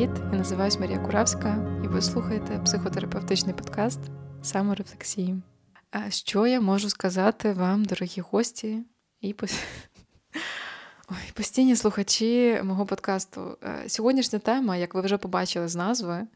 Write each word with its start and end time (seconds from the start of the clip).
Привіт! 0.00 0.22
Я 0.32 0.38
називаюсь 0.38 0.78
Марія 0.78 0.98
Куравська, 0.98 1.80
і 1.84 1.88
ви 1.88 2.02
слухаєте 2.02 2.58
психотерапевтичний 2.58 3.54
подкаст 3.54 4.00
саморефлексії. 4.42 5.42
А 5.90 6.10
що 6.10 6.46
я 6.46 6.60
можу 6.60 6.90
сказати 6.90 7.52
вам, 7.52 7.84
дорогі 7.84 8.20
гості, 8.20 8.84
і 9.20 9.34
Ой, 11.10 11.32
постійні 11.34 11.76
слухачі 11.76 12.60
мого 12.64 12.86
подкасту? 12.86 13.58
Е, 13.62 13.88
сьогоднішня 13.88 14.38
тема, 14.38 14.76
як 14.76 14.94
ви 14.94 15.00
вже 15.00 15.18
побачили 15.18 15.68
з 15.68 15.76
назви, 15.76 16.26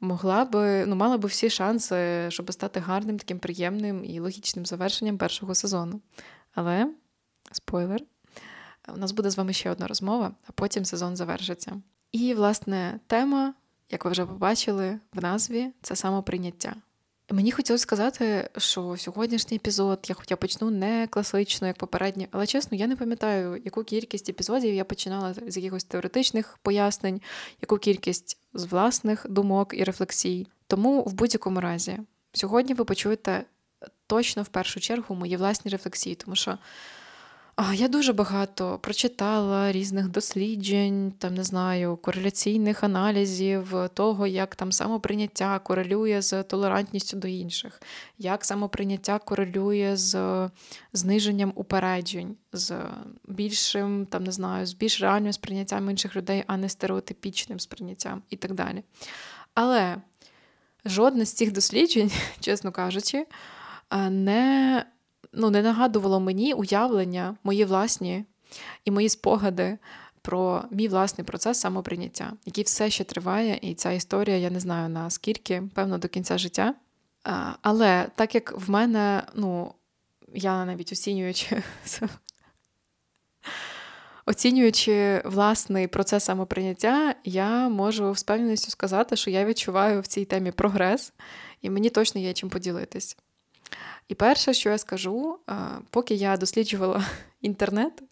могла 0.00 0.44
би, 0.44 0.86
ну, 0.86 0.96
мала 0.96 1.18
би 1.18 1.28
всі 1.28 1.50
шанси, 1.50 2.26
щоб 2.28 2.52
стати 2.52 2.80
гарним, 2.80 3.18
таким 3.18 3.38
приємним 3.38 4.04
і 4.04 4.20
логічним 4.20 4.66
завершенням 4.66 5.18
першого 5.18 5.54
сезону. 5.54 6.00
Але 6.54 6.90
спойлер. 7.52 8.00
У 8.94 8.96
нас 8.96 9.12
буде 9.12 9.30
з 9.30 9.36
вами 9.36 9.52
ще 9.52 9.70
одна 9.70 9.86
розмова, 9.86 10.32
а 10.48 10.52
потім 10.52 10.84
сезон 10.84 11.16
завершиться. 11.16 11.82
І, 12.12 12.34
власне, 12.34 13.00
тема, 13.06 13.54
як 13.90 14.04
ви 14.04 14.10
вже 14.10 14.26
побачили 14.26 15.00
в 15.12 15.22
назві, 15.22 15.72
це 15.82 15.96
самоприйняття. 15.96 16.74
Мені 17.30 17.52
хотілося 17.52 17.82
сказати, 17.82 18.50
що 18.56 18.96
сьогоднішній 18.96 19.56
епізод 19.56 20.06
я 20.08 20.14
хоча 20.14 20.36
почну 20.36 20.70
не 20.70 21.06
класично, 21.06 21.66
як 21.66 21.76
попередні, 21.76 22.28
але 22.30 22.46
чесно, 22.46 22.78
я 22.78 22.86
не 22.86 22.96
пам'ятаю, 22.96 23.62
яку 23.64 23.84
кількість 23.84 24.28
епізодів 24.28 24.74
я 24.74 24.84
починала 24.84 25.34
з 25.46 25.56
якихось 25.56 25.84
теоретичних 25.84 26.58
пояснень, 26.62 27.20
яку 27.62 27.78
кількість 27.78 28.38
з 28.54 28.64
власних 28.64 29.26
думок 29.28 29.74
і 29.74 29.84
рефлексій. 29.84 30.46
Тому 30.66 31.02
в 31.02 31.12
будь-якому 31.12 31.60
разі, 31.60 31.98
сьогодні 32.32 32.74
ви 32.74 32.84
почуєте 32.84 33.44
точно 34.06 34.42
в 34.42 34.48
першу 34.48 34.80
чергу 34.80 35.14
мої 35.14 35.36
власні 35.36 35.70
рефлексії, 35.70 36.14
тому 36.14 36.36
що. 36.36 36.58
Я 37.74 37.88
дуже 37.88 38.12
багато 38.12 38.78
прочитала 38.78 39.72
різних 39.72 40.08
досліджень, 40.08 41.12
там 41.18 41.34
не 41.34 41.44
знаю, 41.44 41.96
кореляційних 41.96 42.84
аналізів 42.84 43.74
того, 43.94 44.26
як 44.26 44.56
там 44.56 44.72
самоприйняття 44.72 45.58
корелює 45.58 46.22
з 46.22 46.42
толерантністю 46.42 47.16
до 47.16 47.28
інших, 47.28 47.82
як 48.18 48.44
самоприйняття 48.44 49.18
корелює 49.18 49.96
з 49.96 50.48
зниженням 50.92 51.52
упереджень, 51.54 52.36
з 52.52 52.76
більшим, 53.28 54.06
там 54.06 54.24
не 54.24 54.32
знаю, 54.32 54.66
з 54.66 54.72
більш 54.72 55.00
реальним 55.00 55.32
сприйняттям 55.32 55.90
інших 55.90 56.16
людей, 56.16 56.44
а 56.46 56.56
не 56.56 56.68
стереотипічним 56.68 57.60
сприйняттям 57.60 58.22
і 58.30 58.36
так 58.36 58.54
далі. 58.54 58.82
Але 59.54 59.96
жодне 60.84 61.24
з 61.24 61.32
цих 61.32 61.52
досліджень, 61.52 62.10
чесно 62.40 62.72
кажучи, 62.72 63.26
не 64.10 64.84
ну, 65.32 65.50
не 65.50 65.62
нагадувало 65.62 66.20
мені 66.20 66.54
уявлення, 66.54 67.36
мої 67.44 67.64
власні 67.64 68.24
і 68.84 68.90
мої 68.90 69.08
спогади 69.08 69.78
про 70.22 70.64
мій 70.70 70.88
власний 70.88 71.24
процес 71.24 71.60
самоприйняття, 71.60 72.32
який 72.46 72.64
все 72.64 72.90
ще 72.90 73.04
триває, 73.04 73.58
і 73.62 73.74
ця 73.74 73.92
історія, 73.92 74.36
я 74.36 74.50
не 74.50 74.60
знаю 74.60 74.88
наскільки, 74.88 75.62
певно, 75.74 75.98
до 75.98 76.08
кінця 76.08 76.38
життя. 76.38 76.74
Але 77.62 78.08
так 78.14 78.34
як 78.34 78.52
в 78.60 78.70
мене, 78.70 79.22
ну, 79.34 79.74
я 80.34 80.64
навіть 80.64 80.92
оцінюючи. 80.92 81.62
Оцінюючи 84.26 85.22
власний 85.24 85.86
процес 85.86 86.24
самоприйняття, 86.24 87.14
я 87.24 87.68
можу 87.68 88.14
з 88.14 88.22
певністю 88.22 88.70
сказати, 88.70 89.16
що 89.16 89.30
я 89.30 89.44
відчуваю 89.44 90.00
в 90.00 90.06
цій 90.06 90.24
темі 90.24 90.52
прогрес, 90.52 91.12
і 91.62 91.70
мені 91.70 91.90
точно 91.90 92.20
є 92.20 92.32
чим 92.32 92.48
поділитись. 92.48 93.16
І 94.08 94.14
перше, 94.14 94.54
що 94.54 94.70
я 94.70 94.78
скажу, 94.78 95.38
поки 95.90 96.14
я 96.14 96.36
досліджувала 96.36 97.04
інтернет, 97.40 98.02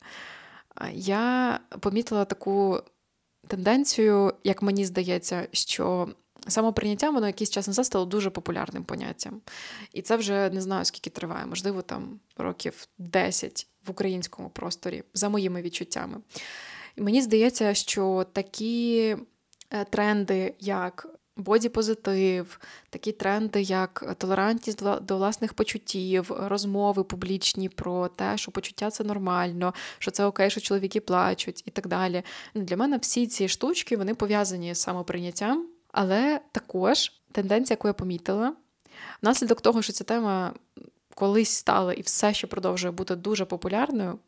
я 0.92 1.60
помітила 1.80 2.24
таку 2.24 2.80
тенденцію, 3.48 4.32
як 4.44 4.62
мені 4.62 4.84
здається, 4.84 5.48
що 5.52 6.08
самоприйняття 6.48 7.10
воно 7.10 7.26
якийсь 7.26 7.50
час 7.50 7.66
назад 7.66 7.86
стало 7.86 8.04
дуже 8.04 8.30
популярним 8.30 8.84
поняттям. 8.84 9.40
І 9.92 10.02
це 10.02 10.16
вже 10.16 10.50
не 10.50 10.60
знаю, 10.60 10.84
скільки 10.84 11.10
триває, 11.10 11.46
можливо, 11.46 11.82
там 11.82 12.20
років 12.36 12.88
10 12.98 13.66
в 13.86 13.90
українському 13.90 14.50
просторі, 14.50 15.02
за 15.14 15.28
моїми 15.28 15.62
відчуттями. 15.62 16.18
І 16.96 17.00
мені 17.00 17.22
здається, 17.22 17.74
що 17.74 18.26
такі 18.32 19.16
е, 19.70 19.84
тренди, 19.84 20.54
як 20.60 21.15
бодіпозитив, 21.36 22.60
такі 22.90 23.12
тренди, 23.12 23.62
як 23.62 24.14
толерантність 24.18 24.82
до 24.82 25.16
власних 25.16 25.54
почуттів, 25.54 26.30
розмови 26.30 27.04
публічні 27.04 27.68
про 27.68 28.08
те, 28.08 28.36
що 28.36 28.50
почуття 28.50 28.90
це 28.90 29.04
нормально, 29.04 29.74
що 29.98 30.10
це 30.10 30.24
окей, 30.24 30.50
що 30.50 30.60
чоловіки 30.60 31.00
плачуть 31.00 31.62
і 31.66 31.70
так 31.70 31.86
далі. 31.86 32.22
Ну, 32.54 32.62
для 32.62 32.76
мене 32.76 32.98
всі 32.98 33.26
ці 33.26 33.48
штучки 33.48 33.96
вони 33.96 34.14
пов'язані 34.14 34.74
з 34.74 34.78
самоприйняттям, 34.78 35.66
але 35.92 36.40
також 36.52 37.12
тенденція, 37.32 37.74
яку 37.74 37.88
я 37.88 37.94
помітила, 37.94 38.52
внаслідок 39.22 39.60
того, 39.60 39.82
що 39.82 39.92
ця 39.92 40.04
тема 40.04 40.54
колись 41.14 41.50
стала 41.50 41.92
і 41.92 42.02
все 42.02 42.34
ще 42.34 42.46
продовжує 42.46 42.92
бути 42.92 43.16
дуже 43.16 43.44
популярною. 43.44 44.18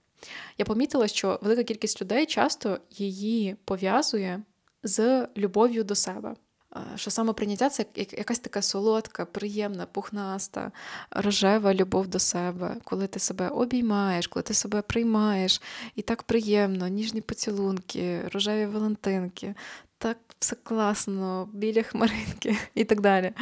Я 0.58 0.64
помітила, 0.64 1.08
що 1.08 1.38
велика 1.42 1.62
кількість 1.62 2.02
людей 2.02 2.26
часто 2.26 2.78
її 2.90 3.56
пов'язує 3.64 4.42
з 4.82 5.28
любов'ю 5.36 5.84
до 5.84 5.94
себе 5.94 6.34
що 6.96 7.10
самоприйняття 7.10 7.68
це 7.68 7.86
якась 7.94 8.38
така 8.38 8.62
солодка, 8.62 9.24
приємна, 9.24 9.86
пухнаста, 9.86 10.72
рожева 11.10 11.74
любов 11.74 12.08
до 12.08 12.18
себе, 12.18 12.76
коли 12.84 13.06
ти 13.06 13.18
себе 13.18 13.48
обіймаєш, 13.48 14.26
коли 14.26 14.42
ти 14.42 14.54
себе 14.54 14.82
приймаєш, 14.82 15.62
і 15.94 16.02
так 16.02 16.22
приємно, 16.22 16.88
ніжні 16.88 17.20
поцілунки, 17.20 18.28
рожеві 18.32 18.66
валентинки. 18.66 19.54
Так 20.00 20.18
все 20.38 20.56
класно, 20.56 21.48
біля 21.52 21.82
хмаринки 21.82 22.56
і 22.74 22.84
так 22.84 23.00
далі. 23.00 23.32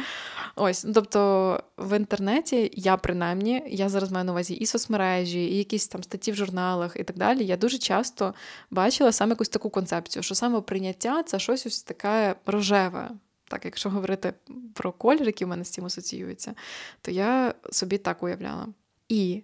Ось, 0.55 0.83
ну, 0.83 0.93
тобто 0.93 1.63
в 1.77 1.97
інтернеті 1.97 2.71
я 2.73 2.97
принаймні, 2.97 3.63
я 3.67 3.89
зараз 3.89 4.11
маю 4.11 4.25
на 4.25 4.31
увазі 4.31 4.53
і 4.53 4.65
соцмережі, 4.65 5.45
і 5.45 5.57
якісь 5.57 5.87
там 5.87 6.03
статті 6.03 6.31
в 6.31 6.35
журналах 6.35 6.95
і 6.95 7.03
так 7.03 7.17
далі. 7.17 7.45
Я 7.45 7.57
дуже 7.57 7.77
часто 7.77 8.33
бачила 8.71 9.11
саме 9.11 9.29
якусь 9.29 9.49
таку 9.49 9.69
концепцію, 9.69 10.23
що 10.23 10.35
саме 10.35 10.61
прийняття 10.61 11.23
це 11.23 11.39
щось 11.39 11.65
ось 11.65 11.83
таке 11.83 12.35
рожеве. 12.45 13.09
Так, 13.47 13.65
якщо 13.65 13.89
говорити 13.89 14.33
про 14.73 14.91
колір, 14.91 15.25
який 15.25 15.45
в 15.45 15.49
мене 15.49 15.63
з 15.63 15.69
цим 15.69 15.85
асоціюється, 15.85 16.55
то 17.01 17.11
я 17.11 17.53
собі 17.71 17.97
так 17.97 18.23
уявляла. 18.23 18.67
І 19.09 19.43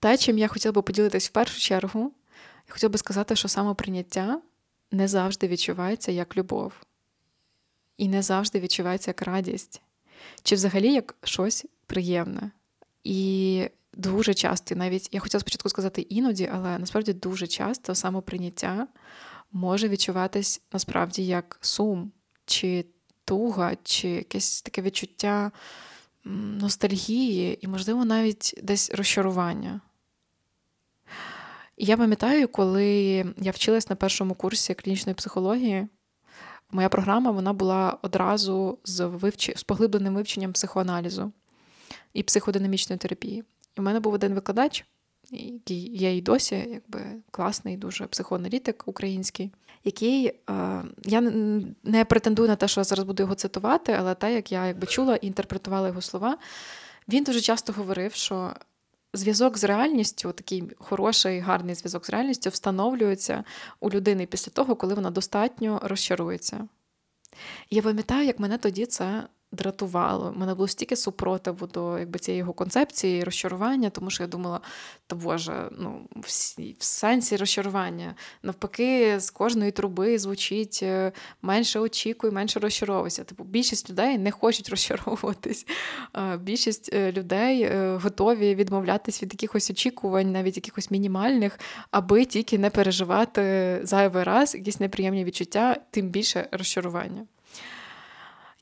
те, 0.00 0.16
чим 0.16 0.38
я 0.38 0.48
хотіла 0.48 0.72
би 0.72 0.82
поділитись 0.82 1.28
в 1.28 1.32
першу 1.32 1.60
чергу, 1.60 2.12
я 2.68 2.72
хотіла 2.72 2.90
би 2.90 2.98
сказати, 2.98 3.36
що 3.36 3.48
самоприйняття 3.48 4.40
не 4.90 5.08
завжди 5.08 5.48
відчувається 5.48 6.12
як 6.12 6.36
любов, 6.36 6.72
і 7.96 8.08
не 8.08 8.22
завжди 8.22 8.60
відчувається 8.60 9.10
як 9.10 9.22
радість, 9.22 9.82
чи 10.42 10.54
взагалі 10.54 10.92
як 10.92 11.14
щось 11.22 11.66
приємне. 11.86 12.50
І 13.04 13.70
дуже 13.92 14.34
часто, 14.34 14.74
навіть 14.74 15.08
я 15.12 15.20
хотіла 15.20 15.40
спочатку 15.40 15.68
сказати 15.68 16.00
іноді, 16.00 16.50
але 16.52 16.78
насправді 16.78 17.12
дуже 17.12 17.46
часто 17.46 17.94
самоприйняття 17.94 18.86
може 19.52 19.88
відчуватись 19.88 20.62
насправді 20.72 21.26
як 21.26 21.58
сум, 21.60 22.12
чи 22.46 22.84
туга, 23.24 23.76
чи 23.82 24.08
якесь 24.08 24.62
таке 24.62 24.82
відчуття 24.82 25.52
ностальгії, 26.24 27.58
і, 27.60 27.68
можливо, 27.68 28.04
навіть 28.04 28.60
десь 28.62 28.90
розчарування. 28.90 29.80
І 31.76 31.84
я 31.84 31.96
пам'ятаю, 31.96 32.48
коли 32.48 32.86
я 33.36 33.50
вчилась 33.50 33.90
на 33.90 33.96
першому 33.96 34.34
курсі 34.34 34.74
клінічної 34.74 35.14
психології, 35.14 35.88
моя 36.70 36.88
програма 36.88 37.30
вона 37.30 37.52
була 37.52 37.98
одразу 38.02 38.78
з 38.84 39.06
вивч... 39.06 39.58
з 39.58 39.62
поглибленим 39.62 40.14
вивченням 40.14 40.52
психоаналізу 40.52 41.32
і 42.12 42.22
психодинамічної 42.22 42.98
терапії. 42.98 43.44
І 43.76 43.80
в 43.80 43.84
мене 43.84 44.00
був 44.00 44.12
один 44.12 44.34
викладач, 44.34 44.84
який 45.30 45.96
є 45.96 46.16
і 46.16 46.20
досі, 46.20 46.54
якби 46.54 47.00
класний, 47.30 47.76
дуже 47.76 48.06
психоаналітик 48.06 48.82
український, 48.86 49.52
який 49.84 50.26
е, 50.26 50.82
я 51.04 51.20
не 51.84 52.04
претендую 52.04 52.48
на 52.48 52.56
те, 52.56 52.68
що 52.68 52.80
я 52.80 52.84
зараз 52.84 53.04
буду 53.04 53.22
його 53.22 53.34
цитувати, 53.34 53.92
але 53.92 54.14
те, 54.14 54.34
як 54.34 54.52
я 54.52 54.66
якби 54.66 54.86
чула 54.86 55.16
і 55.16 55.26
інтерпретувала 55.26 55.88
його 55.88 56.00
слова, 56.00 56.38
він 57.08 57.24
дуже 57.24 57.40
часто 57.40 57.72
говорив, 57.72 58.14
що 58.14 58.54
зв'язок 59.14 59.58
з 59.58 59.64
реальністю, 59.64 60.32
такий 60.32 60.64
хороший, 60.78 61.40
гарний 61.40 61.74
зв'язок 61.74 62.06
з 62.06 62.10
реальністю, 62.10 62.50
встановлюється 62.50 63.44
у 63.80 63.90
людини 63.90 64.26
після 64.26 64.52
того, 64.52 64.76
коли 64.76 64.94
вона 64.94 65.10
достатньо 65.10 65.80
розчарується. 65.82 66.68
Я 67.70 67.82
пам'ятаю, 67.82 68.26
як 68.26 68.38
мене 68.38 68.58
тоді 68.58 68.86
це 68.86 69.28
дратувало. 69.52 70.32
У 70.36 70.38
мене 70.38 70.54
було 70.54 70.68
стільки 70.68 70.96
супротиву 70.96 71.66
до 71.66 71.98
якби, 71.98 72.18
цієї 72.18 72.38
його 72.38 72.52
концепції, 72.52 73.24
розчарування, 73.24 73.90
тому 73.90 74.10
що 74.10 74.22
я 74.22 74.26
думала, 74.26 74.60
та 75.06 75.16
Боже, 75.16 75.68
ну, 75.78 76.08
в, 76.16 76.26
в 76.78 76.84
сенсі 76.84 77.36
розчарування. 77.36 78.14
Навпаки, 78.42 79.20
з 79.20 79.30
кожної 79.30 79.70
труби 79.70 80.18
звучить 80.18 80.80
е, 80.82 81.12
менше 81.42 81.80
очікуй, 81.80 82.30
менше 82.30 82.60
розчаровуйся. 82.60 83.24
Типу, 83.24 83.44
більшість 83.44 83.90
людей 83.90 84.18
не 84.18 84.30
хочуть 84.30 84.68
розчаровуватись. 84.70 85.66
Більшість 86.40 86.90
е, 86.92 87.12
людей 87.12 87.62
е, 87.62 87.98
готові 88.02 88.54
відмовлятись 88.54 89.22
від 89.22 89.32
якихось 89.32 89.70
очікувань, 89.70 90.32
навіть 90.32 90.56
якихось 90.56 90.90
мінімальних, 90.90 91.60
аби 91.90 92.24
тільки 92.24 92.58
не 92.58 92.70
переживати 92.70 93.80
зайвий 93.82 94.22
раз 94.22 94.54
якісь 94.54 94.80
неприємні 94.80 95.24
відчуття, 95.24 95.76
тим 95.90 96.08
більше 96.08 96.48
розчарування. 96.52 97.26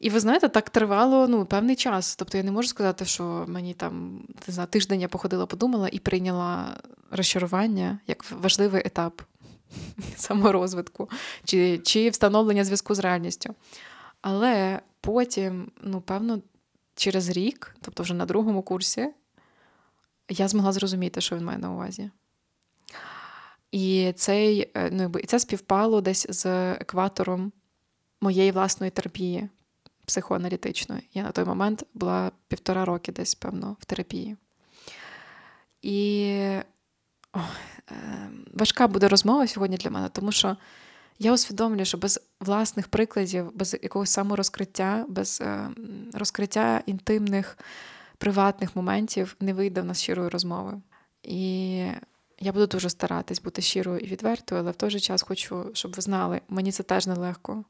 І 0.05 0.11
ви 0.11 0.21
знаєте, 0.21 0.49
так 0.49 0.71
тривало 0.71 1.29
ну, 1.29 1.45
певний 1.45 1.77
час. 1.77 2.17
Тобто 2.17 2.39
я 2.39 2.45
не 2.45 2.51
можу 2.51 2.69
сказати, 2.69 3.05
що 3.05 3.45
мені 3.49 3.75
там 3.75 4.25
не 4.49 4.55
знаю, 4.55 4.69
тиждень 4.69 5.01
я 5.01 5.09
походила, 5.09 5.47
подумала 5.47 5.89
і 5.93 5.99
прийняла 5.99 6.81
розчарування 7.11 7.99
як 8.07 8.25
важливий 8.31 8.83
етап 8.85 9.23
саморозвитку 10.17 11.11
чи 11.45 11.79
чи 11.79 12.11
встановлення 12.11 12.65
зв'язку 12.65 12.95
з 12.95 12.99
реальністю. 12.99 13.55
Але 14.21 14.81
потім, 15.01 15.71
ну, 15.83 16.01
певно, 16.01 16.43
через 16.95 17.29
рік, 17.29 17.77
тобто 17.81 18.03
вже 18.03 18.15
на 18.15 18.27
другому 18.27 18.63
курсі, 18.63 19.09
я 20.29 20.49
змогла 20.49 20.73
зрозуміти, 20.73 21.21
що 21.21 21.37
він 21.37 21.45
має 21.45 21.59
на 21.59 21.73
увазі. 21.73 22.11
І 23.73 24.13
цей, 24.17 24.71
е, 24.75 24.91
ну, 24.93 25.13
і 25.23 25.27
це 25.27 25.39
співпало 25.39 26.01
десь 26.01 26.27
з 26.29 26.73
екватором 26.73 27.53
моєї 28.21 28.53
власної 28.53 28.91
терапії 28.91 29.49
психоаналітичної. 30.05 31.09
Я 31.15 31.23
на 31.23 31.31
той 31.31 31.45
момент 31.45 31.85
була 31.95 32.31
півтора 32.49 32.85
роки 32.85 33.13
десь, 33.13 33.35
певно, 33.35 33.77
в 33.81 33.85
терапії. 33.85 34.37
І 35.83 36.39
о, 37.33 37.39
е, 37.91 38.29
важка 38.55 38.89
буде 38.89 39.09
розмова 39.09 39.47
сьогодні 39.47 39.77
для 39.77 39.91
мене, 39.91 40.09
тому 40.09 40.33
що 40.33 40.57
я 41.19 41.33
усвідомлюю, 41.33 41.85
що 41.85 41.99
без 41.99 42.21
власних 42.41 42.89
прикладів, 42.89 43.51
без 43.55 43.77
якогось 43.83 44.11
саморозкриття, 44.11 45.05
без 45.09 45.41
е, 45.41 45.71
розкриття 46.15 46.83
інтимних, 46.87 47.59
приватних 48.19 48.77
моментів 48.77 49.37
не 49.41 49.53
вийде 49.53 49.81
в 49.81 49.85
нас 49.85 50.03
щирої 50.03 50.29
розмови. 50.29 50.81
І 51.23 51.87
я 52.45 52.53
буду 52.53 52.67
дуже 52.67 52.91
старатись 52.91 53.43
бути 53.43 53.63
щирою 53.63 53.99
і 53.99 54.07
відвертою, 54.07 54.61
але 54.61 54.71
в 54.71 54.77
той 54.77 54.91
же 54.91 55.01
час 55.01 55.23
хочу, 55.23 55.71
щоб 55.73 55.93
ви 55.93 56.03
знали, 56.03 56.41
мені 56.49 56.73
це 56.73 56.83
теж 56.83 57.07
нелегко. 57.07 57.65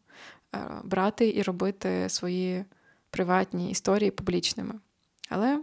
Е, 0.54 0.70
брати 0.84 1.32
і 1.36 1.42
робити 1.42 2.08
свої 2.08 2.64
приватні 3.10 3.70
історії 3.70 4.10
публічними. 4.10 4.74
Але 5.28 5.62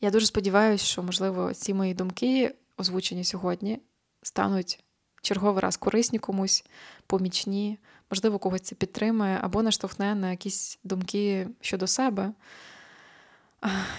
я 0.00 0.10
дуже 0.10 0.26
сподіваюся, 0.26 0.84
що, 0.84 1.02
можливо, 1.02 1.54
ці 1.54 1.74
мої 1.74 1.94
думки, 1.94 2.54
озвучені 2.76 3.24
сьогодні, 3.24 3.80
стануть 4.22 4.84
черговий 5.22 5.62
раз 5.62 5.76
корисні 5.76 6.18
комусь, 6.18 6.64
помічні, 7.06 7.78
можливо, 8.10 8.38
когось 8.38 8.60
це 8.60 8.74
підтримає 8.74 9.38
або 9.42 9.62
наштовхне 9.62 10.14
на 10.14 10.30
якісь 10.30 10.78
думки 10.84 11.48
щодо 11.60 11.86
себе. 11.86 12.32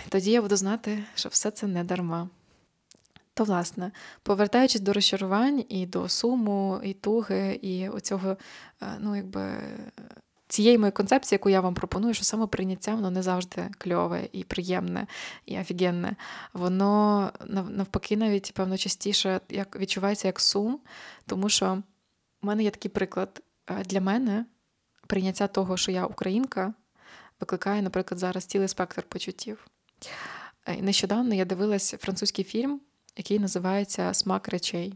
Тоді 0.10 0.32
я 0.32 0.42
буду 0.42 0.56
знати, 0.56 1.04
що 1.16 1.30
все 1.30 1.52
це 1.52 1.68
не 1.68 1.84
дарма. 1.84 2.30
То, 3.38 3.44
власне, 3.44 3.92
повертаючись 4.24 4.82
до 4.82 4.94
розчарувань 4.94 5.64
і 5.70 5.86
до 5.86 6.10
суму, 6.10 6.80
і 6.84 6.94
туги, 6.94 7.60
і 7.62 7.90
оцього, 7.90 8.38
е, 8.82 8.86
ну, 9.00 9.16
якби. 9.16 9.58
Цієї 10.48 10.78
моєї 10.78 10.92
концепції, 10.92 11.36
яку 11.36 11.50
я 11.50 11.62
вам 11.62 11.74
пропоную, 11.74 12.14
що 12.14 12.24
самоприйняття 12.24 12.96
воно 12.96 13.12
не 13.12 13.22
завжди 13.22 13.70
кльове 13.78 14.30
і 14.32 14.44
приємне 14.44 15.08
і 15.46 15.60
офігенне. 15.60 16.16
Воно 16.54 17.32
навпаки, 17.70 18.18
навіть, 18.18 18.54
певно, 18.54 18.78
частіше 18.78 19.42
як 19.50 19.80
відчувається 19.80 20.28
як 20.28 20.40
сум, 20.40 20.80
тому 21.26 21.50
що 21.50 21.84
в 22.42 22.46
мене 22.46 22.64
є 22.64 22.72
такий 22.72 22.92
приклад. 22.92 23.42
Е, 23.70 23.84
для 23.84 24.02
мене 24.02 24.46
прийняття 25.08 25.48
того, 25.48 25.78
що 25.78 25.92
я 25.92 26.06
українка, 26.06 26.74
викликає, 27.40 27.82
наприклад, 27.82 28.20
зараз 28.20 28.46
цілий 28.46 28.68
спектр 28.68 29.04
почуттів. 29.04 29.68
Е, 30.66 30.82
нещодавно 30.82 31.36
я 31.36 31.46
дивилась 31.46 31.96
французький 32.00 32.46
фільм 32.46 32.82
який 33.16 33.40
називається 33.40 34.14
Смак 34.14 34.48
речей 34.48 34.94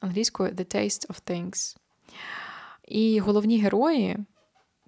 англійською 0.00 0.50
The 0.50 0.76
Taste 0.76 1.06
of 1.06 1.22
Things. 1.30 1.76
І 2.88 3.20
головні 3.20 3.60
герої, 3.60 4.18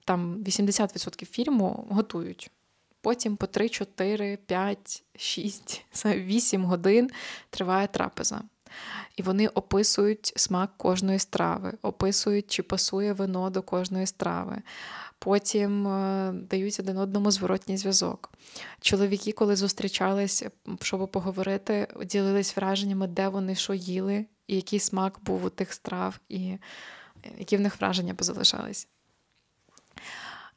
там 0.05 0.45
80% 0.45 1.25
фільму, 1.25 1.87
готують. 1.91 2.51
Потім 3.01 3.37
по 3.37 3.47
3, 3.47 3.69
4, 3.69 4.37
5, 4.37 5.05
6, 5.17 5.85
8 6.05 6.65
годин 6.65 7.11
триває 7.51 7.87
трапеза. 7.87 8.43
І 9.17 9.23
вони 9.23 9.49
описують 9.49 10.33
смак 10.37 10.71
кожної 10.77 11.19
страви, 11.19 11.73
описують, 11.83 12.51
чи 12.51 12.63
пасує 12.63 13.13
вино 13.13 13.51
до 13.51 13.63
кожної 13.63 14.07
страви, 14.07 14.63
потім 15.19 15.87
е, 15.87 16.33
дають 16.33 16.81
один 16.81 16.99
одному 16.99 17.31
зворотній 17.31 17.77
зв'язок. 17.77 18.33
Чоловіки, 18.81 19.33
коли 19.33 19.57
зустрічались, 19.57 20.45
щоб 20.81 21.11
поговорити, 21.11 21.89
ділились 22.05 22.57
враженнями, 22.57 23.07
де 23.07 23.29
вони 23.29 23.55
що 23.55 23.75
їли, 23.75 24.27
і 24.47 24.57
який 24.57 24.79
смак 24.79 25.19
був 25.23 25.45
у 25.45 25.51
тих 25.51 25.73
страв, 25.73 26.19
і 26.29 26.39
е, 26.39 26.59
які 27.39 27.57
в 27.57 27.61
них 27.61 27.81
враження 27.81 28.15
позалишались. 28.15 28.89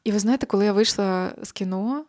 І 0.04 0.12
ви 0.12 0.18
знаєте, 0.18 0.46
коли 0.46 0.64
я 0.64 0.72
вийшла 0.72 1.32
з 1.42 1.52
кіно 1.52 2.04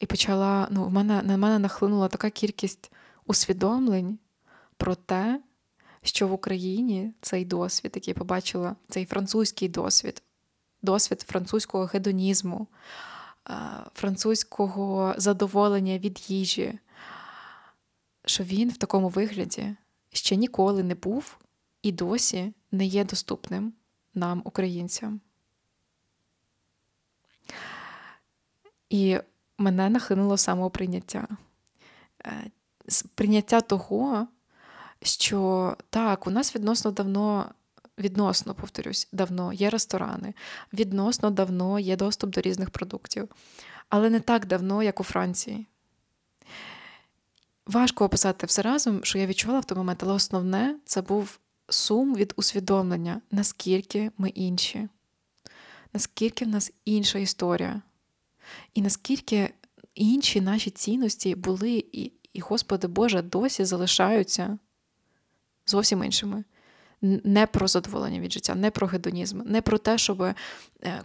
і 0.00 0.06
почала, 0.06 0.68
ну, 0.70 0.84
в 0.84 0.92
мене, 0.92 1.22
на 1.22 1.36
мене 1.36 1.58
нахлинула 1.58 2.08
така 2.08 2.30
кількість 2.30 2.92
усвідомлень 3.26 4.18
про 4.76 4.94
те, 4.94 5.40
що 6.02 6.28
в 6.28 6.32
Україні 6.32 7.12
цей 7.20 7.44
досвід, 7.44 7.92
який 7.94 8.12
я 8.12 8.18
побачила, 8.18 8.76
цей 8.88 9.04
французький 9.04 9.68
досвід, 9.68 10.22
досвід 10.82 11.20
французького 11.20 11.84
гедонізму, 11.84 12.66
французького 13.94 15.14
задоволення 15.16 15.98
від 15.98 16.30
їжі, 16.30 16.78
що 18.24 18.44
він 18.44 18.70
в 18.70 18.76
такому 18.76 19.08
вигляді 19.08 19.76
ще 20.12 20.36
ніколи 20.36 20.82
не 20.82 20.94
був 20.94 21.38
і 21.82 21.92
досі 21.92 22.52
не 22.72 22.84
є 22.86 23.04
доступним 23.04 23.72
нам, 24.14 24.42
українцям. 24.44 25.20
І 28.90 29.18
мене 29.58 29.90
нахинуло 29.90 30.36
самоприйняття. 30.36 31.28
Е, 32.26 32.50
прийняття 33.14 33.60
того, 33.60 34.28
що 35.06 35.76
так, 35.90 36.26
у 36.26 36.30
нас 36.30 36.54
відносно 36.54 36.90
давно 36.90 37.50
відносно, 37.98 38.54
повторюсь, 38.54 39.08
давно 39.12 39.52
є 39.52 39.70
ресторани, 39.70 40.34
відносно 40.72 41.30
давно 41.30 41.78
є 41.78 41.96
доступ 41.96 42.30
до 42.30 42.40
різних 42.40 42.70
продуктів, 42.70 43.28
але 43.88 44.10
не 44.10 44.20
так 44.20 44.46
давно, 44.46 44.82
як 44.82 45.00
у 45.00 45.04
Франції. 45.04 45.66
Важко 47.66 48.04
описати 48.04 48.46
все 48.46 48.62
разом, 48.62 49.04
що 49.04 49.18
я 49.18 49.26
відчувала 49.26 49.60
в 49.60 49.64
той 49.64 49.78
момент, 49.78 50.02
але 50.02 50.12
основне 50.12 50.76
це 50.84 51.02
був 51.02 51.38
сум 51.68 52.14
від 52.14 52.32
усвідомлення, 52.36 53.20
наскільки 53.30 54.10
ми 54.18 54.28
інші, 54.28 54.88
наскільки 55.92 56.44
в 56.44 56.48
нас 56.48 56.72
інша 56.84 57.18
історія, 57.18 57.82
і 58.74 58.82
наскільки 58.82 59.54
інші 59.94 60.40
наші 60.40 60.70
цінності 60.70 61.34
були, 61.34 61.84
і, 61.92 62.12
і 62.32 62.40
Господи 62.40 62.86
Боже, 62.86 63.22
досі 63.22 63.64
залишаються 63.64 64.58
зовсім 65.66 66.04
іншими 66.04 66.44
не 67.02 67.46
про 67.46 67.68
задоволення 67.68 68.20
від 68.20 68.32
життя, 68.32 68.54
не 68.54 68.70
про 68.70 68.86
гедонізм, 68.86 69.40
не 69.44 69.62
про 69.62 69.78
те, 69.78 69.98
щоб 69.98 70.22
е, 70.22 70.34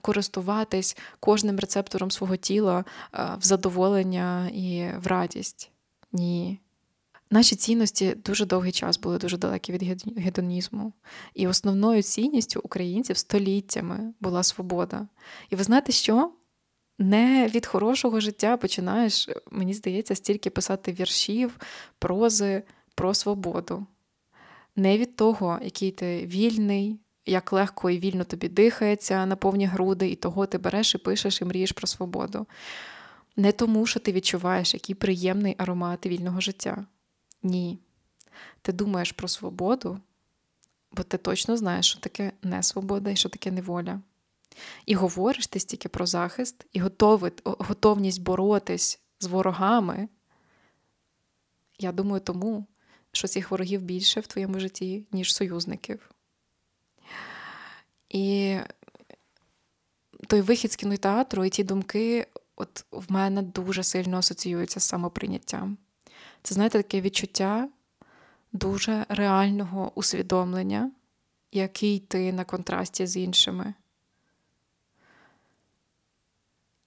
користуватись 0.02 0.98
кожним 1.20 1.60
рецептором 1.60 2.12
свого 2.12 2.36
тіла 2.36 2.86
е, 3.14 3.28
в 3.40 3.46
задоволення 3.46 4.50
і 4.50 4.88
в 5.04 5.08
радість. 5.08 5.72
Ні. 6.14 6.60
Наші 7.30 7.56
цінності 7.56 8.16
дуже 8.26 8.46
довгий 8.46 8.72
час 8.72 9.00
були 9.00 9.18
дуже 9.18 9.38
далекі 9.38 9.74
від 9.74 10.04
гедонізму. 10.18 10.94
І 11.34 11.48
основною 11.48 12.04
цінністю 12.04 12.62
українців 12.64 13.18
століттями 13.18 14.14
була 14.20 14.44
свобода. 14.44 15.08
І 15.50 15.56
ви 15.56 15.64
знаєте 15.64 15.92
що? 15.92 16.32
Не 17.00 17.48
від 17.48 17.66
хорошого 17.66 18.20
життя 18.20 18.58
починаєш, 18.58 19.30
мені 19.52 19.74
здається, 19.74 20.16
стільки 20.16 20.50
писати 20.50 20.92
віршів, 20.92 21.60
прози 22.00 22.64
про 22.96 23.14
свободу 23.14 23.86
не 24.76 24.98
від 24.98 25.16
того, 25.16 25.60
який 25.64 25.92
ти 25.92 26.26
вільний, 26.26 27.00
як 27.26 27.54
легко 27.54 27.90
і 27.90 28.00
вільно 28.00 28.24
тобі 28.24 28.50
дихається 28.50 29.26
на 29.26 29.36
повні 29.36 29.66
груди, 29.66 30.10
і 30.10 30.16
того 30.16 30.46
ти 30.46 30.58
береш 30.58 30.96
і 30.96 30.98
пишеш 30.98 31.42
і 31.42 31.46
мрієш 31.46 31.72
про 31.72 31.88
свободу. 31.88 32.46
Не 33.36 33.52
тому, 33.52 33.86
що 33.86 34.00
ти 34.00 34.12
відчуваєш, 34.12 34.74
який 34.74 34.96
приємний 34.96 35.56
аромат 35.58 36.06
вільного 36.06 36.42
життя. 36.42 36.86
Ні. 37.44 37.80
Ти 38.62 38.74
думаєш 38.74 39.12
про 39.12 39.28
свободу, 39.28 40.00
бо 40.92 41.04
ти 41.04 41.18
точно 41.18 41.58
знаєш, 41.58 41.90
що 41.90 42.00
таке 42.00 42.32
не 42.44 42.64
свобода 42.64 43.10
і 43.10 43.16
що 43.16 43.30
таке 43.30 43.52
неволя. 43.52 44.02
І 44.86 44.96
говориш 44.96 45.48
ти 45.48 45.60
стільки 45.60 45.90
про 45.90 46.06
захист, 46.06 46.66
і 46.74 46.80
готовий, 46.80 47.32
готовність 47.44 48.22
боротись 48.22 49.00
з 49.20 49.26
ворогами. 49.26 50.10
Я 51.80 51.92
думаю, 51.92 52.22
тому, 52.22 52.66
що 53.12 53.28
цих 53.28 53.52
ворогів 53.52 53.82
більше 53.82 54.20
в 54.20 54.28
твоєму 54.28 54.60
житті, 54.60 55.04
ніж 55.12 55.36
союзників. 55.36 56.12
І 58.10 58.58
той 60.28 60.42
вихід 60.42 60.72
з 60.72 60.76
кінотеатру 60.76 61.46
і 61.46 61.50
ті 61.50 61.64
думки 61.64 62.28
от 62.56 62.86
в 62.92 63.12
мене 63.12 63.42
дуже 63.42 63.84
сильно 63.84 64.18
асоціюються 64.18 64.80
з 64.80 64.84
самоприйняттям. 64.84 65.78
Це, 66.44 66.56
знаєте, 66.56 66.78
таке 66.78 67.02
відчуття 67.02 67.70
дуже 68.54 69.06
реального 69.10 69.92
усвідомлення, 69.96 70.92
який 71.52 72.00
ти 72.00 72.34
на 72.34 72.46
контрасті 72.46 73.08
з 73.08 73.18
іншими. 73.18 73.74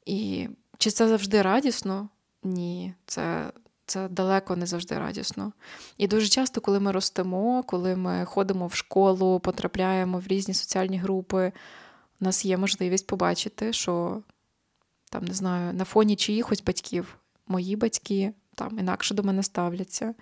І 0.07 0.49
чи 0.79 0.91
це 0.91 1.09
завжди 1.09 1.43
радісно? 1.43 2.09
Ні, 2.43 2.95
це 3.07 3.53
це 3.87 4.09
далеко 4.09 4.57
не 4.57 4.67
завжди 4.67 4.99
радісно. 4.99 5.53
І 5.99 6.07
дуже 6.07 6.29
часто, 6.29 6.61
коли 6.61 6.81
ми 6.81 6.93
ростемо, 6.93 7.63
коли 7.63 7.97
ми 7.97 8.25
ходимо 8.25 8.67
в 8.67 8.75
школу, 8.75 9.41
потрапляємо 9.41 10.19
в 10.19 10.27
різні 10.27 10.55
соціальні 10.55 10.99
групи, 10.99 11.53
у 12.21 12.25
нас 12.25 12.45
є 12.45 12.57
можливість 12.57 13.07
побачити, 13.07 13.73
що 13.73 14.23
там, 15.11 15.25
не 15.25 15.35
знаю, 15.35 15.75
на 15.75 15.85
фоні 15.85 16.17
чиїхось 16.17 16.63
батьків 16.63 17.19
мої 17.47 17.77
батьки 17.77 18.33
там 18.55 18.79
інакше 18.79 19.15
до 19.15 19.23
мене 19.23 19.43
ставляться, 19.43 20.15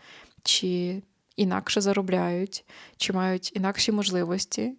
чи 0.42 1.02
інакше 1.36 1.80
заробляють, 1.80 2.64
чи 2.96 3.12
мають 3.12 3.56
інакші 3.56 3.92
можливості. 3.92 4.74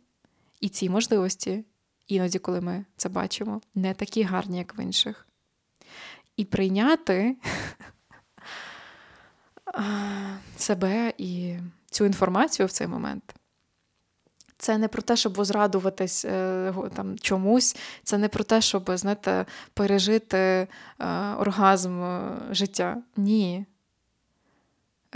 І 0.60 0.70
ці 0.70 0.90
можливості, 0.90 1.66
іноді, 2.08 2.40
коли 2.40 2.62
ми 2.62 2.86
це 2.98 3.10
бачимо, 3.10 3.62
не 3.76 3.94
такі 3.94 4.24
гарні, 4.24 4.58
як 4.58 4.78
в 4.78 4.80
інших. 4.80 5.28
І 6.38 6.46
прийняти 6.46 7.36
себе 10.58 11.14
і 11.18 11.56
цю 11.90 12.06
інформацію 12.06 12.68
в 12.68 12.72
цей 12.72 12.88
момент. 12.88 13.36
Це 14.58 14.78
не 14.78 14.88
про 14.88 15.02
те, 15.02 15.16
щоб 15.16 15.34
возрадуватись 15.34 16.26
е, 16.26 16.74
там, 16.96 17.20
чомусь, 17.20 17.76
це 18.04 18.18
не 18.18 18.28
про 18.28 18.44
те, 18.44 18.62
щоб 18.62 18.92
знаєте, 18.94 19.46
пережити 19.74 20.38
е, 20.38 20.68
оргазм 21.40 22.04
е, 22.04 22.32
життя. 22.52 22.98
Ні. 23.18 23.66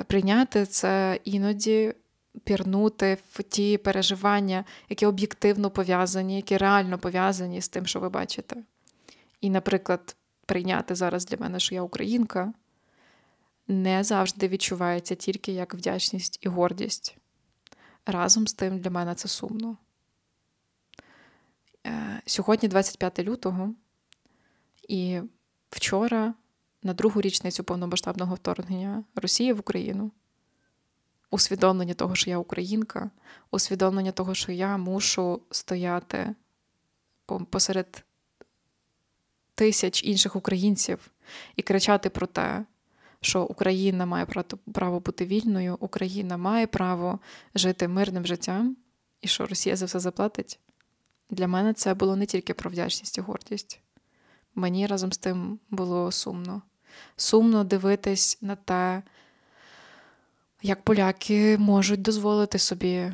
Прийняти 0.08 0.66
це 0.66 1.20
іноді 1.24 1.94
пірнути 2.44 3.18
в 3.34 3.44
ті 3.44 3.78
переживання, 3.78 4.66
які 4.90 5.06
об'єктивно 5.06 5.70
пов'язані, 5.70 6.36
які 6.36 6.58
реально 6.58 6.98
пов'язані 6.98 7.62
з 7.62 7.70
тим, 7.70 7.86
що 7.86 8.00
ви 8.00 8.10
бачите. 8.10 8.56
І, 9.42 9.50
наприклад, 9.50 10.16
прийняти 10.46 10.96
зараз 10.96 11.26
для 11.26 11.38
мене, 11.38 11.60
що 11.60 11.76
я 11.76 11.82
українка, 11.82 12.54
не 13.68 14.04
завжди 14.04 14.48
відчувається 14.48 15.16
тільки 15.16 15.52
як 15.52 15.74
вдячність 15.74 16.40
і 16.42 16.50
гордість. 16.50 17.18
Разом 18.06 18.48
з 18.48 18.54
тим 18.54 18.80
для 18.80 18.90
мене 18.90 19.16
це 19.16 19.28
сумно. 19.28 19.78
Е, 21.88 22.22
сьогодні 22.26 22.70
25 22.70 23.20
лютого, 23.20 23.74
і 24.88 25.22
вчора, 25.70 26.34
на 26.84 26.94
другу 26.94 27.22
річницю 27.22 27.64
повномасштабного 27.64 28.36
вторгнення 28.36 29.04
Росії 29.16 29.54
в 29.54 29.60
Україну, 29.60 30.12
усвідомлення 31.32 31.94
того, 31.94 32.16
що 32.16 32.30
я 32.30 32.38
українка, 32.38 33.12
усвідомлення 33.52 34.12
того, 34.12 34.34
що 34.34 34.52
я 34.52 34.78
мушу 34.78 35.42
стояти 35.52 36.36
посеред 37.50 38.04
тисяч 39.56 40.04
інших 40.04 40.36
українців 40.36 41.12
і 41.56 41.62
кричати 41.62 42.10
про 42.10 42.28
те, 42.28 42.66
що 43.22 43.44
Україна 43.44 44.06
має 44.06 44.26
право 44.74 45.00
бути 45.00 45.26
вільною, 45.26 45.78
Україна 45.80 46.38
має 46.38 46.68
право 46.68 47.20
жити 47.56 47.88
мирним 47.88 48.26
життям, 48.26 48.78
і 49.22 49.28
що 49.28 49.46
Росія 49.46 49.76
за 49.76 49.86
все 49.86 50.00
заплатить. 50.00 50.60
Для 51.30 51.48
мене 51.48 51.74
це 51.74 51.94
було 51.94 52.16
не 52.16 52.26
тільки 52.26 52.54
про 52.54 52.70
вдячність 52.70 53.18
і 53.18 53.22
гордість. 53.22 53.80
Мені 54.56 54.88
разом 54.88 55.14
з 55.14 55.18
тим 55.18 55.60
було 55.70 56.12
сумно. 56.12 56.62
Сумно 57.16 57.64
дивитись 57.64 58.38
на 58.42 58.56
те, 58.56 59.04
як 60.62 60.84
поляки 60.84 61.58
можуть 61.58 62.02
дозволити 62.02 62.60
собі 62.60 63.14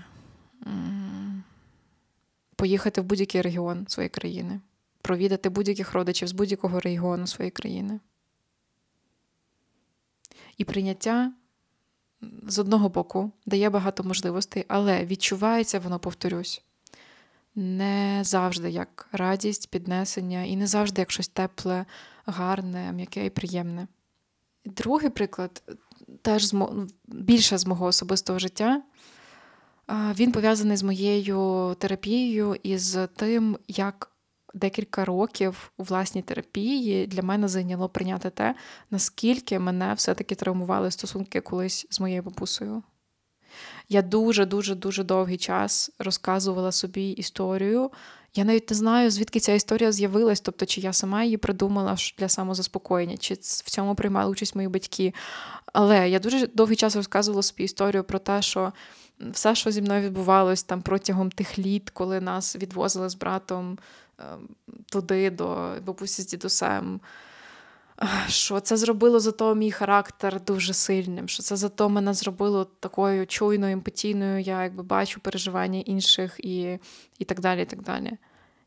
поїхати 2.55 3.01
в 3.01 3.03
будь-який 3.03 3.41
регіон 3.41 3.87
своєї 3.87 4.09
країни, 4.09 4.61
провідати 5.01 5.49
будь-яких 5.49 5.93
родичів 5.93 6.27
з 6.27 6.31
будь-якого 6.31 6.79
регіону 6.79 7.27
своєї 7.27 7.51
країни. 7.51 7.99
І 10.57 10.65
прийняття 10.65 11.33
з 12.47 12.59
одного 12.59 12.89
боку 12.89 13.31
дає 13.45 13.69
багато 13.69 14.03
можливостей, 14.03 14.65
але 14.67 15.05
відчувається, 15.05 15.79
воно, 15.79 15.99
повторюсь, 15.99 16.63
не 17.55 18.19
завжди 18.23 18.69
як 18.69 19.07
радість, 19.11 19.69
піднесення, 19.69 20.43
і 20.43 20.55
не 20.55 20.67
завжди 20.67 21.01
як 21.01 21.11
щось 21.11 21.27
тепле, 21.27 21.85
гарне, 22.25 22.91
м'яке 22.91 23.25
і 23.25 23.29
приємне. 23.29 23.87
Другий 24.65 25.09
приклад, 25.09 25.63
теж 26.21 26.53
більше 27.05 27.57
з 27.57 27.65
мого 27.65 27.85
особистого 27.85 28.39
життя, 28.39 28.81
він 29.89 30.31
пов'язаний 30.31 30.77
з 30.77 30.83
моєю 30.83 31.75
терапією 31.79 32.55
і 32.63 32.77
з 32.77 33.07
тим, 33.07 33.57
як 33.67 34.12
декілька 34.53 35.05
років 35.05 35.71
у 35.77 35.83
власній 35.83 36.21
терапії 36.21 37.07
для 37.07 37.21
мене 37.21 37.47
зайняло 37.47 37.89
прийняти 37.89 38.29
те, 38.29 38.55
наскільки 38.91 39.59
мене 39.59 39.93
все-таки 39.93 40.35
травмували 40.35 40.91
стосунки 40.91 41.41
колись 41.41 41.87
з 41.89 41.99
моєю 41.99 42.23
бабусею. 42.23 42.83
Я 43.89 44.01
дуже-дуже 44.01 44.75
дуже 44.75 45.03
довгий 45.03 45.37
час 45.37 45.91
розказувала 45.99 46.71
собі 46.71 47.09
історію. 47.09 47.91
Я 48.35 48.43
навіть 48.43 48.69
не 48.69 48.75
знаю, 48.75 49.11
звідки 49.11 49.39
ця 49.39 49.53
історія 49.53 49.91
з'явилась, 49.91 50.41
тобто, 50.41 50.65
чи 50.65 50.81
я 50.81 50.93
сама 50.93 51.23
її 51.23 51.37
придумала 51.37 51.97
для 52.17 52.29
самозаспокоєння, 52.29 53.17
чи 53.17 53.33
в 53.33 53.69
цьому 53.69 53.95
приймали 53.95 54.31
участь 54.31 54.55
мої 54.55 54.67
батьки. 54.67 55.13
Але 55.73 56.09
я 56.09 56.19
дуже 56.19 56.47
довгий 56.47 56.75
час 56.75 56.95
розказувала 56.95 57.43
собі 57.43 57.63
історію 57.63 58.03
про 58.03 58.19
те, 58.19 58.41
що 58.41 58.73
все, 59.31 59.55
що 59.55 59.71
зі 59.71 59.81
мною 59.81 60.01
відбувалось 60.01 60.63
там 60.63 60.81
протягом 60.81 61.31
тих 61.31 61.59
літ, 61.59 61.89
коли 61.89 62.21
нас 62.21 62.55
відвозили 62.55 63.09
з 63.09 63.15
братом 63.15 63.77
Ем, 64.19 64.49
туди, 64.85 65.29
до 65.29 65.75
бабусі 65.85 66.21
з 66.21 66.27
дідусем. 66.27 66.99
Що 68.27 68.59
це 68.59 68.77
зробило 68.77 69.19
зато 69.19 69.55
мій 69.55 69.71
характер 69.71 70.41
дуже 70.47 70.73
сильним, 70.73 71.27
що 71.27 71.43
це 71.43 71.55
зато 71.55 71.89
мене 71.89 72.13
зробило 72.13 72.65
такою 72.65 73.27
чуйною, 73.27 73.73
емпатійною, 73.73 74.39
я 74.39 74.63
якби 74.63 74.83
бачу 74.83 75.19
переживання 75.19 75.79
інших 75.79 76.39
і 76.39 76.79
і 77.19 77.25
так 77.25 77.39
далі. 77.39 77.61
І 77.61 77.65
так 77.65 77.81
далі. 77.81 78.17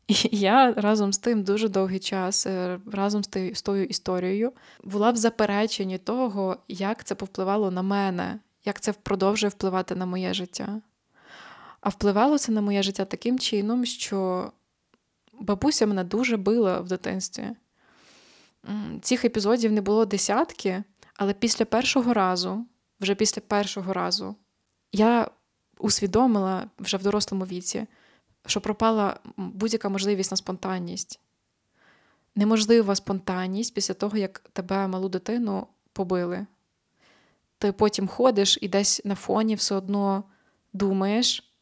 І 0.07 0.15
я 0.31 0.73
разом 0.73 1.13
з 1.13 1.17
тим 1.17 1.43
дуже 1.43 1.69
довгий 1.69 1.99
час, 1.99 2.45
е, 2.47 2.79
разом 2.91 3.23
з 3.53 3.61
тою, 3.61 3.85
історією, 3.85 4.51
була 4.83 5.11
в 5.11 5.15
запереченні 5.15 5.97
того, 5.97 6.57
як 6.67 7.03
це 7.03 7.15
повпливало 7.15 7.71
на 7.71 7.81
мене, 7.81 8.39
як 8.65 8.81
це 8.81 8.93
продовжує 8.93 9.49
впливати 9.49 9.95
на 9.95 10.05
моє 10.05 10.33
життя. 10.33 10.81
А 11.81 11.89
впливало 11.89 12.37
це 12.37 12.51
на 12.51 12.61
моє 12.61 12.83
життя 12.83 13.05
таким 13.05 13.39
чином, 13.39 13.85
що 13.85 14.51
бабуся 15.39 15.87
мене 15.87 16.03
дуже 16.03 16.37
била 16.37 16.79
в 16.79 16.87
дитинстві. 16.87 17.47
Цих 19.01 19.25
епізодів 19.25 19.71
не 19.71 19.81
було 19.81 20.05
десятки, 20.05 20.83
але 21.15 21.33
після 21.33 21.65
першого 21.65 22.13
разу, 22.13 22.65
вже 22.99 23.15
після 23.15 23.41
першого 23.41 23.93
разу, 23.93 24.35
я 24.91 25.31
усвідомила 25.77 26.69
вже 26.79 26.97
в 26.97 27.03
дорослому 27.03 27.45
віці, 27.45 27.87
що 28.45 28.61
пропала 28.61 29.19
будь-яка 29.37 29.89
можливість 29.89 30.31
на 30.31 30.37
спонтанність. 30.37 31.19
Неможлива 32.35 32.95
спонтанність 32.95 33.73
після 33.73 33.93
того, 33.93 34.17
як 34.17 34.39
тебе 34.39 34.87
малу 34.87 35.09
дитину 35.09 35.67
побили. 35.93 36.45
Ти 37.57 37.71
потім 37.71 38.07
ходиш 38.07 38.57
і 38.61 38.67
десь 38.67 39.01
на 39.05 39.15
фоні 39.15 39.55
все 39.55 39.75
одно 39.75 40.23
думаєш, 40.73 41.53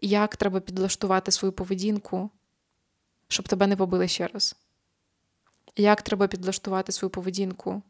як 0.00 0.36
треба 0.36 0.60
підлаштувати 0.60 1.30
свою 1.30 1.52
поведінку 1.52 2.30
щоб 3.30 3.48
тебе 3.48 3.66
не 3.66 3.76
побили 3.76 4.08
ще 4.08 4.26
раз? 4.26 4.56
Як 5.76 6.02
треба 6.02 6.26
підлаштувати 6.26 6.92
свою 6.92 7.10
поведінку, 7.10 7.82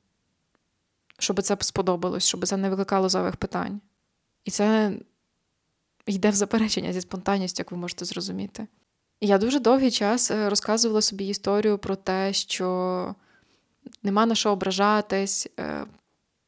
щоб 1.18 1.42
це 1.42 1.56
сподобалось, 1.60 2.26
щоб 2.26 2.46
це 2.46 2.56
не 2.56 2.70
викликало 2.70 3.08
зайвих 3.08 3.36
питань? 3.36 3.80
І 4.44 4.50
це 4.50 4.92
йде 6.06 6.30
в 6.30 6.34
заперечення 6.34 6.92
зі 6.92 7.00
спонтанністю, 7.00 7.60
як 7.60 7.70
ви 7.70 7.76
можете 7.76 8.04
зрозуміти. 8.04 8.66
Я 9.20 9.38
дуже 9.38 9.60
довгий 9.60 9.90
час 9.90 10.30
е, 10.30 10.50
розказувала 10.50 11.02
собі 11.02 11.26
історію 11.26 11.78
про 11.78 11.96
те, 11.96 12.32
що 12.32 13.14
нема 14.02 14.26
на 14.26 14.34
що 14.34 14.50
ображатись. 14.50 15.48
Е, 15.58 15.86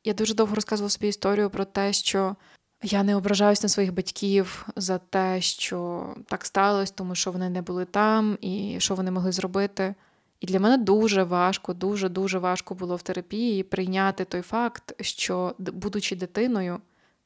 я 0.05 0.15
дуже 0.15 0.35
довго 0.35 0.55
розказувала 0.55 0.91
собі 0.91 1.09
історію 1.09 1.51
про 1.51 1.65
те, 1.65 1.93
що 1.93 2.37
Я 2.85 3.03
не 3.03 3.17
ображаюсь 3.17 3.63
на 3.63 3.69
своїх 3.69 3.95
батьків 3.95 4.67
за 4.77 4.99
те, 4.99 5.41
що 5.41 6.07
так 6.27 6.47
сталося, 6.47 6.93
тому 6.97 7.15
що 7.15 7.33
вони 7.33 7.51
не 7.51 7.63
були 7.63 7.85
там 7.85 8.39
і 8.41 8.77
що 8.79 8.95
вони 8.95 9.11
могли 9.11 9.33
зробити. 9.33 9.95
І 10.43 10.47
для 10.47 10.61
мене 10.61 10.77
дуже 10.79 11.23
важко, 11.23 11.75
дуже-дуже 11.75 12.39
важко 12.39 12.75
було 12.75 12.97
в 12.97 13.03
терапії 13.03 13.63
прийняти 13.63 14.25
той 14.25 14.43
факт, 14.43 14.95
що, 15.01 15.55
будучи 15.59 16.17
дитиною, 16.17 16.81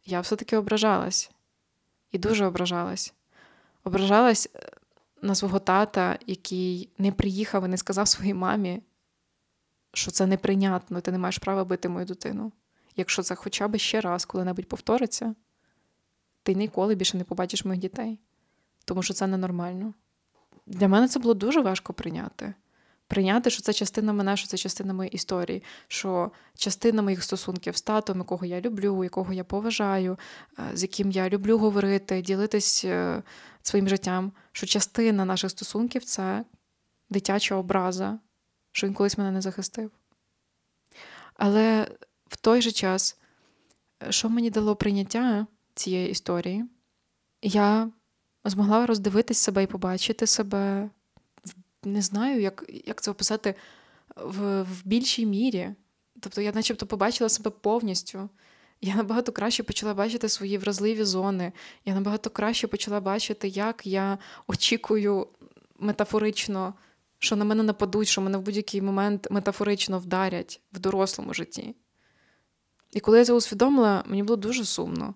я 0.04 0.20
все-таки 0.20 0.56
ображалась. 0.56 1.30
І 2.12 2.18
дуже 2.18 2.46
ображалась. 2.46 3.14
Ображалась 3.84 4.48
е, 4.54 4.70
на 5.22 5.34
свого 5.34 5.58
тата, 5.58 6.18
який 6.26 6.88
не 6.98 7.12
приїхав 7.12 7.64
і 7.64 7.68
не 7.68 7.76
сказав 7.76 8.08
своїй 8.08 8.34
мамі, 8.34 8.82
що 9.92 10.10
це 10.10 10.26
неприйнятно, 10.26 11.00
ти 11.00 11.12
не 11.12 11.18
маєш 11.18 11.38
права 11.38 11.64
бити 11.64 11.88
мою 11.88 12.06
дитину. 12.06 12.52
Якщо 12.96 13.22
це 13.22 13.34
хоча 13.34 13.68
б 13.68 13.78
ще 13.78 14.00
раз 14.00 14.24
коли-небудь 14.24 14.68
повториться, 14.68 15.34
ти 16.42 16.54
ніколи 16.54 16.94
більше 16.94 17.16
не 17.16 17.24
побачиш 17.24 17.64
моїх 17.64 17.80
дітей, 17.80 18.18
тому 18.84 19.02
що 19.02 19.14
це 19.14 19.26
ненормально. 19.26 19.94
Для 20.66 20.88
мене 20.88 21.08
це 21.08 21.18
було 21.18 21.34
дуже 21.34 21.60
важко 21.60 21.92
прийняти. 21.92 22.54
Прийняти, 23.08 23.50
що 23.50 23.62
це 23.62 23.72
частина 23.72 24.12
мене, 24.12 24.36
що 24.36 24.46
це 24.46 24.56
частина 24.56 24.92
моєї 24.92 25.14
історії, 25.14 25.62
що 25.88 26.30
частина 26.54 27.02
моїх 27.02 27.22
стосунків 27.22 27.76
з 27.76 27.82
татом, 27.82 28.18
якого 28.18 28.46
я 28.46 28.60
люблю, 28.60 29.04
якого 29.04 29.32
я 29.32 29.44
поважаю, 29.44 30.18
е, 30.58 30.76
з 30.76 30.82
яким 30.82 31.10
я 31.10 31.28
люблю 31.28 31.58
говорити, 31.58 32.22
ділитись 32.22 32.84
е, 32.84 33.22
своїм 33.62 33.88
життям, 33.88 34.32
що 34.52 34.66
частина 34.66 35.24
наших 35.24 35.50
стосунків 35.50 36.04
це 36.04 36.44
дитяча 37.10 37.54
образа, 37.54 38.18
що 38.72 38.86
він 38.86 38.94
колись 38.94 39.18
мене 39.18 39.30
не 39.30 39.40
захистив. 39.40 39.90
Але 41.34 41.88
в 42.28 42.36
той 42.36 42.62
же 42.62 42.72
час, 42.72 43.18
е, 44.02 44.12
що 44.12 44.28
мені 44.28 44.50
дало 44.50 44.76
прийняття 44.76 45.46
цієї 45.74 46.10
історії, 46.10 46.64
я 47.42 47.90
змогла 48.44 48.86
роздивитись 48.86 49.38
себе 49.38 49.62
і 49.62 49.66
побачити 49.66 50.26
себе 50.26 50.90
не 51.86 52.02
знаю, 52.02 52.40
як 52.40 52.64
як 52.86 53.02
це 53.02 53.10
описати 53.10 53.54
в, 54.16 54.62
в 54.62 54.82
більшій 54.84 55.26
мірі. 55.26 55.70
Тобто 56.20 56.40
я 56.40 56.52
начебто 56.52 56.86
побачила 56.86 57.28
себе 57.28 57.50
повністю. 57.50 58.28
Я 58.80 58.94
набагато 58.94 59.32
краще 59.32 59.62
почала 59.62 59.94
бачити 59.94 60.28
свої 60.28 60.58
вразливі 60.58 61.04
зони. 61.04 61.52
Я 61.84 61.94
набагато 61.94 62.30
краще 62.30 62.66
почала 62.66 63.00
бачити, 63.00 63.48
як 63.48 63.86
я 63.86 64.18
очікую 64.46 65.28
метафорично, 65.78 66.74
що 67.18 67.36
на 67.36 67.44
мене 67.44 67.62
нападуть, 67.62 68.08
що 68.08 68.20
мене 68.20 68.38
в 68.38 68.42
будь-який 68.42 68.82
момент 68.82 69.26
метафорично 69.30 69.98
вдарять 69.98 70.60
в 70.72 70.78
дорослому 70.78 71.34
житті. 71.34 71.74
І 72.92 73.00
коли 73.00 73.18
я 73.18 73.24
це 73.24 73.32
усвідомила, 73.32 74.04
мені 74.06 74.22
було 74.22 74.36
дуже 74.36 74.64
сумно. 74.64 75.14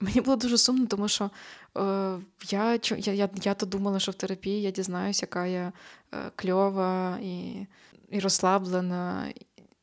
Мені 0.00 0.20
було 0.20 0.36
дуже 0.36 0.58
сумно, 0.58 0.86
тому 0.86 1.08
що 1.08 1.30
е, 1.76 2.18
я 2.50 2.78
я, 2.96 3.12
я, 3.12 3.28
я 3.42 3.54
то 3.54 3.66
думала, 3.66 4.00
що 4.00 4.12
в 4.12 4.14
терапії 4.14 4.62
я 4.62 4.70
дізнаюся, 4.70 5.26
яка 5.26 5.46
я 5.46 5.72
е, 6.14 6.30
кльова 6.36 7.18
і 7.22 7.66
і 8.10 8.20
розслаблена, 8.20 9.32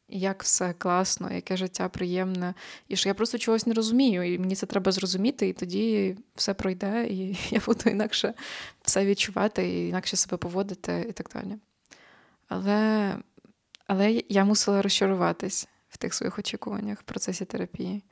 і 0.09 0.19
як 0.19 0.43
все 0.43 0.73
класно, 0.73 1.31
яке 1.33 1.57
життя 1.57 1.89
приємне, 1.89 2.53
і 2.87 2.95
що 2.95 3.09
я 3.09 3.13
просто 3.13 3.37
чогось 3.37 3.67
не 3.67 3.73
розумію, 3.73 4.33
і 4.33 4.39
мені 4.39 4.55
це 4.55 4.65
треба 4.65 4.91
зрозуміти, 4.91 5.47
і 5.47 5.53
тоді 5.53 6.17
все 6.35 6.53
пройде, 6.53 7.07
і 7.07 7.37
я 7.49 7.61
буду 7.65 7.89
інакше 7.89 8.33
все 8.81 9.05
відчувати, 9.05 9.69
і 9.69 9.87
інакше 9.87 10.17
себе 10.17 10.37
поводити 10.37 11.05
і 11.09 11.11
так 11.11 11.29
далі. 11.33 11.57
Але, 12.47 13.17
Але 13.87 14.23
я 14.29 14.45
мусила 14.45 14.81
розчаруватись 14.81 15.67
в 15.89 15.97
тих 15.97 16.13
своїх 16.13 16.39
очікуваннях 16.39 16.99
в 16.99 17.03
процесі 17.03 17.45
терапії. 17.45 18.03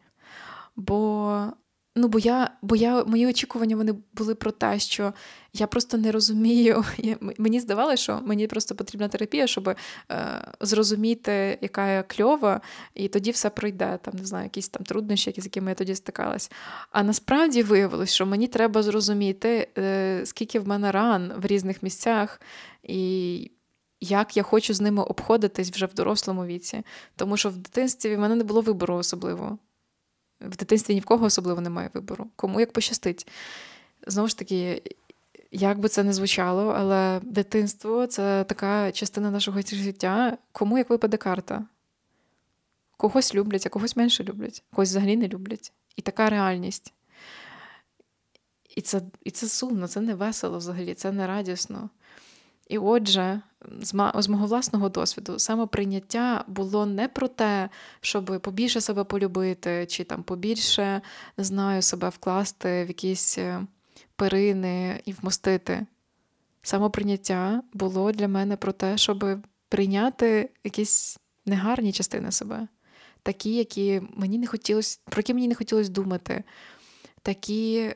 Бо 0.76 1.54
Ну, 1.96 2.08
бо 2.08 2.20
я, 2.20 2.52
бо 2.62 2.76
я 2.76 3.04
мої 3.04 3.28
очікування 3.28 3.76
вони 3.76 3.96
були 4.14 4.36
про 4.36 4.52
те, 4.52 4.80
що 4.80 5.14
я 5.54 5.68
просто 5.68 5.98
не 5.98 6.12
розумію. 6.12 6.86
Я, 6.98 7.18
Мені 7.38 7.60
здавалося, 7.60 8.04
що 8.04 8.20
мені 8.24 8.48
просто 8.48 8.76
потрібна 8.76 9.08
терапія, 9.08 9.48
щоб 9.48 9.68
е, 9.70 9.76
зрозуміти, 10.60 11.58
яка 11.62 11.92
я 11.92 12.04
кльова, 12.04 12.62
і 12.94 13.08
тоді 13.08 13.32
все 13.32 13.50
пройде. 13.50 14.00
Там 14.02 14.14
не 14.18 14.26
знаю, 14.26 14.44
якісь 14.44 14.70
там 14.70 14.84
труднощі, 14.84 15.34
з 15.38 15.46
якими 15.46 15.72
я 15.72 15.76
тоді 15.76 15.96
стикалась. 15.96 16.52
А 16.92 17.04
насправді 17.04 17.64
виявилось, 17.64 18.14
що 18.14 18.26
мені 18.26 18.48
треба 18.48 18.84
зрозуміти, 18.84 19.68
е, 19.78 20.22
скільки 20.26 20.60
в 20.60 20.68
мене 20.68 20.92
ран 20.92 21.34
в 21.38 21.46
різних 21.46 21.84
місцях, 21.84 22.42
і 22.84 23.52
як 24.02 24.38
я 24.38 24.44
хочу 24.44 24.74
з 24.74 24.82
ними 24.82 25.04
обходитись 25.04 25.72
вже 25.72 25.86
в 25.86 25.94
дорослому 25.94 26.46
віці. 26.46 26.84
Тому 27.16 27.38
що 27.38 27.50
в 27.50 27.58
дитинстві 27.58 28.16
в 28.16 28.20
мене 28.20 28.36
не 28.36 28.44
було 28.44 28.62
вибору 28.62 28.96
особливо 28.96 29.58
в 30.44 30.56
дитинстві 30.56 30.94
ні 30.94 31.00
в 31.00 31.06
кого 31.06 31.26
особливо 31.26 31.62
немає 31.62 31.90
вибору. 31.94 32.28
Кому 32.36 32.60
як 32.60 32.74
пощастить. 32.74 33.28
Знову 34.08 34.28
ж 34.28 34.38
таки, 34.38 34.82
як 35.52 35.80
би 35.80 35.90
це 35.90 36.04
не 36.04 36.14
звучало, 36.14 36.74
але 36.78 37.20
дитинство 37.24 38.08
це 38.08 38.44
така 38.44 38.92
частина 38.92 39.32
нашого 39.32 39.62
життя, 39.62 40.38
кому 40.52 40.78
як 40.78 40.90
випаде 40.90 41.18
карта. 41.18 41.66
Когось 42.98 43.36
люблять, 43.36 43.66
а 43.66 43.70
когось 43.70 43.96
менше 43.96 44.24
люблять, 44.24 44.64
когось 44.74 44.90
взагалі 44.90 45.18
не 45.18 45.28
люблять. 45.28 45.72
І 45.96 46.02
така 46.02 46.30
реальність. 46.30 46.94
І 48.76 48.82
це 48.82 49.02
і 49.24 49.32
це 49.32 49.48
сумно, 49.48 49.88
це 49.88 50.02
не 50.02 50.16
весело 50.16 50.58
взагалі, 50.58 50.94
це 50.94 51.12
не 51.12 51.28
радісно. 51.28 51.90
І 52.68 52.78
отже, 52.78 53.42
з 53.82 53.94
мого 54.30 54.46
власного 54.46 54.90
досвіду, 54.90 55.40
самоприйняття 55.40 56.44
було 56.48 56.86
не 56.86 57.08
про 57.08 57.28
те, 57.28 57.70
щоб 58.02 58.42
побільше 58.42 58.82
себе 58.82 59.04
полюбити, 59.04 59.86
чи 59.90 60.04
там 60.04 60.24
побільше 60.24 61.02
не 61.38 61.44
знаю, 61.44 61.82
себе 61.82 62.10
вкласти 62.10 62.84
в 62.84 62.88
якісь 62.88 63.38
е, 63.38 63.68
перини 64.16 65.02
і 65.06 65.14
вмостити. 65.14 65.86
Самоприйняття 66.62 67.64
було 67.74 68.12
для 68.12 68.28
мене 68.28 68.58
про 68.58 68.72
те, 68.72 68.98
щоб 68.98 69.26
прийняти 69.70 70.50
якісь 70.64 71.18
негарні 71.46 71.92
частини 71.92 72.32
себе, 72.32 72.68
такі, 73.24 73.56
які 73.56 74.02
мені 74.14 74.38
не 74.38 74.48
хотілося, 74.48 75.00
про 75.06 75.20
які 75.20 75.34
мені 75.34 75.48
не 75.48 75.56
хотілося 75.56 75.92
думати, 75.92 76.44
такі, 77.22 77.94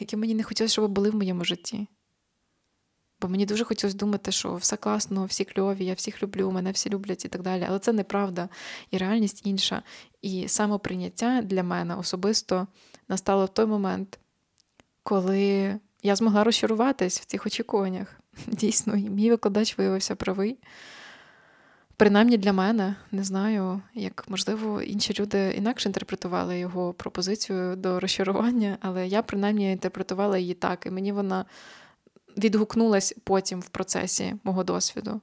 які 0.00 0.16
мені 0.16 0.34
не 0.34 0.42
хотілося, 0.42 0.72
щоб 0.72 0.90
були 0.90 1.10
в 1.10 1.14
моєму 1.14 1.44
житті. 1.44 1.86
Бо 3.24 3.30
мені 3.30 3.46
дуже 3.46 3.64
хотілося 3.64 3.96
думати, 3.96 4.32
що 4.32 4.54
все 4.54 4.76
класно, 4.76 5.24
всі 5.24 5.44
кльові, 5.44 5.84
я 5.84 5.94
всіх 5.94 6.22
люблю, 6.22 6.50
мене 6.50 6.70
всі 6.70 6.90
люблять 6.90 7.24
і 7.24 7.28
так 7.28 7.42
далі. 7.42 7.66
Але 7.68 7.78
це 7.78 7.92
неправда, 7.92 8.48
і 8.90 8.98
реальність 8.98 9.46
інша. 9.46 9.82
І 10.22 10.48
самоприйняття 10.48 11.42
для 11.42 11.62
мене 11.62 11.94
особисто 11.96 12.66
настало 13.08 13.44
в 13.44 13.48
той 13.48 13.66
момент, 13.66 14.18
коли 15.02 15.74
я 16.02 16.16
змогла 16.16 16.44
розчаруватись 16.44 17.20
в 17.20 17.24
цих 17.24 17.46
очікуваннях. 17.46 18.20
Дійсно, 18.46 18.96
і 18.96 19.10
мій 19.10 19.30
викладач 19.30 19.78
виявився 19.78 20.14
правий. 20.14 20.58
Принаймні 21.96 22.38
для 22.38 22.52
мене 22.52 22.94
не 23.12 23.24
знаю, 23.24 23.82
як 23.94 24.24
можливо 24.28 24.82
інші 24.82 25.14
люди 25.20 25.54
інакше 25.56 25.88
інтерпретували 25.88 26.58
його 26.58 26.92
пропозицію 26.92 27.76
до 27.76 28.00
розчарування, 28.00 28.78
але 28.80 29.06
я 29.06 29.22
принаймні 29.22 29.72
інтерпретувала 29.72 30.38
її 30.38 30.54
так, 30.54 30.86
і 30.86 30.90
мені 30.90 31.12
вона 31.12 31.44
відгукнулась 32.38 33.14
потім 33.24 33.60
в 33.60 33.68
процесі 33.68 34.34
мого 34.44 34.64
досвіду. 34.64 35.20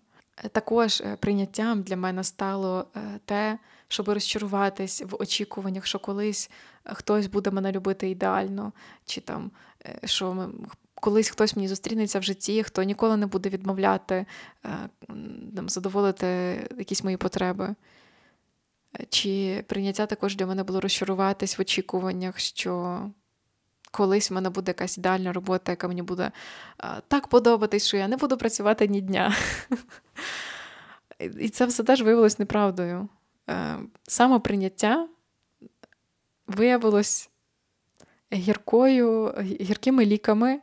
Також 0.51 1.01
е, 1.01 1.15
прийняттям 1.15 1.81
для 1.81 1.97
мене 1.97 2.23
стало 2.23 2.87
е, 2.95 3.19
те, 3.25 3.59
щоб 3.87 4.09
розчаруватись 4.09 5.03
в 5.09 5.15
очікуваннях, 5.19 5.85
що 5.85 5.99
колись 5.99 6.51
е, 6.85 6.93
хтось 6.93 7.27
буде 7.27 7.51
мене 7.51 7.71
любити 7.71 8.09
ідеально, 8.09 8.73
чи 9.05 9.21
там 9.21 9.51
що 10.03 10.51
колись 10.95 11.29
хтось 11.29 11.55
мені 11.55 11.67
зустрінеться 11.67 12.19
в 12.19 12.23
житті, 12.23 12.63
хто 12.63 12.83
ніколи 12.83 13.17
не 13.17 13.25
буде 13.25 13.49
відмовляти, 13.49 14.25
там, 15.55 15.69
задоволити 15.69 16.27
якісь 16.77 17.03
мої 17.03 17.17
потреби. 17.17 17.75
Чи 19.09 19.63
прийняття 19.67 20.05
також 20.05 20.35
для 20.35 20.45
мене 20.45 20.63
було 20.63 20.81
розчаруватись 20.81 21.57
в 21.57 21.61
очікуваннях, 21.61 22.39
що 22.39 23.01
колись 23.91 24.31
в 24.31 24.33
мене 24.33 24.49
буде 24.49 24.69
якась 24.69 24.97
ідеальна 24.97 25.33
робота, 25.33 25.71
яка 25.71 25.87
мені 25.87 26.01
буде 26.01 26.31
так 27.07 27.27
подобатись, 27.27 27.87
що 27.87 27.97
я 27.97 28.07
не 28.07 28.17
буду 28.17 28.37
працювати 28.37 28.87
ні 28.87 29.01
дня. 29.01 29.35
І 31.39 31.49
це 31.49 31.65
все 31.65 31.83
теж 31.83 32.01
виявилось 32.01 32.39
неправдою. 32.39 33.07
Е, 33.49 33.77
самоприйняття 34.07 35.07
виявилось 36.47 37.29
гіркою, 38.33 39.33
гіркими 39.41 40.05
ліками, 40.05 40.61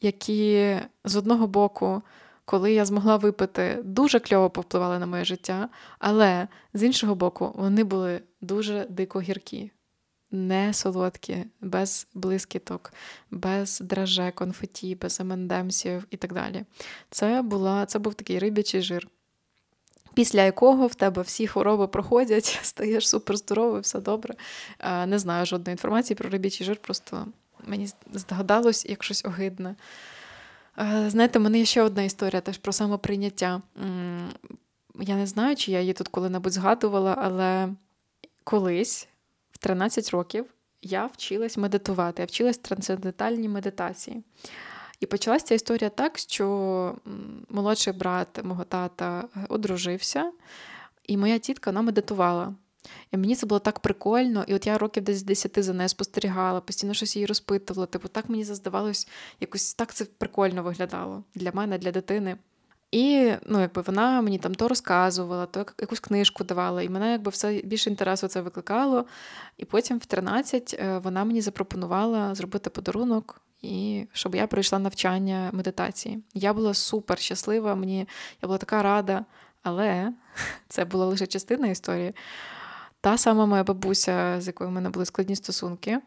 які 0.00 0.76
з 1.04 1.16
одного 1.16 1.46
боку, 1.46 2.02
коли 2.44 2.72
я 2.72 2.84
змогла 2.84 3.16
випити, 3.16 3.78
дуже 3.84 4.20
кльово 4.20 4.50
повпливали 4.50 4.98
на 4.98 5.06
моє 5.06 5.24
життя, 5.24 5.68
але 5.98 6.48
з 6.74 6.82
іншого 6.82 7.14
боку, 7.14 7.52
вони 7.54 7.84
були 7.84 8.20
дуже 8.40 8.86
дико 8.88 9.20
гіркі 9.20 9.70
не 10.30 10.72
солодкі, 10.72 11.44
без 11.60 12.06
блискіток, 12.14 12.92
без 13.30 13.80
драже, 13.80 14.30
конфеті, 14.30 14.94
без 14.94 15.20
емендемсів 15.20 16.06
і 16.10 16.16
так 16.16 16.32
далі. 16.32 16.64
Це 17.10 17.42
була, 17.42 17.86
це 17.86 17.98
був 17.98 18.14
такий 18.14 18.38
рибячий 18.38 18.82
жир. 18.82 19.08
Після 20.14 20.42
якого 20.42 20.86
в 20.86 20.94
тебе 20.94 21.22
всі 21.22 21.46
хвороби 21.46 21.86
проходять, 21.86 22.58
стаєш 22.62 23.08
суперздоровий, 23.08 23.80
все 23.80 24.00
добре. 24.00 24.34
Не 25.06 25.18
знаю 25.18 25.46
жодної 25.46 25.72
інформації 25.72 26.16
про 26.16 26.30
рибічий 26.30 26.66
жир, 26.66 26.76
просто 26.76 27.26
мені 27.64 27.88
здогадалось 28.12 28.86
як 28.86 29.04
щось 29.04 29.24
огидне. 29.24 29.74
Знаєте, 31.06 31.38
в 31.38 31.42
мене 31.42 31.58
є 31.58 31.64
ще 31.64 31.82
одна 31.82 32.02
історія 32.02 32.40
теж 32.40 32.58
про 32.58 32.72
самоприйняття. 32.72 33.62
Я 35.00 35.16
не 35.16 35.26
знаю, 35.26 35.56
чи 35.56 35.72
я 35.72 35.80
її 35.80 35.92
тут 35.92 36.08
коли-небудь 36.08 36.52
згадувала, 36.52 37.16
але 37.18 37.68
колись, 38.44 39.08
13 39.60 40.10
років, 40.10 40.46
я 40.82 41.06
вчилась 41.06 41.56
медитувати, 41.56 42.22
я 42.22 42.26
вчилась 42.26 42.58
трансцендентальній 42.58 43.48
медитації. 43.48 44.22
І 45.00 45.06
почалася 45.06 45.46
ця 45.46 45.54
історія 45.54 45.90
так, 45.90 46.18
що 46.18 46.96
молодший 47.48 47.92
брат 47.92 48.44
мого 48.44 48.64
тата 48.64 49.28
одружився, 49.48 50.32
і 51.06 51.16
моя 51.16 51.38
тітка 51.38 51.70
вона 51.70 51.82
медитувала. 51.82 52.54
І 53.10 53.16
мені 53.16 53.36
це 53.36 53.46
було 53.46 53.58
так 53.58 53.78
прикольно, 53.78 54.44
і 54.46 54.54
от 54.54 54.66
я 54.66 54.78
років 54.78 55.04
десь 55.04 55.22
10 55.22 55.64
за 55.64 55.72
нею 55.72 55.88
спостерігала, 55.88 56.60
постійно 56.60 56.94
щось 56.94 57.16
її 57.16 57.26
розпитувала. 57.26 57.86
Типу, 57.86 58.08
так 58.08 58.28
мені 58.28 58.44
здавалось, 58.44 59.08
якось 59.40 59.74
так 59.74 59.94
це 59.94 60.04
прикольно 60.04 60.62
виглядало 60.62 61.24
для 61.34 61.52
мене, 61.52 61.78
для 61.78 61.90
дитини. 61.92 62.36
І 62.90 63.32
ну, 63.46 63.60
якби 63.60 63.82
вона 63.82 64.20
мені 64.20 64.38
там 64.38 64.54
то 64.54 64.68
розказувала, 64.68 65.46
то 65.46 65.66
якусь 65.80 66.00
книжку 66.00 66.44
давала, 66.44 66.82
і 66.82 66.88
мене 66.88 67.12
якби 67.12 67.30
все 67.30 67.60
більше 67.64 67.90
інтересу 67.90 68.28
це 68.28 68.40
викликало. 68.40 69.06
І 69.56 69.64
потім 69.64 69.98
в 69.98 70.06
13 70.06 70.76
е, 70.78 70.98
вона 70.98 71.24
мені 71.24 71.40
запропонувала 71.40 72.34
зробити 72.34 72.70
подарунок, 72.70 73.40
і 73.62 74.06
щоб 74.12 74.34
я 74.34 74.46
пройшла 74.46 74.78
навчання 74.78 75.50
медитації. 75.52 76.22
Я 76.34 76.54
була 76.54 76.74
супер 76.74 77.18
щаслива, 77.18 77.74
мені 77.74 77.98
я 78.42 78.46
була 78.46 78.58
така 78.58 78.82
рада, 78.82 79.24
але 79.62 80.12
це 80.68 80.84
була 80.84 81.06
лише 81.06 81.26
частина 81.26 81.68
історії. 81.68 82.14
Та 83.00 83.18
сама 83.18 83.46
моя 83.46 83.64
бабуся, 83.64 84.40
з 84.40 84.46
якою 84.46 84.70
в 84.70 84.72
мене 84.72 84.90
були 84.90 85.04
складні 85.04 85.36
стосунки, 85.36 86.00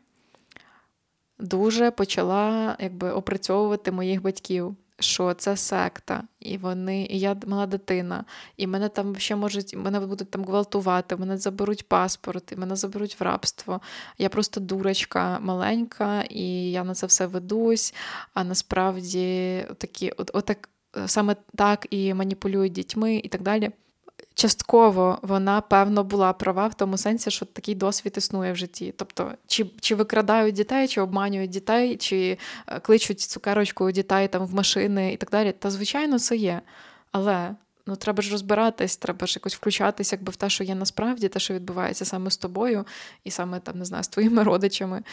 дуже 1.39 1.91
почала 1.91 2.77
якби 2.79 3.11
опрацьовувати 3.11 3.91
моїх 3.91 4.21
батьків 4.21 4.75
що 4.99 5.33
це 5.33 5.57
секта, 5.57 6.23
і 6.39 6.57
вони, 6.57 7.07
і 7.09 7.19
я 7.19 7.37
мала 7.47 7.65
дитина, 7.65 8.25
і 8.57 8.67
мене 8.67 8.89
там 8.89 9.15
ще 9.15 9.35
можуть, 9.35 9.75
мене 9.75 9.99
будуть 9.99 10.31
там 10.31 10.45
гвалтувати, 10.45 11.15
мене 11.15 11.37
заберуть 11.37 11.87
паспорт, 11.87 12.51
і 12.51 12.55
мене 12.55 12.75
заберуть 12.75 13.19
в 13.19 13.23
рабство. 13.23 13.81
Я 14.17 14.29
просто 14.29 14.59
дурочка 14.59 15.39
маленька, 15.39 16.21
і 16.21 16.71
я 16.71 16.83
на 16.83 16.93
це 16.93 17.07
все 17.07 17.25
ведусь. 17.25 17.93
А 18.33 18.43
насправді 18.43 19.57
такі, 19.77 20.11
от, 20.11 20.31
отак, 20.33 20.69
саме 21.05 21.35
так 21.55 21.87
і 21.89 22.13
маніпулюють 22.13 22.73
дітьми, 22.73 23.15
і 23.15 23.27
так 23.27 23.41
далі. 23.41 23.71
Частково 24.35 25.19
вона, 25.21 25.61
певно, 25.61 26.03
була 26.03 26.33
права 26.33 26.67
в 26.67 26.73
тому 26.73 26.97
сенсі, 26.97 27.31
що 27.31 27.45
такий 27.45 27.75
досвід 27.75 28.13
існує 28.17 28.53
в 28.53 28.55
житті. 28.55 28.93
Тобто, 28.97 29.31
чи 29.47 29.65
чи 29.79 29.95
викрадають 29.95 30.55
дітей, 30.55 30.87
чи 30.87 31.01
обманюють 31.01 31.49
дітей, 31.49 31.97
чи 31.97 32.37
е, 32.67 32.79
кличуть 32.79 33.19
цукерочку 33.19 33.91
дітей 33.91 34.27
там 34.27 34.45
в 34.45 34.53
машини 34.53 35.13
і 35.13 35.17
так 35.17 35.29
далі. 35.29 35.51
Та, 35.51 35.69
звичайно, 35.69 36.19
це 36.19 36.35
є. 36.35 36.61
Але 37.11 37.55
ну, 37.87 37.95
треба 37.95 38.23
ж 38.23 38.31
розбиратись, 38.31 38.97
треба 38.97 39.27
ж 39.27 39.33
якось 39.35 39.55
включатись, 39.55 40.11
якби 40.11 40.31
в 40.31 40.35
те, 40.35 40.49
що 40.49 40.63
є 40.63 40.75
насправді, 40.75 41.27
те, 41.27 41.39
що 41.39 41.53
відбувається 41.53 42.05
саме 42.05 42.31
з 42.31 42.37
тобою, 42.37 42.85
і 43.23 43.31
саме 43.31 43.59
там, 43.59 43.79
не 43.79 43.85
знаю, 43.85 44.03
з 44.03 44.07
твоїми 44.07 44.43
родичами 44.43 45.03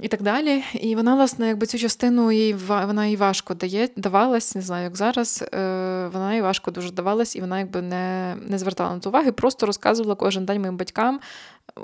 і 0.00 0.08
так 0.08 0.22
далі. 0.22 0.64
І 0.74 0.96
вона, 0.96 1.14
власне, 1.14 1.48
якби 1.48 1.66
цю 1.66 1.78
частину 1.78 2.32
їй 2.32 2.54
вона 2.68 3.06
їй 3.06 3.16
важко 3.16 3.54
дає, 3.54 3.88
давалась, 3.96 4.54
не 4.54 4.62
знаю, 4.62 4.84
як 4.84 4.96
зараз. 4.96 5.44
Е, 5.52 6.08
вона 6.12 6.34
їй 6.34 6.42
важко 6.42 6.70
дуже 6.70 6.90
давалась, 6.90 7.36
і 7.36 7.40
вона 7.40 7.58
якби 7.58 7.82
не 7.82 8.36
не 8.48 8.58
звертала 8.58 8.94
на 8.94 9.00
ту 9.00 9.08
уваги, 9.08 9.32
просто 9.32 9.66
розказувала 9.66 10.14
кожен 10.14 10.44
день 10.44 10.60
моїм 10.60 10.76
батькам 10.76 11.20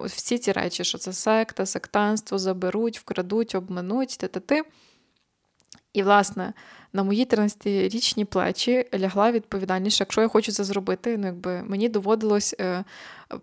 всі 0.05 0.39
ці 0.39 0.53
речі, 0.53 0.85
що 0.85 0.99
це 0.99 1.13
секта, 1.13 1.67
сектанство, 1.67 2.39
заберуть, 2.39 2.99
вкрадуть, 2.99 3.55
обминуть, 3.55 4.17
ти-ти-ти. 4.21 4.63
І, 5.93 6.03
власне, 6.03 6.53
на 6.93 7.03
мої 7.03 7.27
13-річні 7.27 8.25
плечі 8.25 8.87
лягла 8.95 9.33
відповідальність, 9.33 9.95
що 9.95 10.03
якщо 10.03 10.21
я 10.21 10.29
хочу 10.29 10.53
це 10.53 10.65
зробити, 10.65 11.19
ну 11.19 11.27
якби 11.27 11.63
мені 11.63 11.89
доводилось 11.89 12.55
е, 12.61 12.85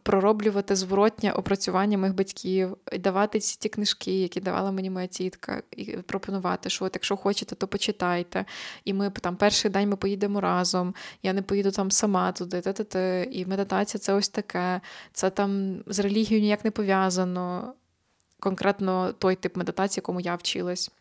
пророблювати 0.03 0.75
зворотнє 0.75 1.31
опрацювання 1.31 1.97
моїх 1.97 2.15
батьків, 2.15 2.77
і 2.91 2.97
давати 2.97 3.39
ці 3.39 3.57
ті 3.59 3.69
книжки, 3.69 4.21
які 4.21 4.41
давала 4.41 4.71
мені 4.71 4.89
моя 4.89 5.07
тітка, 5.07 5.63
і 5.71 5.85
пропонувати, 5.85 6.69
що 6.69 6.85
от 6.85 6.91
якщо 6.95 7.17
хочете, 7.17 7.55
то 7.55 7.67
почитайте. 7.67 8.45
І 8.85 8.93
ми 8.93 9.09
там 9.09 9.35
перший 9.35 9.71
день 9.71 9.89
ми 9.89 9.95
поїдемо 9.95 10.41
разом. 10.41 10.95
Я 11.23 11.33
не 11.33 11.41
поїду 11.41 11.71
там 11.71 11.91
сама 11.91 12.31
туди, 12.31 12.61
та-та-та. 12.61 13.23
і 13.23 13.45
медитація 13.45 13.99
це 13.99 14.13
ось 14.13 14.29
таке. 14.29 14.81
Це 15.13 15.29
там 15.29 15.79
з 15.87 15.99
релігією 15.99 16.41
ніяк 16.41 16.65
не 16.65 16.71
пов'язано. 16.71 17.73
Конкретно 18.39 19.13
той 19.13 19.35
тип 19.35 19.57
медитації, 19.57 20.01
якому 20.01 20.19
я 20.19 20.35
вчилась. 20.35 20.91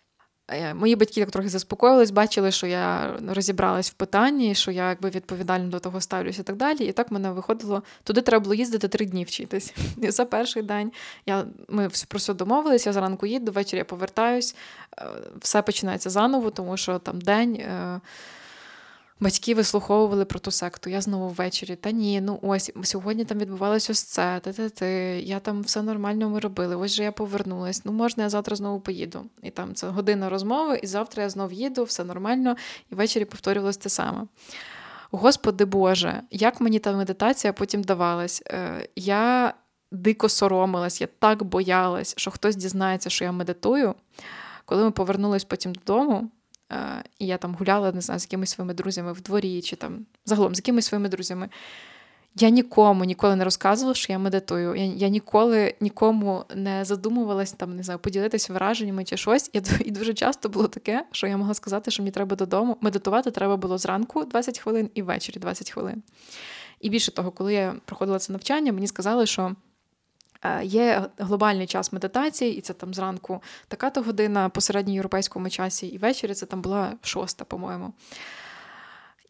Е, 0.51 0.75
мої 0.75 0.97
батьки 0.97 1.21
так 1.21 1.31
трохи 1.31 1.49
заспокоїлись, 1.49 2.11
бачили, 2.11 2.51
що 2.51 2.67
я 2.67 3.17
розібралась 3.29 3.91
в 3.91 3.93
питанні, 3.93 4.55
що 4.55 4.71
я 4.71 4.89
якби 4.89 5.11
відповідально 5.11 5.69
до 5.69 5.79
того 5.79 6.01
ставлюся 6.01 6.41
і 6.41 6.45
так 6.45 6.57
далі. 6.57 6.85
І 6.85 6.93
так 6.93 7.11
мене 7.11 7.31
виходило. 7.31 7.83
Туди 8.05 8.21
треба 8.21 8.43
було 8.43 8.55
їздити 8.55 8.89
три 8.89 9.07
дні 9.07 9.25
вчитись. 9.25 9.75
І 10.03 10.11
за 10.11 10.25
перший 10.25 10.63
день 10.63 10.93
я, 11.27 11.45
ми 11.69 11.91
про 12.09 12.19
все 12.19 12.35
домовились, 12.35 12.87
я 12.87 12.93
зранку 12.93 13.27
їду, 13.27 13.53
ввечері 13.53 13.79
я 13.79 13.85
повертаюсь, 13.85 14.57
е, 14.99 15.07
все 15.41 15.63
починається 15.63 16.11
заново, 16.11 16.51
тому 16.51 16.77
що 16.77 16.99
там 16.99 17.21
день. 17.21 17.63
Батьки 19.21 19.55
вислуховували 19.55 20.25
про 20.25 20.39
ту 20.39 20.51
секту. 20.51 20.91
Я 20.91 21.01
знову 21.01 21.29
ввечері. 21.29 21.77
Та 21.77 21.91
ні, 21.91 22.21
ну 22.21 22.39
ось 22.43 22.73
сьогодні 22.83 23.25
там 23.25 23.39
відбувалось 23.39 23.91
ось 23.91 24.03
це. 24.03 24.41
Та-та-ти, 24.45 24.87
Я 25.25 25.39
там 25.41 25.63
все 25.63 25.83
нормально 25.83 26.31
ми 26.31 26.41
робили. 26.41 26.77
Ось 26.77 26.93
же 26.93 27.03
я 27.03 27.13
повернулась. 27.13 27.85
Ну 27.85 27.93
можна, 27.93 28.23
я 28.23 28.29
завтра 28.29 28.57
знову 28.57 28.81
поїду. 28.81 29.25
І 29.43 29.51
там 29.51 29.75
це 29.75 29.89
година 29.89 30.29
розмови, 30.29 30.81
і 30.83 30.87
завтра 30.87 31.23
я 31.23 31.29
знову 31.29 31.53
їду, 31.53 31.85
все 31.85 32.05
нормально, 32.05 32.57
і 32.91 32.95
ввечері 32.95 33.25
повторювалось 33.25 33.77
те 33.77 33.89
саме. 33.89 34.27
Господи 35.11 35.65
Боже, 35.65 36.23
як 36.31 36.61
мені 36.61 36.79
та 36.79 36.93
медитація 36.93 37.53
потім 37.53 37.83
давалась? 37.83 38.43
Е, 38.47 38.89
я 38.97 39.55
дико 39.93 40.29
соромилась, 40.29 41.01
я 41.01 41.09
так 41.19 41.43
боялась, 41.43 42.15
що 42.17 42.31
хтось 42.31 42.57
дізнається, 42.57 43.11
що 43.11 43.25
я 43.25 43.33
медитую. 43.33 43.95
Коли 44.65 44.85
ми 44.85 44.91
повернулись 44.91 45.45
потім 45.45 45.73
додому, 45.73 46.31
і 47.19 47.27
я 47.27 47.37
там 47.37 47.55
гуляла, 47.55 47.93
не 47.93 48.01
знаю, 48.01 48.21
з 48.21 48.25
якимись 48.25 48.51
своїми 48.51 48.75
друзями 48.75 49.13
в 49.13 49.21
дворі, 49.21 49.63
чи 49.63 49.77
там 49.77 50.07
загалом 50.25 50.55
з 50.55 50.59
якимись 50.59 50.87
своїми 50.87 51.09
друзями. 51.09 51.49
Я 52.35 52.49
нікому 52.49 53.05
ніколи 53.05 53.37
не 53.37 53.45
розказувала, 53.45 53.95
що 53.95 54.13
я 54.13 54.19
медитую. 54.19 54.75
Я 54.75 54.85
я 54.85 55.09
ніколи 55.09 55.75
нікому 55.81 56.45
не 56.55 56.85
задумувалась 56.85 57.53
там, 57.53 57.77
не 57.77 57.83
знаю, 57.83 57.99
поділитися 57.99 58.53
враженнями 58.53 59.05
чи 59.05 59.17
щось. 59.17 59.51
І, 59.53 59.63
і 59.85 59.91
дуже 59.91 60.15
часто 60.15 60.49
було 60.49 60.69
таке, 60.69 61.05
що 61.13 61.27
я 61.27 61.37
могла 61.37 61.55
сказати, 61.55 61.91
що 61.91 62.03
мені 62.03 62.11
треба 62.11 62.37
додому. 62.37 62.77
Медитувати 62.81 63.31
треба 63.31 63.57
було 63.57 63.79
зранку 63.79 64.25
20 64.25 64.59
хвилин 64.59 64.91
і 64.95 65.03
ввечері 65.03 65.39
20 65.39 65.71
хвилин. 65.71 66.03
І 66.81 66.91
більше 66.91 67.13
того, 67.13 67.31
коли 67.31 67.55
я 67.55 67.75
проходила 67.85 68.19
це 68.19 68.33
навчання, 68.33 68.73
мені 68.73 68.87
сказали, 68.87 69.27
що 69.27 69.57
Е, 69.68 69.68
є 70.63 71.07
глобальний 71.19 71.67
час 71.67 71.93
медитації, 71.93 72.57
і 72.57 72.61
це 72.61 72.73
там 72.73 72.95
зранку 72.95 73.43
така-то 73.69 74.03
година 74.03 74.49
по 74.49 74.61
середньоєвропейському 74.61 75.51
часі, 75.51 75.87
і 75.87 75.99
ввечері 75.99 76.35
це 76.35 76.47
там 76.47 76.63
була 76.63 76.93
шоста, 77.03 77.45
по-моєму. 77.45 77.93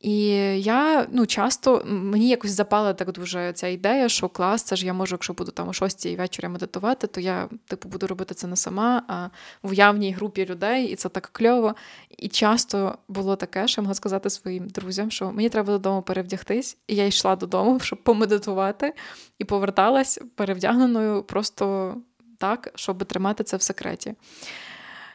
І 0.00 0.26
я 0.62 1.06
ну, 1.12 1.26
часто 1.26 1.82
мені 1.86 2.28
якось 2.28 2.50
запала 2.50 2.94
так 2.94 3.12
дуже 3.12 3.52
ця 3.52 3.68
ідея, 3.68 4.08
що 4.08 4.28
клас, 4.28 4.62
це 4.62 4.76
ж 4.76 4.86
я 4.86 4.92
можу, 4.92 5.14
якщо 5.14 5.32
буду 5.32 5.50
там 5.50 5.68
о 5.68 5.72
шостій 5.72 6.16
вечора 6.16 6.48
медитувати, 6.48 7.06
то 7.06 7.20
я 7.20 7.48
типу 7.66 7.88
буду 7.88 8.06
робити 8.06 8.34
це 8.34 8.46
не 8.46 8.56
сама, 8.56 9.02
а 9.08 9.28
в 9.62 9.70
уявній 9.70 10.12
групі 10.12 10.46
людей, 10.46 10.86
і 10.86 10.96
це 10.96 11.08
так 11.08 11.30
кльово. 11.32 11.74
І 12.18 12.28
часто 12.28 12.98
було 13.08 13.36
таке, 13.36 13.68
що 13.68 13.80
я 13.80 13.82
могла 13.82 13.94
сказати 13.94 14.30
своїм 14.30 14.68
друзям, 14.68 15.10
що 15.10 15.32
мені 15.32 15.48
треба 15.48 15.72
додому 15.72 16.02
перевдягтись, 16.02 16.76
і 16.86 16.96
я 16.96 17.06
йшла 17.06 17.36
додому, 17.36 17.80
щоб 17.82 18.02
помедитувати, 18.02 18.94
і 19.38 19.44
поверталась 19.44 20.20
перевдягненою 20.34 21.22
просто 21.22 21.94
так, 22.38 22.70
щоб 22.74 23.04
тримати 23.04 23.44
це 23.44 23.56
в 23.56 23.62
секреті. 23.62 24.14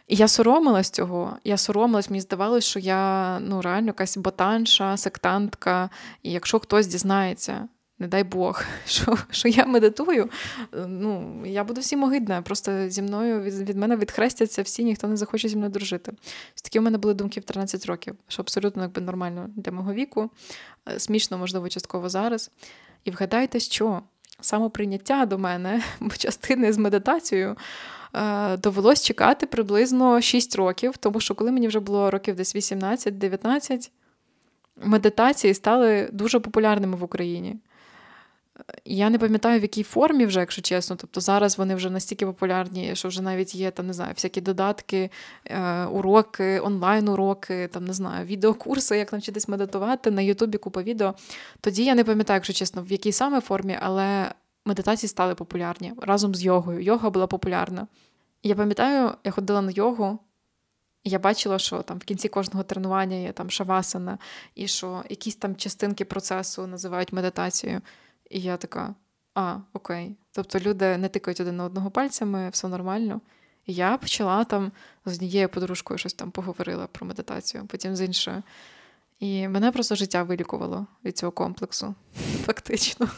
І 0.08 0.16
я 0.16 0.28
соромилась 0.28 0.90
цього. 0.90 1.38
Я 1.44 1.58
соромилась, 1.58 2.10
мені 2.10 2.22
здавалось, 2.22 2.66
що 2.66 2.80
я 2.80 3.40
ну, 3.40 3.62
реально 3.62 3.88
якась 3.88 4.18
ботанша, 4.18 4.98
сектантка. 4.98 5.90
І 6.24 6.32
якщо 6.32 6.60
хтось 6.60 6.88
дізнається, 6.88 7.68
не 8.00 8.08
дай 8.08 8.24
Бог, 8.24 8.64
що 8.86 9.18
що 9.32 9.48
я 9.48 9.66
медитую, 9.66 10.30
ну, 10.88 11.42
я 11.46 11.64
буду 11.64 11.82
всім 11.82 12.04
огидна. 12.04 12.42
Просто 12.42 12.90
зі 12.90 13.02
мною 13.02 13.42
від, 13.42 13.70
від 13.70 13.78
мене 13.78 13.98
відхрестяться 13.98 14.62
всі, 14.62 14.84
ніхто 14.84 15.08
не 15.08 15.18
захоче 15.18 15.50
зі 15.50 15.56
мною 15.56 15.72
дружити. 15.72 16.12
Такі 16.64 16.80
у 16.80 16.82
мене 16.82 16.98
були 16.98 17.14
думки 17.14 17.40
в 17.40 17.44
13 17.44 17.86
років, 17.86 18.16
що 18.28 18.42
абсолютно 18.42 18.82
якби 18.82 19.02
нормально 19.02 19.50
для 19.56 19.72
мого 19.72 19.94
віку, 19.94 20.30
е, 20.90 21.00
смішно, 21.00 21.38
можливо, 21.38 21.70
частково 21.70 22.10
зараз. 22.10 22.52
І 23.04 23.12
вгадайте, 23.12 23.60
що 23.60 24.02
самоприйняття 24.42 25.26
до 25.26 25.38
мене, 25.38 25.84
частини 26.18 26.74
з 26.74 26.78
медитацією. 26.78 27.56
Е, 28.16 28.58
довелось 28.58 29.04
чекати 29.04 29.46
приблизно 29.46 30.22
6 30.22 30.56
років, 30.56 30.98
тому 30.98 31.20
що 31.20 31.36
коли 31.36 31.52
мені 31.52 31.68
вже 31.68 31.80
було 31.80 32.12
років 32.12 32.36
десь 32.36 32.56
18-19, 32.56 33.90
медитації 34.84 35.54
стали 35.54 36.10
дуже 36.12 36.40
популярними 36.40 36.98
в 36.98 37.04
Україні. 37.04 37.56
Я 38.86 39.10
не 39.10 39.20
пам'ятаю, 39.20 39.60
в 39.60 39.62
якій 39.62 39.84
формі 39.84 40.26
вже, 40.26 40.40
якщо 40.40 40.62
чесно. 40.62 40.96
Тобто 40.96 41.22
зараз 41.22 41.58
вони 41.58 41.76
вже 41.76 41.90
настільки 41.90 42.26
популярні, 42.26 42.96
що 42.96 43.08
вже 43.08 43.22
навіть 43.22 43.56
є 43.56 43.72
там, 43.72 43.88
не 43.88 43.94
знаю, 43.94 44.14
всякі 44.14 44.42
додатки, 44.42 45.10
е, 45.46 45.86
уроки, 45.86 46.60
онлайн-уроки, 46.60 47.68
там 47.68 47.86
не 47.86 47.94
знаю, 47.94 48.26
відеокурси, 48.26 48.98
як 48.98 49.14
навчитись 49.14 49.48
медитувати 49.48 50.12
на 50.12 50.22
Ютубі 50.22 50.58
купа 50.58 50.82
відео. 50.82 51.14
Тоді 51.62 51.86
я 51.86 51.96
не 51.96 52.04
пам'ятаю, 52.04 52.38
якщо 52.38 52.54
чесно, 52.54 52.82
в 52.84 52.92
якій 52.92 53.12
саме 53.12 53.42
формі, 53.42 53.78
але 53.82 54.32
медитації 54.66 55.10
стали 55.10 55.36
популярні 55.36 55.94
разом 56.02 56.36
з 56.36 56.44
йогою. 56.44 56.80
Йога 56.80 57.10
була 57.10 57.28
популярна. 57.28 57.88
Я 58.44 58.56
пам'ятаю, 58.56 59.16
я 59.24 59.32
ходила 59.32 59.62
на 59.62 59.72
йогу. 59.72 60.20
і 61.04 61.10
Я 61.10 61.20
бачила, 61.20 61.60
що 61.60 61.82
там 61.82 61.98
в 61.98 62.04
кінці 62.04 62.30
кожного 62.30 62.64
тренування 62.64 63.16
є 63.16 63.32
там 63.32 63.50
шавасана, 63.50 64.18
і 64.56 64.68
що 64.68 65.04
якісь 65.10 65.36
там 65.36 65.56
частинки 65.56 66.06
процесу 66.06 66.68
називають 66.68 67.14
медитацією. 67.14 67.82
І 68.30 68.42
я 68.42 68.58
така, 68.58 68.96
а, 69.36 69.58
окей. 69.74 70.16
Тобто 70.32 70.60
люди 70.60 70.98
не 70.98 71.10
тикають 71.10 71.40
один 71.40 71.58
на 71.58 71.64
одного 71.64 71.92
пальцями, 71.92 72.50
все 72.50 72.68
нормально. 72.68 73.22
І 73.66 73.74
я 73.74 73.98
почала 73.98 74.44
там 74.44 74.72
з 75.06 75.14
однією 75.14 75.50
подружкою 75.50 75.98
щось 75.98 76.14
там 76.14 76.32
поговорила 76.32 76.88
про 76.88 77.08
медитацію, 77.08 77.66
потім 77.68 77.96
з 77.96 78.02
іншою. 78.02 78.44
І 79.20 79.48
мене 79.48 79.72
просто 79.72 79.96
життя 79.96 80.24
вилікувало 80.24 80.88
від 81.06 81.18
цього 81.18 81.32
комплексу, 81.32 81.96
фактично. 82.46 83.10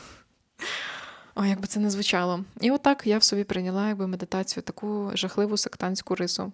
О, 1.35 1.45
як 1.45 1.61
би 1.61 1.67
це 1.67 1.79
не 1.79 1.89
звучало. 1.89 2.43
І 2.61 2.71
отак 2.71 3.07
я 3.07 3.17
в 3.17 3.23
собі 3.23 3.43
прийняла 3.43 3.87
якби 3.87 4.07
медитацію, 4.07 4.63
таку 4.63 5.11
жахливу 5.13 5.57
сектантську 5.57 6.15
рису. 6.15 6.51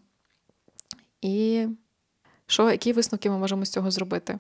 І 1.22 1.68
що, 2.46 2.72
які 2.72 2.94
висновки 2.94 3.30
ми 3.30 3.38
можемо 3.38 3.66
з 3.66 3.70
цього 3.70 3.92
зробити? 3.92 4.40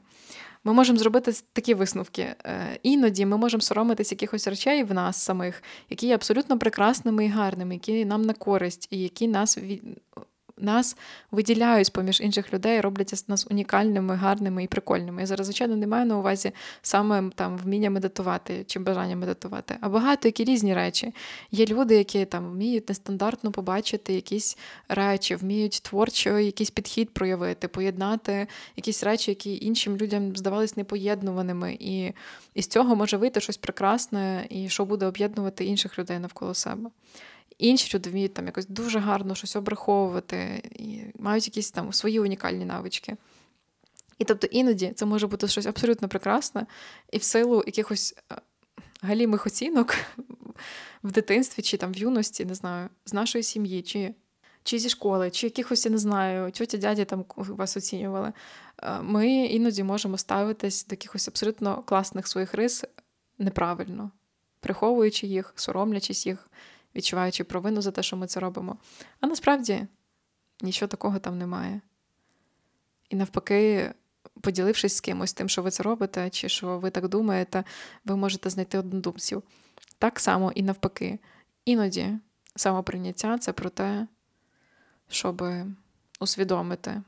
Ми 0.64 0.74
можемо 0.74 1.00
зробити 1.00 1.34
такі 1.54 1.74
висновки. 1.74 2.36
Е, 2.46 2.80
іноді 2.84 3.26
ми 3.26 3.38
можемо 3.38 3.62
соромитись 3.62 4.12
якихось 4.12 4.48
речей 4.48 4.84
в 4.84 4.94
нас 4.94 5.18
самих, 5.18 5.64
які 5.90 6.08
є 6.08 6.16
абсолютно 6.16 6.60
прекрасними 6.60 7.26
і 7.26 7.30
гарними, 7.30 7.74
які 7.74 8.06
нам 8.06 8.22
на 8.22 8.34
користь, 8.34 8.88
і 8.92 9.00
які 9.00 9.28
нас 9.28 9.58
нас 10.64 10.98
виділяють 11.32 11.94
поміж 11.94 12.22
інших 12.22 12.54
людей, 12.54 12.82
роблять 12.82 13.24
нас 13.28 13.48
унікальними, 13.50 14.16
гарними 14.16 14.64
і 14.64 14.68
прикольними. 14.68 15.22
Я 15.22 15.28
зараз, 15.28 15.48
звичайно, 15.48 15.76
не 15.76 15.88
маю 15.88 16.06
на 16.06 16.18
увазі 16.18 16.52
саме 16.82 17.30
там 17.36 17.58
вміння 17.58 17.90
медитувати 17.90 18.64
чи 18.68 18.80
бажання 18.80 19.16
медитувати, 19.16 19.78
а 19.82 19.90
багато 19.90 20.28
які 20.28 20.44
різні 20.44 20.74
речі. 20.74 21.14
Є 21.52 21.66
люди, 21.66 21.96
які 21.96 22.26
там 22.26 22.52
вміють 22.52 22.90
нестандартно 22.90 23.52
побачити 23.52 24.14
якісь 24.14 24.58
речі, 24.90 25.36
вміють 25.36 25.82
творчо 25.84 26.40
якийсь 26.40 26.72
підхід 26.72 27.10
проявити, 27.10 27.68
поєднати 27.68 28.48
якісь 28.76 29.04
речі, 29.04 29.32
які 29.32 29.66
іншим 29.66 29.98
людям 29.98 30.36
здавались 30.36 30.78
непоєднуваними. 30.78 31.78
І, 31.80 32.14
і 32.54 32.62
з 32.62 32.68
цього 32.68 32.96
може 32.96 33.18
вийти 33.18 33.42
щось 33.42 33.58
прекрасне, 33.58 34.46
і 34.50 34.70
що 34.70 34.86
буде 34.86 35.06
об'єднувати 35.06 35.66
інших 35.66 36.00
людей 36.00 36.20
навколо 36.20 36.54
себе. 36.54 36.90
Інші 37.62 37.98
люди 37.98 38.10
вміють 38.10 38.34
там 38.34 38.46
якось 38.46 38.68
дуже 38.68 39.00
гарно 39.00 39.36
щось 39.36 39.56
обраховувати 39.56 40.70
і 40.72 41.02
мають 41.20 41.48
якісь 41.48 41.72
там 41.72 41.94
свої 41.94 42.20
унікальні 42.20 42.66
навички. 42.66 43.18
І 44.18 44.24
тобто 44.24 44.48
іноді 44.48 44.92
це 44.96 45.06
може 45.06 45.28
бути 45.28 45.48
щось 45.48 45.66
абсолютно 45.66 46.08
прекрасне, 46.08 46.66
і 47.12 47.18
в 47.18 47.24
силу 47.24 47.64
якихось 47.66 48.16
е, 48.32 48.36
галімих 49.02 49.48
оцінок 49.48 49.96
в 51.04 51.12
дитинстві 51.12 51.64
чи 51.64 51.78
там 51.78 51.92
в 51.92 51.98
юності, 51.98 52.46
не 52.46 52.56
знаю, 52.56 52.90
з 53.06 53.14
нашої 53.14 53.44
сім'ї, 53.44 53.82
чи 53.82 54.14
чи 54.64 54.80
зі 54.80 54.90
школи, 54.90 55.32
чи 55.32 55.48
якихось, 55.48 55.86
я 55.86 55.92
не 55.92 55.98
знаю, 55.98 56.52
тьоті 56.52 56.78
дяді 56.78 57.06
там 57.06 57.26
вас 57.38 57.78
оцінювали. 57.78 58.34
Е, 58.84 59.02
ми 59.02 59.28
іноді 59.28 59.84
можемо 59.84 60.18
ставитись 60.18 60.86
до 60.86 60.94
якихось 60.94 61.28
абсолютно 61.28 61.84
класних 61.84 62.28
своїх 62.28 62.54
рис 62.54 62.84
неправильно, 63.38 64.12
приховуючи 64.60 65.28
їх, 65.28 65.54
соромлячись 65.56 66.26
їх 66.26 66.48
відчуваючи 66.96 67.44
провину 67.44 67.82
за 67.82 67.92
те, 67.92 68.04
що 68.04 68.18
ми 68.18 68.28
це 68.28 68.40
робимо. 68.40 68.78
А 69.20 69.28
насправді 69.28 69.88
нічого 70.62 70.88
такого 70.88 71.20
там 71.20 71.38
немає. 71.38 71.82
І 73.10 73.16
навпаки, 73.16 73.94
поділившись 74.42 74.96
з 74.96 75.02
кимось 75.02 75.34
тим, 75.34 75.50
що 75.50 75.62
ви 75.62 75.72
це 75.72 75.84
робите, 75.84 76.30
чи 76.30 76.50
що 76.50 76.80
ви 76.80 76.90
так 76.90 77.08
думаєте, 77.08 77.64
ви 78.06 78.16
можете 78.16 78.50
знайти 78.50 78.78
однодумців. 78.78 79.44
Так 79.98 80.20
само 80.20 80.52
і 80.52 80.64
навпаки. 80.64 81.20
Іноді 81.66 82.18
самоприйняття 82.56 83.38
це 83.38 83.54
про 83.54 83.70
те, 83.70 84.08
щоб 85.10 85.44
усвідомити, 86.20 87.02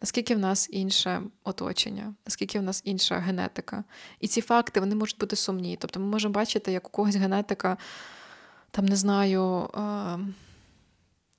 наскільки 0.00 0.34
в 0.34 0.38
нас 0.38 0.68
інше 0.72 1.22
оточення, 1.44 2.14
наскільки 2.26 2.58
в 2.58 2.62
нас 2.62 2.82
інша 2.84 3.18
генетика. 3.18 3.84
І 4.20 4.28
ці 4.28 4.40
факти 4.40 4.80
вони 4.80 4.94
можуть 4.94 5.18
бути 5.18 5.36
сумні. 5.36 5.76
Тобто 5.80 6.00
ми 6.00 6.06
можемо 6.06 6.34
бачити, 6.34 6.72
як 6.72 6.88
у 6.88 6.90
когось 6.90 7.16
генетика 7.16 7.76
там 8.74 8.86
не 8.86 8.96
знаю, 8.96 9.70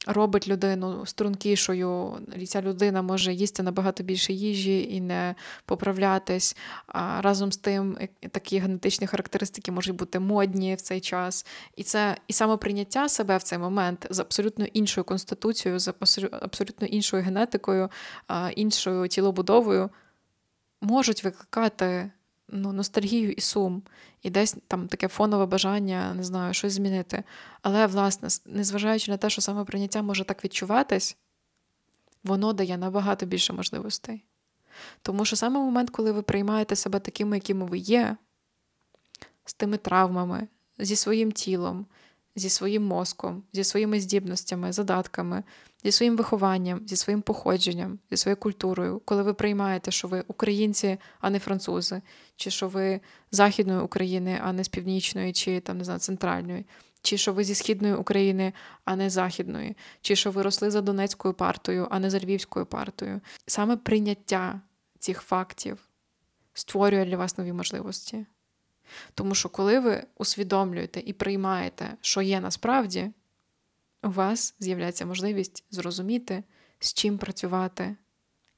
робить 0.07 0.47
людину 0.47 1.05
стрункішою, 1.05 2.17
і 2.35 2.45
ця 2.45 2.61
людина 2.61 3.01
може 3.01 3.33
їсти 3.33 3.63
набагато 3.63 4.03
більше 4.03 4.33
їжі 4.33 4.95
і 4.95 5.01
не 5.01 5.35
поправлятись. 5.65 6.57
А 6.87 7.21
разом 7.21 7.51
з 7.51 7.57
тим 7.57 7.97
такі 8.31 8.59
генетичні 8.59 9.07
характеристики 9.07 9.71
можуть 9.71 9.95
бути 9.95 10.19
модні 10.19 10.75
в 10.75 10.81
цей 10.81 11.01
час. 11.01 11.45
І 11.75 11.83
це 11.83 12.17
і 12.27 12.33
самоприйняття 12.33 13.09
себе 13.09 13.37
в 13.37 13.43
цей 13.43 13.59
момент 13.59 14.07
з 14.09 14.19
абсолютно 14.19 14.65
іншою 14.65 15.05
конституцією, 15.05 15.79
з 15.79 15.93
абсолютно 16.41 16.87
іншою 16.87 17.23
генетикою, 17.23 17.89
іншою 18.55 19.07
тілобудовою 19.07 19.89
можуть 20.81 21.23
викликати 21.23 22.11
ну, 22.49 22.73
ностальгію 22.73 23.31
і 23.31 23.41
сум, 23.41 23.83
і 24.23 24.29
десь 24.29 24.57
там 24.67 24.87
таке 24.87 25.07
фонове 25.07 25.45
бажання, 25.45 26.13
не 26.13 26.23
знаю, 26.23 26.53
щось 26.53 26.73
змінити. 26.73 27.23
Але, 27.61 27.87
власне, 27.87 28.29
незважаючи 28.45 29.11
на 29.11 29.17
те, 29.17 29.29
що 29.29 29.41
саме 29.41 29.63
прийняття 29.63 30.01
може 30.01 30.23
так 30.23 30.43
відчуватись, 30.43 31.17
воно 32.23 32.53
дає 32.53 32.77
набагато 32.77 33.25
більше 33.25 33.53
можливостей. 33.53 34.23
Тому 35.01 35.25
що 35.25 35.35
саме 35.35 35.59
момент, 35.59 35.89
коли 35.89 36.11
ви 36.11 36.21
приймаєте 36.21 36.75
себе 36.75 36.99
такими, 36.99 37.37
якими 37.37 37.65
ви 37.65 37.77
є, 37.77 38.17
з 39.45 39.53
тими 39.53 39.77
травмами, 39.77 40.47
зі 40.79 40.95
своїм 40.95 41.31
тілом, 41.31 41.85
зі 42.35 42.49
своїм 42.49 42.83
мозком, 42.83 43.43
зі 43.53 43.63
своїми 43.63 43.99
здібностями, 43.99 44.71
задатками, 44.71 45.43
зі 45.85 45.91
своїм 45.91 46.17
вихованням, 46.17 46.81
зі 46.87 46.95
своїм 46.95 47.21
походженням, 47.21 47.99
зі 48.11 48.17
своєю 48.17 48.37
культурою, 48.37 49.01
коли 49.05 49.23
ви 49.23 49.33
приймаєте, 49.33 49.91
що 49.91 50.07
ви 50.07 50.23
українці, 50.27 50.97
а 51.19 51.29
не 51.29 51.39
французи, 51.39 52.01
чи 52.35 52.51
що 52.51 52.67
ви 52.67 52.99
західної 53.31 53.79
України, 53.79 54.39
а 54.43 54.53
не 54.53 54.63
з 54.63 54.67
північної, 54.67 55.33
чи 55.33 55.59
там 55.59 55.77
не 55.77 55.83
знаю, 55.83 55.99
центральної, 55.99 56.65
чи 57.01 57.17
що 57.17 57.33
ви 57.33 57.43
зі 57.43 57.55
східної 57.55 57.93
України, 57.93 58.53
а 58.85 58.95
не 58.95 59.09
західної, 59.09 59.77
чи 60.01 60.15
що 60.15 60.31
ви 60.31 60.41
росли 60.41 60.71
за 60.71 60.81
Донецькою 60.81 61.33
партою, 61.33 61.87
а 61.91 61.99
не 61.99 62.09
за 62.09 62.19
Львівською 62.19 62.65
партою. 62.65 63.21
Саме 63.47 63.77
прийняття 63.77 64.61
цих 64.99 65.21
фактів 65.21 65.79
створює 66.53 67.05
для 67.05 67.17
вас 67.17 67.37
нові 67.37 67.53
можливості. 67.53 68.25
Тому 69.13 69.35
що, 69.35 69.49
коли 69.49 69.79
ви 69.79 70.03
усвідомлюєте 70.17 70.99
і 71.05 71.13
приймаєте, 71.13 71.97
що 72.01 72.21
є 72.21 72.39
насправді, 72.39 73.11
у 74.05 74.09
вас 74.09 74.55
з'являється 74.59 75.05
можливість 75.05 75.63
зрозуміти, 75.71 76.43
з 76.79 76.93
чим 76.93 77.17
працювати, 77.17 77.95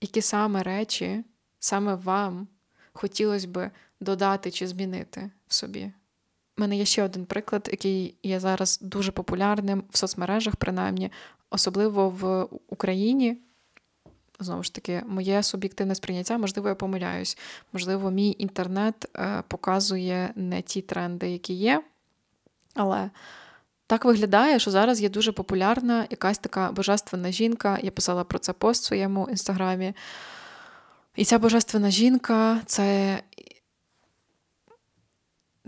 які 0.02 0.22
саме 0.22 0.64
речі 0.64 1.24
саме 1.60 1.96
вам 1.96 2.48
хотілося 2.94 3.48
би 3.48 3.72
додати 4.00 4.52
чи 4.52 4.68
змінити 4.68 5.32
в 5.48 5.54
собі. 5.54 5.92
У 6.58 6.62
мене 6.62 6.78
є 6.78 6.86
ще 6.86 7.04
один 7.04 7.26
приклад, 7.26 7.70
який 7.72 8.18
є 8.24 8.40
зараз 8.40 8.80
дуже 8.82 9.12
популярним 9.12 9.84
в 9.90 9.98
соцмережах, 9.98 10.56
принаймні, 10.56 11.12
особливо 11.50 12.10
в 12.10 12.48
Україні. 12.68 13.38
Знову 14.40 14.64
ж 14.64 14.74
таки, 14.74 15.04
моє 15.08 15.44
суб'єктивне 15.44 15.96
сприйняття, 15.96 16.38
можливо, 16.38 16.70
я 16.70 16.76
помиляюсь. 16.76 17.38
Можливо, 17.74 18.12
мій 18.12 18.36
інтернет 18.40 19.06
е, 19.16 19.44
показує 19.48 20.34
не 20.36 20.62
ті 20.62 20.82
тренди, 20.82 21.30
які 21.30 21.54
є. 21.54 21.84
Але 22.74 23.10
так 23.88 24.06
виглядає, 24.06 24.60
що 24.60 24.72
зараз 24.72 25.02
є 25.02 25.10
дуже 25.10 25.32
популярна 25.32 26.06
якась 26.10 26.38
така 26.38 26.72
божественна 26.72 27.32
жінка. 27.32 27.80
Я 27.82 27.92
писала 27.92 28.24
про 28.24 28.40
це 28.40 28.54
пост 28.54 28.84
в 28.84 28.86
своєму 28.86 29.28
інстаграмі. 29.30 29.94
І 31.16 31.26
ця 31.26 31.40
божественна 31.40 31.90
жінка 31.92 32.62
це 32.66 33.20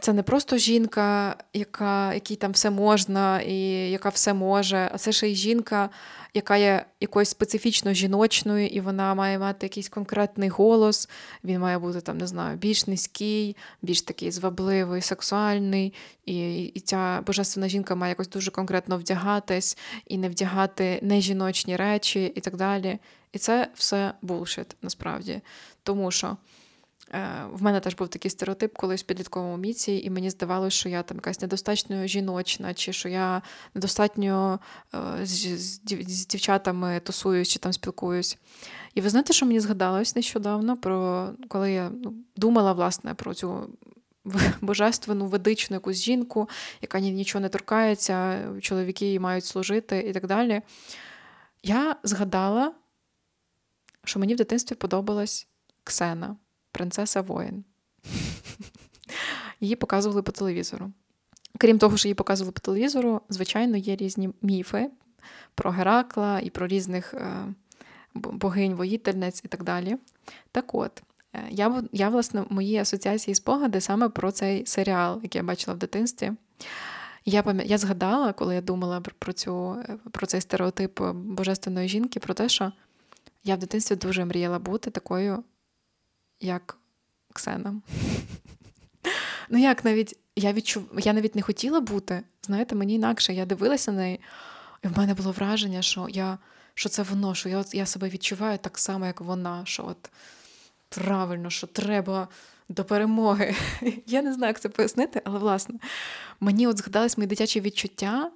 це 0.02 0.14
не 0.14 0.24
просто 0.24 0.58
жінка, 0.58 1.36
яка, 1.54 2.14
якій 2.14 2.36
там 2.36 2.52
все 2.52 2.70
можна, 2.70 3.42
і 3.42 3.56
яка 3.92 4.10
все 4.10 4.34
може, 4.34 4.90
а 4.94 4.98
це 4.98 5.12
ще 5.12 5.30
й 5.30 5.36
жінка, 5.36 5.90
яка 6.34 6.58
є 6.58 6.86
якоюсь 7.00 7.30
специфічно 7.30 7.94
жіночною, 7.94 8.68
і 8.68 8.82
вона 8.82 9.16
має 9.16 9.40
мати 9.40 9.66
якийсь 9.66 9.90
конкретний 9.90 10.50
голос. 10.50 11.10
Він 11.44 11.60
має 11.60 11.80
бути 11.80 12.02
там, 12.02 12.18
не 12.18 12.28
знаю, 12.28 12.58
більш 12.58 12.88
низький, 12.88 13.56
більш 13.82 14.02
такий 14.02 14.32
звабливий, 14.32 15.02
сексуальний. 15.02 15.94
І, 16.26 16.64
і 16.64 16.80
ця 16.80 17.22
божественна 17.28 17.70
жінка 17.70 17.96
має 17.96 18.12
якось 18.12 18.30
дуже 18.30 18.52
конкретно 18.52 18.98
вдягатись 18.98 19.78
і 20.08 20.18
не 20.18 20.30
вдягати 20.30 21.00
нежіночні 21.02 21.76
речі 21.76 22.32
і 22.36 22.42
так 22.42 22.56
далі. 22.56 23.00
І 23.34 23.38
це 23.38 23.68
все 23.76 24.14
булшит 24.22 24.76
насправді. 24.82 25.42
Тому 25.84 26.12
що 26.12 26.38
в 27.52 27.62
мене 27.64 27.80
теж 27.80 27.96
був 27.96 28.08
такий 28.08 28.32
стереотип 28.32 28.78
колись 28.78 29.02
в 29.02 29.06
підлітковому 29.06 29.58
міці, 29.58 30.02
і 30.04 30.10
мені 30.10 30.30
здавалося, 30.30 30.78
що 30.78 30.90
я 30.90 31.04
там 31.04 31.18
якась 31.18 31.42
недостатньо 31.42 32.08
жіночна, 32.08 32.74
чи 32.74 32.94
що 32.94 33.10
я 33.10 33.42
недостатньо 33.74 34.60
е, 34.94 35.26
з, 35.26 35.58
з, 35.58 35.82
з 36.08 36.28
дівчатами 36.28 37.00
тусуюсь 37.00 37.48
чи 37.48 37.60
там 37.60 37.74
спілкуюсь. 37.74 38.38
І 38.96 39.02
ви 39.02 39.10
знаєте, 39.10 39.34
що 39.34 39.46
мені 39.46 39.60
згадалось 39.60 40.16
нещодавно, 40.16 40.78
про 40.78 41.30
коли 41.48 41.72
я 41.72 41.92
ну, 42.04 42.14
думала 42.36 42.74
власне 42.74 43.14
про 43.14 43.34
цю 43.34 43.70
божественну 44.62 45.28
ведичну 45.28 45.76
якусь 45.76 45.98
жінку, 45.98 46.50
яка 46.82 47.00
нічого 47.00 47.42
не 47.42 47.50
торкається, 47.50 48.46
чоловіки 48.62 49.06
їй 49.06 49.20
мають 49.20 49.46
служити 49.46 50.00
і 50.00 50.14
так 50.14 50.28
далі. 50.28 50.62
Я 51.64 51.96
згадала, 52.04 52.74
що 54.04 54.20
мені 54.20 54.34
в 54.34 54.38
дитинстві 54.38 54.76
подобалась 54.76 55.48
Ксена 55.84 56.36
принцеса 56.72 57.22
воїн. 57.22 57.64
Її 59.60 59.76
показували 59.76 60.22
по 60.22 60.32
телевізору. 60.32 60.92
Крім 61.58 61.80
того, 61.80 61.98
що 61.98 62.08
її 62.08 62.16
показували 62.16 62.52
по 62.52 62.60
телевізору, 62.60 63.22
звичайно, 63.30 63.78
є 63.78 63.96
різні 63.96 64.30
міфи 64.42 64.90
про 65.56 65.72
Геракла 65.72 66.40
і 66.40 66.50
про 66.50 66.68
різних 66.68 67.14
е, 67.14 67.46
богинь, 68.14 68.74
воїтельниць 68.74 69.42
і 69.46 69.48
так 69.48 69.64
далі. 69.64 69.98
Так 70.52 70.76
от, 70.76 71.04
е, 71.34 71.40
я, 71.50 71.84
я, 71.92 72.10
власне, 72.10 72.44
мої 72.50 72.78
асоціації 72.78 73.36
спогади 73.36 73.82
саме 73.82 74.10
про 74.10 74.32
цей 74.32 74.66
серіал, 74.66 75.20
який 75.24 75.40
я 75.40 75.44
бачила 75.44 75.76
в 75.76 75.78
дитинстві. 75.78 76.32
Я 77.26 77.44
я 77.66 77.78
згадала, 77.78 78.34
коли 78.34 78.56
я 78.56 78.62
думала 78.62 79.02
про 79.20 79.34
цю, 79.34 79.76
е, 79.90 79.98
про 80.12 80.28
цей 80.28 80.42
стереотип 80.42 81.02
божественної 81.14 81.90
жінки, 81.90 82.20
про 82.20 82.34
те, 82.34 82.50
що 82.50 82.72
я 83.44 83.56
в 83.56 83.60
дитинстві 83.60 83.96
дуже 83.96 84.26
мріяла 84.26 84.60
бути 84.60 84.92
такою 84.92 85.44
як 86.40 86.78
Ксена. 87.34 87.82
Ну, 89.50 89.58
як 89.58 89.86
навіть 89.86 90.18
я 90.36 90.54
відчув, 90.54 90.84
я 90.98 91.14
навіть 91.14 91.36
не 91.36 91.42
хотіла 91.42 91.80
бути. 91.80 92.24
Знаєте, 92.42 92.76
мені 92.76 92.94
інакше. 92.94 93.34
Я 93.34 93.46
дивилася 93.46 93.92
на 93.92 93.98
неї, 93.98 94.20
і 94.84 94.88
в 94.88 94.98
мене 94.98 95.14
було 95.14 95.32
враження, 95.32 95.82
що 95.82 96.08
я, 96.10 96.38
що 96.74 96.90
це 96.90 97.04
воно, 97.04 97.36
що 97.36 97.50
я 97.50 97.64
я 97.74 97.86
себе 97.86 98.10
відчуваю 98.10 98.58
так 98.58 98.78
само, 98.78 99.06
як 99.06 99.22
вона. 99.22 99.62
що 99.66 99.86
от 99.86 100.10
Правильно, 100.90 101.50
що 101.50 101.68
треба 101.68 102.28
до 102.70 102.84
перемоги. 102.86 103.56
Я 104.06 104.22
не 104.22 104.34
знаю, 104.34 104.50
як 104.50 104.60
це 104.60 104.70
пояснити, 104.70 105.22
але 105.26 105.40
власне, 105.40 105.80
мені 106.40 106.68
от 106.68 106.78
згадались 106.78 107.18
мої 107.18 107.28
дитячі 107.28 107.62
відчуття, 107.62 108.32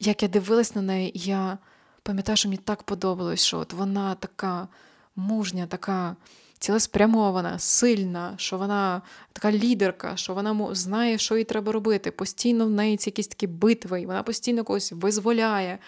як 0.00 0.22
я 0.22 0.28
дивилась 0.28 0.74
на 0.74 0.82
неї, 0.82 1.18
і 1.18 1.20
я 1.20 1.58
пам'ятаю, 2.02 2.36
що 2.36 2.48
мені 2.48 2.60
так 2.64 2.82
подобалось, 2.82 3.44
що 3.44 3.58
от 3.58 3.72
вона 3.72 4.14
така 4.14 4.68
мужня, 5.16 5.66
така 5.66 6.16
цілеспрямована, 6.58 7.58
сильна, 7.58 8.34
що 8.36 8.58
вона 8.58 9.02
така 9.32 9.52
лідерка, 9.52 10.16
що 10.16 10.34
вона 10.34 10.74
знає, 10.74 11.18
що 11.18 11.36
їй 11.36 11.44
треба 11.44 11.72
робити. 11.72 12.10
Постійно 12.10 12.66
в 12.66 12.70
неї 12.70 12.96
ці 12.96 13.10
якісь 13.10 13.28
такі 13.28 13.46
битви, 13.46 14.00
і 14.00 14.06
вона 14.06 14.22
постійно 14.22 14.64
когось 14.64 14.92
визволяє. 14.92 15.78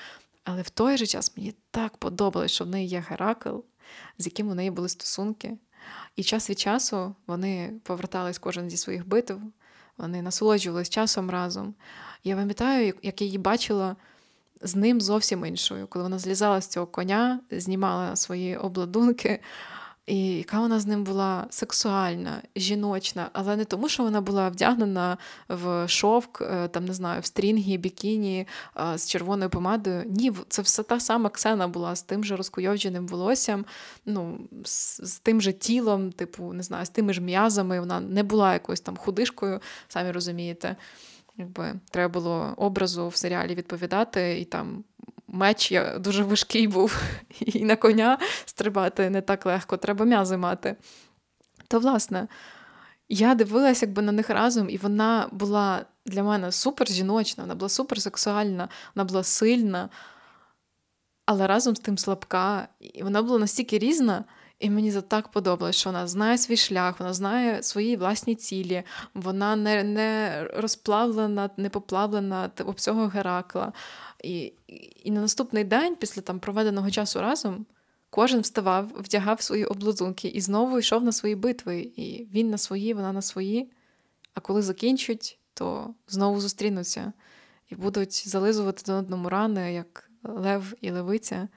Але 0.45 0.63
в 0.63 0.71
той 0.71 0.97
же 0.97 1.07
час 1.07 1.37
мені 1.37 1.55
так 1.71 1.97
подобалось, 1.97 2.53
що 2.53 2.65
в 2.65 2.69
неї 2.69 2.89
є 2.89 3.05
Геракл, 3.09 3.57
з 4.19 4.27
яким 4.27 4.49
у 4.49 4.55
неї 4.55 4.71
були 4.71 4.89
стосунки. 4.89 5.57
І 6.17 6.23
час 6.23 6.51
від 6.51 6.59
часу 6.59 7.15
вони 7.27 7.73
повертались 7.83 8.39
кожен 8.39 8.71
зі 8.71 8.77
своїх 8.77 9.09
битв, 9.09 9.35
вони 9.99 10.23
насолоджувались 10.23 10.91
часом 10.91 11.31
разом. 11.31 11.75
Я 12.25 12.37
пам'ятаю, 12.37 12.95
як 13.03 13.21
я 13.21 13.25
її 13.25 13.39
бачила 13.39 13.97
з 14.63 14.77
ним 14.77 15.01
зовсім 15.01 15.47
іншою, 15.47 15.87
коли 15.87 16.03
вона 16.03 16.19
злізала 16.19 16.61
з 16.61 16.67
цього 16.67 16.87
коня, 16.87 17.41
знімала 17.51 18.17
свої 18.17 18.57
обладунки. 18.57 19.41
І 20.09 20.27
яка 20.27 20.61
вона 20.61 20.81
з 20.81 20.87
ним 20.87 21.05
була 21.05 21.47
сексуальна, 21.51 22.43
жіночна, 22.57 23.31
але 23.33 23.57
не 23.57 23.65
тому, 23.65 23.89
що 23.89 24.03
вона 24.03 24.21
була 24.21 24.49
вдягнена 24.49 25.19
в 25.49 25.89
шовк, 25.89 26.41
е, 26.41 26.69
там 26.69 26.85
не 26.85 26.95
знаю, 26.95 27.21
в 27.21 27.27
стрінгі, 27.27 27.79
бікіні 27.79 28.47
з 28.95 29.09
червоною 29.09 29.51
помадою. 29.51 30.05
Ні, 30.07 30.33
це 30.49 30.63
все 30.63 30.83
та 30.83 31.01
сама 31.01 31.31
Ксена 31.31 31.69
була 31.69 31.97
з 31.97 32.03
тим 32.03 32.25
же 32.25 32.37
розкуйовдженим 32.37 33.07
волоссям, 33.07 33.65
ну, 34.07 34.39
з, 34.65 35.01
з 35.09 35.19
тим 35.19 35.41
же 35.41 35.53
тілом, 35.53 36.13
типу, 36.13 36.53
не 36.53 36.63
знаю, 36.63 36.87
з 36.87 36.91
тими 36.91 37.13
ж 37.13 37.21
м'язами. 37.21 37.81
Вона 37.81 38.01
не 38.01 38.23
була 38.23 38.53
якоюсь 38.53 38.81
там 38.81 38.97
худишкою, 38.97 39.61
самі 39.89 40.11
розумієте. 40.11 40.77
Якби 41.37 41.75
треба 41.91 42.13
було 42.13 42.55
образу 42.57 43.09
в 43.09 43.17
серіалі 43.17 43.55
відповідати, 43.55 44.41
і 44.41 44.45
там 44.45 44.85
меч 45.29 45.73
я 45.73 45.99
дуже 45.99 46.25
важкий 46.25 46.69
був, 46.69 47.03
і 47.41 47.65
на 47.65 47.77
коня 47.77 48.19
стрибати 48.45 49.11
не 49.11 49.21
так 49.21 49.47
легко, 49.47 49.77
треба 49.77 50.05
м'язи 50.05 50.37
мати. 50.37 50.77
То, 51.69 51.79
власне, 51.79 52.29
я 53.09 53.35
дивилася 53.35 53.87
якби 53.87 54.03
на 54.03 54.13
них 54.13 54.31
разом, 54.31 54.71
і 54.71 54.77
вона 54.77 55.29
була 55.33 55.85
для 56.07 56.23
мене 56.23 56.53
супер 56.53 56.89
жіночна, 56.89 57.45
вона 57.45 57.55
була 57.55 57.69
супер 57.69 58.03
сексуальна, 58.03 58.69
вона 58.95 59.05
була 59.05 59.23
сильна, 59.23 59.89
але 61.27 61.47
разом 61.47 61.77
з 61.77 61.81
тим 61.81 61.99
слабка. 61.99 62.69
І 62.81 63.03
вона 63.03 63.23
була 63.23 63.39
настільки 63.39 63.79
різна. 63.79 64.25
І 64.59 64.71
мені 64.71 64.93
це 64.93 65.01
так 65.01 65.29
подобалось, 65.29 65.77
що 65.77 65.91
вона 65.91 66.07
знає 66.07 66.39
свій 66.39 66.57
шлях, 66.57 67.01
вона 67.01 67.13
знає 67.13 67.63
свої 67.63 67.97
власні 67.97 68.35
цілі, 68.35 68.83
вона 69.15 69.57
не 69.57 69.85
не 69.85 70.45
розплавлена, 70.57 71.51
не 71.57 71.69
поплавлена 71.69 72.51
об 72.65 72.81
цього 72.81 73.07
Геракла. 73.07 73.73
І 74.25 74.53
і 75.05 75.11
на 75.11 75.21
наступний 75.21 75.65
день, 75.65 75.97
після 75.97 76.23
там 76.23 76.41
проведеного 76.41 76.91
часу 76.91 77.21
разом, 77.21 77.67
кожен 78.11 78.41
вставав, 78.41 78.93
вдягав 78.97 79.43
свої 79.43 79.65
облазунки 79.65 80.29
і 80.29 80.41
знову 80.41 80.79
йшов 80.79 81.05
на 81.05 81.13
свої 81.13 81.35
битви. 81.35 81.93
І 81.97 82.29
він 82.33 82.51
на 82.51 82.59
свої, 82.59 82.95
вона 82.95 83.13
на 83.13 83.23
свої. 83.23 83.71
А 84.35 84.41
коли 84.41 84.63
закінчать, 84.63 85.39
то 85.55 85.95
знову 86.09 86.41
зустрінуться 86.41 87.13
і 87.69 87.75
будуть 87.75 88.29
зализувати 88.29 88.83
до 88.87 88.93
одному 88.93 89.29
рани, 89.29 89.73
як 89.73 90.11
лев 90.23 90.75
і 90.81 90.91
левиця. 90.91 91.49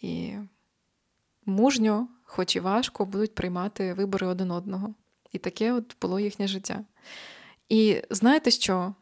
І 0.00 0.32
мужньо, 1.46 2.08
хоч 2.24 2.56
і 2.56 2.60
важко, 2.60 3.04
будуть 3.04 3.34
приймати 3.34 3.94
вибори 3.94 4.26
один 4.26 4.50
одного. 4.50 4.94
І 5.32 5.38
таке 5.38 5.72
от 5.72 5.96
було 6.00 6.20
їхнє 6.20 6.48
життя. 6.48 6.84
І 7.68 8.02
знаєте 8.10 8.50
що? 8.50 8.94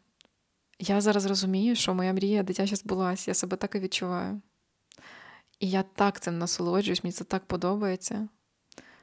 Я 0.85 1.01
зараз 1.01 1.27
розумію, 1.27 1.77
що 1.77 1.95
моя 1.95 2.13
мрія 2.13 2.43
дитяча 2.43 2.77
збулася, 2.77 3.31
я 3.31 3.35
себе 3.35 3.57
так 3.57 3.75
і 3.75 3.79
відчуваю. 3.79 4.41
І 5.61 5.71
я 5.71 5.83
так 5.83 6.21
цим 6.21 6.39
насолоджуюсь, 6.39 7.05
мені 7.05 7.13
це 7.13 7.25
так 7.25 7.45
подобається, 7.45 8.29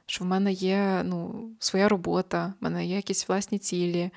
що 0.05 0.23
в 0.23 0.27
мене 0.27 0.51
є 0.51 1.01
ну, 1.05 1.49
своя 1.59 1.89
робота, 1.89 2.53
в 2.59 2.63
мене 2.63 2.85
є 2.85 2.95
якісь 2.95 3.29
власні 3.29 3.59
цілі, 3.59 4.11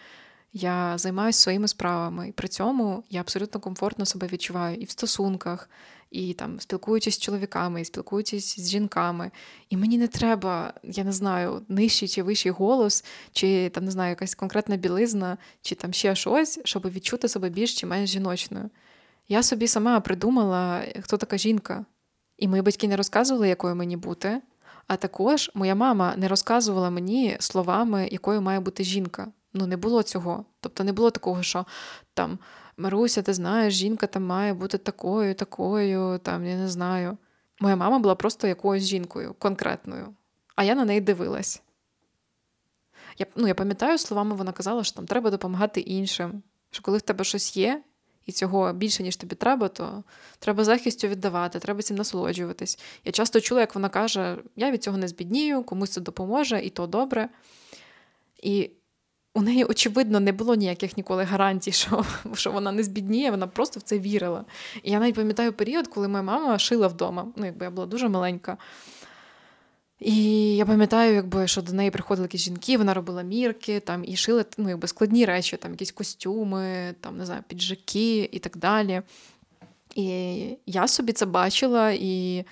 я 0.52 0.98
займаюся 0.98 1.40
своїми 1.40 1.68
справами, 1.68 2.28
і 2.28 2.32
при 2.32 2.48
цьому 2.48 3.04
я 3.10 3.20
абсолютно 3.20 3.60
комфортно 3.60 4.06
себе 4.06 4.26
відчуваю 4.26 4.76
і 4.76 4.84
в 4.84 4.90
стосунках, 4.90 5.70
і 6.10 6.34
там 6.34 6.60
спілкуючись 6.60 7.14
з 7.14 7.18
чоловіками, 7.18 7.80
і 7.80 7.84
спілкуючись 7.84 8.60
з 8.60 8.70
жінками. 8.70 9.30
І 9.70 9.76
мені 9.76 9.98
не 9.98 10.08
треба, 10.08 10.74
я 10.82 11.04
не 11.04 11.12
знаю, 11.12 11.62
нижчий 11.68 12.08
чи 12.08 12.22
вищий 12.22 12.52
голос, 12.52 13.04
чи 13.32 13.68
там 13.68 13.84
не 13.84 13.90
знаю, 13.90 14.10
якась 14.10 14.34
конкретна 14.34 14.76
білизна, 14.76 15.38
чи 15.62 15.74
там 15.74 15.92
ще 15.92 16.14
щось, 16.14 16.60
щоб 16.64 16.90
відчути 16.90 17.28
себе 17.28 17.48
більш 17.48 17.74
чи 17.74 17.86
менш 17.86 18.10
жіночною. 18.10 18.70
Я 19.28 19.42
собі 19.42 19.68
сама 19.68 20.00
придумала, 20.00 20.82
хто 21.00 21.16
така 21.16 21.38
жінка. 21.38 21.84
І 22.38 22.48
мої 22.48 22.62
батьки 22.62 22.88
не 22.88 22.96
розказували, 22.96 23.48
якою 23.48 23.74
мені 23.74 23.96
бути. 23.96 24.40
А 24.86 24.96
також 24.96 25.50
моя 25.54 25.74
мама 25.74 26.14
не 26.16 26.28
розказувала 26.28 26.90
мені 26.90 27.36
словами, 27.40 28.08
якою 28.12 28.42
має 28.42 28.60
бути 28.60 28.84
жінка. 28.84 29.32
Ну, 29.54 29.66
не 29.66 29.76
було 29.76 30.02
цього. 30.02 30.44
Тобто 30.60 30.84
не 30.84 30.92
було 30.92 31.10
такого, 31.10 31.42
що 31.42 31.66
там 32.14 32.38
Маруся, 32.76 33.22
ти 33.22 33.34
знаєш, 33.34 33.74
жінка 33.74 34.06
там 34.06 34.24
має 34.24 34.54
бути 34.54 34.78
такою, 34.78 35.34
такою, 35.34 36.18
там, 36.18 36.46
я 36.46 36.56
не 36.56 36.68
знаю. 36.68 37.18
Моя 37.60 37.76
мама 37.76 37.98
була 37.98 38.14
просто 38.14 38.46
якоюсь 38.46 38.84
жінкою, 38.84 39.34
конкретною, 39.38 40.14
а 40.56 40.64
я 40.64 40.74
на 40.74 40.84
неї 40.84 41.00
дивилась. 41.00 41.62
Я 43.18 43.26
ну, 43.36 43.48
я 43.48 43.54
пам'ятаю 43.54 43.98
словами, 43.98 44.34
вона 44.34 44.52
казала, 44.52 44.84
що 44.84 44.96
там 44.96 45.06
треба 45.06 45.30
допомагати 45.30 45.80
іншим. 45.80 46.42
Що 46.70 46.82
коли 46.82 46.98
в 46.98 47.02
тебе 47.02 47.24
щось 47.24 47.56
є, 47.56 47.82
і 48.26 48.32
цього 48.32 48.72
більше, 48.72 49.02
ніж 49.02 49.16
тобі 49.16 49.34
треба, 49.34 49.68
то 49.68 50.04
треба 50.38 50.64
захистю 50.64 51.08
віддавати, 51.08 51.58
треба 51.58 51.82
цим 51.82 51.96
насолоджуватись. 51.96 52.78
Я 53.04 53.12
часто 53.12 53.40
чула, 53.40 53.60
як 53.60 53.74
вона 53.74 53.88
каже: 53.88 54.36
я 54.56 54.70
від 54.70 54.82
цього 54.82 54.96
не 54.96 55.08
збіднію, 55.08 55.62
комусь 55.62 55.90
це 55.90 56.00
допоможе, 56.00 56.60
і 56.64 56.70
то 56.70 56.86
добре. 56.86 57.28
І 58.42 58.70
у 59.34 59.42
неї, 59.42 59.64
очевидно, 59.64 60.20
не 60.20 60.32
було 60.32 60.54
ніяких 60.54 60.96
ніколи 60.96 61.24
гарантій, 61.24 61.72
що 61.72 62.04
що 62.34 62.52
вона 62.52 62.72
не 62.72 62.82
збідніє, 62.82 63.30
вона 63.30 63.46
просто 63.46 63.80
в 63.80 63.82
це 63.82 63.98
вірила. 63.98 64.44
І 64.82 64.90
я 64.90 65.00
навіть 65.00 65.14
пам'ятаю 65.14 65.52
період, 65.52 65.88
коли 65.88 66.08
моя 66.08 66.22
мама 66.22 66.58
шила 66.58 66.88
вдома. 66.88 67.26
Ну, 67.36 67.46
якби 67.46 67.64
я 67.64 67.70
була 67.70 67.86
дуже 67.86 68.08
маленька. 68.08 68.56
І 70.00 70.56
я 70.56 70.66
пам'ятаю, 70.66 71.14
якби, 71.14 71.46
що 71.46 71.62
до 71.62 71.72
неї 71.72 71.90
приходили 71.90 72.24
якісь 72.24 72.40
жінки, 72.40 72.78
вона 72.78 72.94
робила 72.94 73.22
мірки 73.22 73.80
там, 73.80 74.04
і 74.04 74.16
шила 74.16 74.44
ну, 74.58 74.68
якби, 74.68 74.88
складні 74.88 75.24
речі, 75.24 75.56
там, 75.56 75.70
якісь 75.70 75.92
костюми, 75.92 76.94
там, 77.00 77.16
не 77.16 77.26
знаю, 77.26 77.42
піджаки 77.48 78.28
і 78.32 78.38
так 78.38 78.56
далі. 78.56 79.02
І 79.94 80.44
я 80.66 80.88
собі 80.88 81.12
це 81.12 81.26
бачила, 81.26 81.90
і 81.90 82.44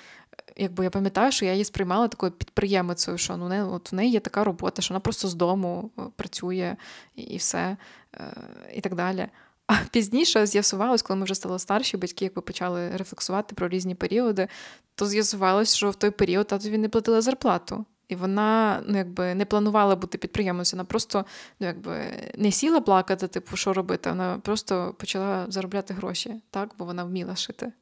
якби 0.56 0.84
я 0.84 0.90
пам'ятаю, 0.90 1.32
що 1.32 1.44
я 1.44 1.52
її 1.52 1.64
сприймала 1.64 2.08
такою 2.08 2.32
підприємицею, 2.32 3.18
що 3.18 3.36
ну, 3.36 3.48
не, 3.48 3.64
от 3.64 3.92
в 3.92 3.94
неї 3.94 4.12
є 4.12 4.20
така 4.20 4.44
робота, 4.44 4.82
що 4.82 4.94
вона 4.94 5.00
просто 5.00 5.28
з 5.28 5.34
дому 5.34 5.90
е, 5.98 6.02
працює 6.16 6.76
і, 7.14 7.36
все, 7.36 7.76
е, 8.14 8.36
і 8.74 8.80
так 8.80 8.94
далі. 8.94 9.28
А 9.66 9.74
пізніше 9.90 10.46
з'ясувалось, 10.46 11.02
коли 11.02 11.18
ми 11.18 11.24
вже 11.24 11.34
стали 11.34 11.58
старші, 11.58 11.96
батьки 11.96 12.24
якби 12.24 12.42
почали 12.42 12.90
рефлексувати 12.96 13.54
про 13.54 13.68
різні 13.68 13.94
періоди, 13.94 14.48
то 14.94 15.06
з'ясувалось, 15.06 15.74
що 15.74 15.90
в 15.90 15.94
той 15.94 16.10
період 16.10 16.46
татові 16.46 16.78
не 16.78 16.88
платили 16.88 17.20
зарплату. 17.20 17.84
І 18.08 18.16
вона 18.16 18.82
ну, 18.86 18.98
якби 18.98 19.34
не 19.34 19.44
планувала 19.44 19.96
бути 19.96 20.18
підприємницею, 20.18 20.78
вона 20.78 20.84
просто 20.84 21.24
ну, 21.60 21.66
якби 21.66 22.00
не 22.36 22.52
сіла 22.52 22.80
плакати, 22.80 23.28
типу, 23.28 23.56
що 23.56 23.72
робити. 23.72 24.10
Вона 24.10 24.38
просто 24.38 24.94
почала 24.98 25.46
заробляти 25.48 25.94
гроші, 25.94 26.34
так, 26.50 26.70
бо 26.78 26.84
вона 26.84 27.04
вміла 27.04 27.36
шити. 27.36 27.72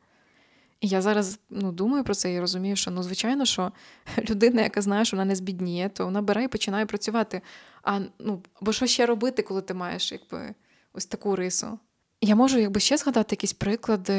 І 0.80 0.88
я 0.88 1.02
зараз 1.02 1.38
ну, 1.50 1.72
думаю 1.72 2.04
про 2.04 2.14
це 2.14 2.32
і 2.32 2.40
розумію, 2.40 2.76
що 2.76 2.90
ну, 2.90 3.02
звичайно, 3.02 3.44
що 3.44 3.72
людина, 4.30 4.62
яка 4.62 4.82
знає, 4.82 5.04
що 5.04 5.16
вона 5.16 5.24
не 5.24 5.36
збідніє, 5.36 5.88
то 5.88 6.04
вона 6.04 6.22
бере 6.22 6.44
і 6.44 6.48
починає 6.48 6.86
працювати. 6.86 7.42
А 7.82 8.00
ну, 8.18 8.42
бо 8.60 8.72
що 8.72 8.86
ще 8.86 9.06
робити, 9.06 9.42
коли 9.42 9.62
ти 9.62 9.74
маєш 9.74 10.12
якби, 10.12 10.54
ось 10.92 11.06
таку 11.06 11.36
рису? 11.36 11.78
Я 12.20 12.34
можу 12.34 12.58
якби 12.58 12.80
ще 12.80 12.96
згадати 12.96 13.32
якісь 13.32 13.52
приклади, 13.52 14.12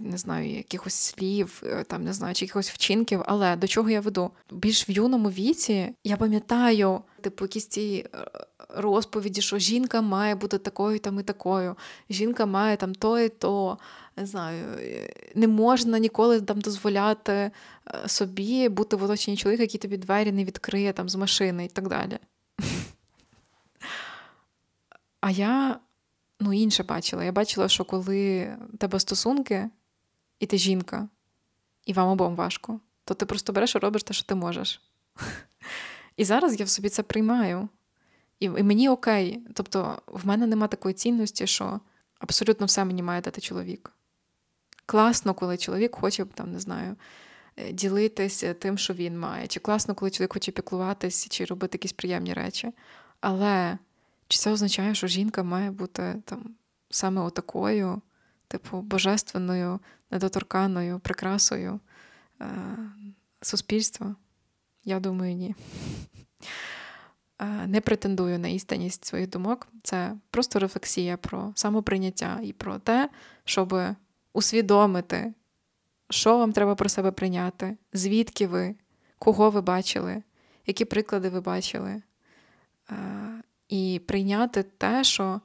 не 0.00 0.18
знаю, 0.18 0.50
якихось 0.50 0.94
слів, 0.94 1.62
е, 1.66 1.84
там 1.84 2.04
не 2.04 2.12
знаю, 2.12 2.34
чи 2.34 2.44
якихось 2.44 2.70
вчинків, 2.70 3.22
але 3.26 3.56
до 3.56 3.66
чого 3.66 3.90
я 3.90 4.00
веду? 4.00 4.30
Більш 4.50 4.88
в 4.88 4.90
юному 4.90 5.30
віці 5.30 5.94
я 6.04 6.16
пам'ятаю, 6.16 7.00
типу, 7.20 7.44
якісь 7.44 7.66
ці 7.66 8.06
е, 8.14 8.26
розповіді, 8.68 9.40
що 9.40 9.58
жінка 9.58 10.02
має 10.02 10.34
бути 10.34 10.58
такою 10.58 10.98
там 10.98 11.20
і 11.20 11.22
такою, 11.22 11.76
жінка 12.10 12.46
має 12.46 12.76
там 12.76 12.94
то 12.94 13.18
і 13.20 13.28
то. 13.28 13.78
Не 14.16 14.26
знаю, 14.26 14.66
е, 14.78 15.12
не 15.34 15.48
можна 15.48 15.98
ніколи 15.98 16.40
там 16.40 16.60
дозволяти 16.60 17.50
собі 18.06 18.68
бути 18.68 18.96
в 18.96 19.02
оточенні 19.02 19.36
чоловіка, 19.36 19.62
який 19.62 19.80
тобі 19.80 19.96
двері 19.96 20.32
не 20.32 20.44
відкриє 20.44 20.92
там 20.92 21.08
з 21.08 21.14
машини 21.14 21.64
і 21.64 21.68
так 21.68 21.88
далі. 21.88 22.18
А 25.20 25.30
я 25.30 25.80
ну, 26.40 26.52
інше 26.52 26.82
бачила. 26.82 27.24
Я 27.24 27.32
бачила, 27.32 27.68
що 27.68 27.84
коли 27.84 28.44
в 28.72 28.76
тебе 28.78 29.00
стосунки, 29.00 29.70
і 30.38 30.46
ти 30.46 30.58
жінка, 30.58 31.08
і 31.86 31.92
вам 31.92 32.08
обом 32.08 32.36
важко, 32.36 32.80
то 33.04 33.14
ти 33.14 33.26
просто 33.26 33.52
береш 33.52 33.74
і 33.74 33.78
робиш 33.78 34.02
те, 34.02 34.14
що 34.14 34.26
ти 34.26 34.34
можеш. 34.34 34.82
І 36.16 36.24
зараз 36.24 36.60
я 36.60 36.66
в 36.66 36.68
собі 36.68 36.88
це 36.88 37.02
приймаю. 37.02 37.68
І, 38.40 38.44
і 38.44 38.62
мені 38.62 38.88
окей. 38.88 39.46
Тобто, 39.54 40.02
в 40.06 40.26
мене 40.26 40.46
нема 40.46 40.66
такої 40.66 40.94
цінності, 40.94 41.46
що 41.46 41.80
абсолютно 42.18 42.66
все 42.66 42.84
мені 42.84 43.02
має 43.02 43.20
дати 43.20 43.40
чоловік. 43.40 43.92
Класно, 44.86 45.34
коли 45.34 45.56
чоловік 45.56 45.96
хоче, 45.96 46.24
там, 46.24 46.52
не 46.52 46.60
знаю, 46.60 46.96
е, 47.56 47.72
ділитися 47.72 48.54
тим, 48.54 48.78
що 48.78 48.94
він 48.94 49.18
має. 49.18 49.46
Чи 49.46 49.60
класно, 49.60 49.94
коли 49.94 50.10
чоловік 50.10 50.32
хоче 50.32 50.52
піклуватися, 50.52 51.28
чи 51.28 51.44
робити 51.44 51.76
якісь 51.76 51.92
приємні 51.92 52.34
речі. 52.34 52.72
Але 53.20 53.78
чи 54.28 54.38
це 54.38 54.50
означає, 54.50 54.94
що 54.94 55.06
жінка 55.06 55.42
має 55.42 55.70
бути 55.70 56.22
там 56.24 56.54
саме 56.90 57.20
отакою, 57.20 58.02
типу, 58.48 58.80
божественною, 58.80 59.80
недоторканою, 60.10 60.98
прикрасою 60.98 61.80
е- 62.40 62.46
суспільства? 63.40 64.16
Я 64.84 65.00
думаю, 65.00 65.34
ні. 65.34 65.54
Е- 67.38 67.66
не 67.66 67.80
претендую 67.80 68.38
на 68.38 68.48
істинність 68.48 69.04
своїх 69.04 69.28
думок. 69.28 69.68
Це 69.82 70.16
просто 70.30 70.58
рефлексія 70.58 71.16
про 71.16 71.52
самоприйняття 71.54 72.40
і 72.42 72.52
про 72.52 72.78
те, 72.78 73.10
щоб 73.44 73.74
усвідомити, 74.34 75.34
що 76.10 76.38
вам 76.38 76.52
треба 76.52 76.74
про 76.74 76.88
себе 76.88 77.10
прийняти, 77.10 77.76
звідки 77.92 78.46
ви, 78.46 78.74
кого 79.18 79.50
ви 79.50 79.60
бачили, 79.60 80.22
які 80.66 80.84
приклади 80.84 81.28
ви 81.28 81.40
бачили. 81.40 82.02
Е, 82.90 82.94
і 83.68 84.00
прийняти 84.06 84.62
те, 84.62 85.04
що 85.04 85.40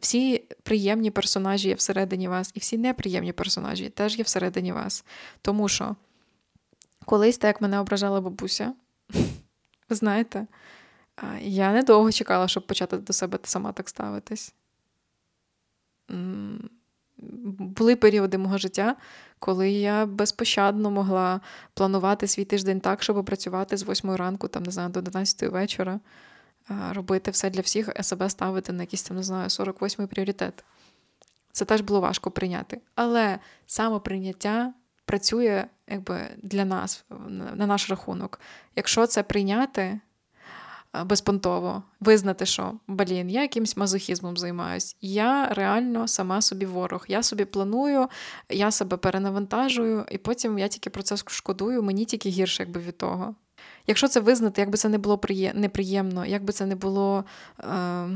всі 0.00 0.38
приємні 0.62 1.10
персонажі 1.10 1.68
є 1.68 1.74
всередині 1.74 2.28
вас, 2.28 2.50
і 2.54 2.58
всі 2.58 2.78
неприємні 2.78 3.32
персонажі 3.32 3.88
теж 3.88 4.18
є 4.18 4.24
всередині 4.24 4.72
вас. 4.72 5.04
Тому 5.42 5.68
що 5.68 5.96
колись, 7.04 7.38
так 7.38 7.60
мене 7.60 7.80
ображала 7.80 8.20
бабуся, 8.20 8.74
ви 9.88 9.96
знаєте, 9.96 10.46
я 11.40 11.72
недовго 11.72 12.12
чекала, 12.12 12.48
щоб 12.48 12.66
почати 12.66 12.96
до 12.96 13.12
себе 13.12 13.38
сама 13.42 13.72
так 13.72 13.88
ставитись. 13.88 14.54
Були 17.58 17.96
періоди 17.96 18.38
мого 18.38 18.58
життя, 18.58 18.96
коли 19.38 19.70
я 19.70 20.06
безпощадно 20.06 20.90
могла 20.90 21.40
планувати 21.74 22.26
свій 22.26 22.44
тиждень 22.44 22.80
так, 22.80 23.02
щоб 23.02 23.24
працювати 23.24 23.76
з 23.76 23.88
8 23.88 24.10
ранку, 24.10 24.48
там, 24.48 24.62
не 24.62 24.70
знаю, 24.70 24.88
до 24.88 24.98
11 24.98 25.42
вечора 25.42 26.00
робити 26.68 27.30
все 27.30 27.50
для 27.50 27.60
всіх, 27.60 27.88
а 27.96 28.02
себе 28.02 28.30
ставити 28.30 28.72
на 28.72 28.82
якийсь 28.82 29.02
там, 29.02 29.16
не 29.16 29.22
знаю, 29.22 29.48
48-й 29.48 30.06
пріоритет. 30.06 30.64
Це 31.52 31.64
теж 31.64 31.80
було 31.80 32.00
важко 32.00 32.30
прийняти. 32.30 32.80
Але 32.94 33.38
самоприйняття 33.66 34.74
працює 35.04 35.64
якби 35.88 36.30
для 36.42 36.64
нас, 36.64 37.04
на 37.28 37.66
наш 37.66 37.90
рахунок. 37.90 38.40
Якщо 38.76 39.06
це 39.06 39.22
прийняти 39.22 40.00
безпонтово, 41.02 41.82
визнати, 42.00 42.46
що 42.46 42.72
блін, 42.88 43.30
я 43.30 43.42
якимось 43.42 43.76
мазохізмом 43.76 44.36
займаюсь, 44.36 44.96
я 45.00 45.48
реально 45.48 46.08
сама 46.08 46.42
собі 46.42 46.66
ворог. 46.66 47.04
Я 47.08 47.22
собі 47.22 47.44
планую, 47.44 48.08
я 48.48 48.70
себе 48.70 48.96
перенавантажую, 48.96 50.06
і 50.10 50.18
потім 50.18 50.58
я 50.58 50.68
тільки 50.68 50.90
про 50.90 51.02
це 51.02 51.16
шкодую, 51.16 51.82
мені 51.82 52.04
тільки 52.04 52.28
гірше, 52.28 52.62
якби 52.62 52.80
від 52.80 52.98
того. 52.98 53.34
Якщо 53.86 54.08
це 54.08 54.20
визнати, 54.20 54.60
як 54.60 54.70
би 54.70 54.78
це 54.78 54.88
не 54.88 54.98
було 54.98 55.20
неприємно, 55.54 56.26
як 56.26 56.44
би 56.44 56.52
це 56.52 56.66
не 56.66 56.74
було 56.74 57.24
е, 57.60 58.08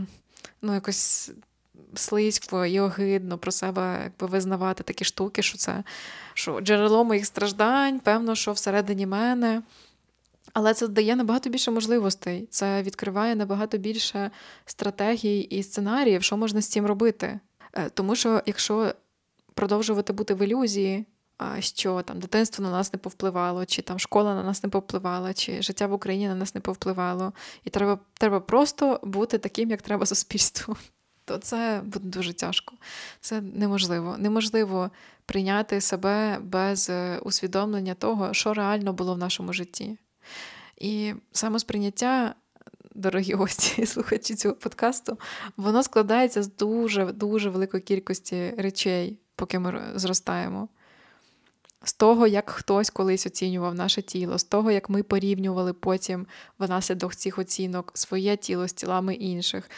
ну, 0.62 0.74
якось 0.74 1.31
слизько 1.95 2.66
і 2.66 2.81
огидно 2.81 3.39
про 3.39 3.53
себе 3.53 4.01
якби 4.03 4.26
визнавати 4.26 4.83
такі 4.83 5.05
штуки, 5.05 5.43
що 5.43 5.59
це 5.59 5.85
що 6.35 6.61
джерело 6.61 7.05
моїх 7.05 7.26
страждань, 7.26 8.01
певно, 8.01 8.35
що 8.35 8.53
всередині 8.53 9.07
мене. 9.07 9.62
Але 10.53 10.74
це 10.74 10.88
дає 10.88 11.16
набагато 11.16 11.51
більше 11.51 11.70
можливостей. 11.70 12.49
Це 12.51 12.82
відкриває 12.82 13.34
набагато 13.34 13.78
більше 13.78 14.30
стратегій 14.64 15.40
і 15.40 15.62
сценаріїв, 15.62 16.22
що 16.22 16.36
можна 16.36 16.61
з 16.61 16.68
цим 16.68 16.86
робити. 16.86 17.40
Е, 17.72 17.90
тому 17.94 18.16
що 18.16 18.42
якщо 18.46 18.94
продовжувати 19.55 20.12
бути 20.12 20.34
в 20.34 20.42
ілюзії, 20.42 21.07
що 21.59 22.03
там 22.03 22.18
дитинство 22.18 22.64
на 22.64 22.70
нас 22.70 22.92
не 22.92 22.99
повпливало, 22.99 23.66
чи 23.66 23.82
там 23.82 23.99
школа 23.99 24.34
на 24.34 24.42
нас 24.42 24.62
не 24.62 24.68
повпливала, 24.68 25.34
чи 25.34 25.62
життя 25.62 25.86
в 25.86 25.92
Україні 25.92 26.28
на 26.28 26.34
нас 26.34 26.55
не 26.55 26.61
повпливало. 26.61 27.32
І 27.64 27.70
треба 27.70 27.99
треба 28.14 28.40
просто 28.40 29.01
бути 29.03 29.38
таким, 29.38 29.70
як 29.70 29.82
треба 29.82 30.07
суспільству. 30.07 30.76
То 31.24 31.38
це 31.38 31.80
буде 31.84 32.09
дуже 32.09 32.32
тяжко. 32.32 32.74
Це 33.20 33.40
неможливо. 33.40 34.16
Неможливо 34.18 34.90
прийняти 35.26 35.80
себе 35.80 36.38
без 36.42 36.90
е, 36.90 37.18
усвідомлення 37.18 37.94
того, 37.94 38.34
що 38.34 38.55
реально 38.55 38.92
було 38.92 39.14
в 39.14 39.18
нашому 39.18 39.53
житті. 39.53 39.99
І 40.76 41.14
самосприйняття, 41.33 42.35
дорогі 42.95 43.33
гості 43.33 43.83
і 43.83 43.87
слухачі 43.87 44.35
цього 44.35 44.55
подкасту, 44.55 45.18
воно 45.57 45.83
складається 45.83 46.43
з 46.43 46.57
дуже 46.57 47.12
дуже 47.12 47.51
великої 47.51 47.83
кількості 47.83 48.55
речей, 48.59 49.18
поки 49.37 49.59
ми 49.59 49.83
зростаємо 49.95 50.68
з 51.85 51.93
того, 51.93 52.26
як 52.26 52.51
хтось 52.51 52.91
колись 52.91 53.26
оцінював 53.26 53.74
наше 53.74 54.03
тіло, 54.03 54.39
з 54.39 54.45
того, 54.45 54.70
як 54.70 54.91
ми 54.91 55.03
порівнювали 55.03 55.72
потім 55.72 56.26
внаслідок 56.59 57.14
цих 57.14 57.39
оцінок 57.39 57.91
своє 57.95 58.37
тіло 58.37 58.68
з 58.68 58.72
тілами 58.72 59.14
інших. 59.14 59.70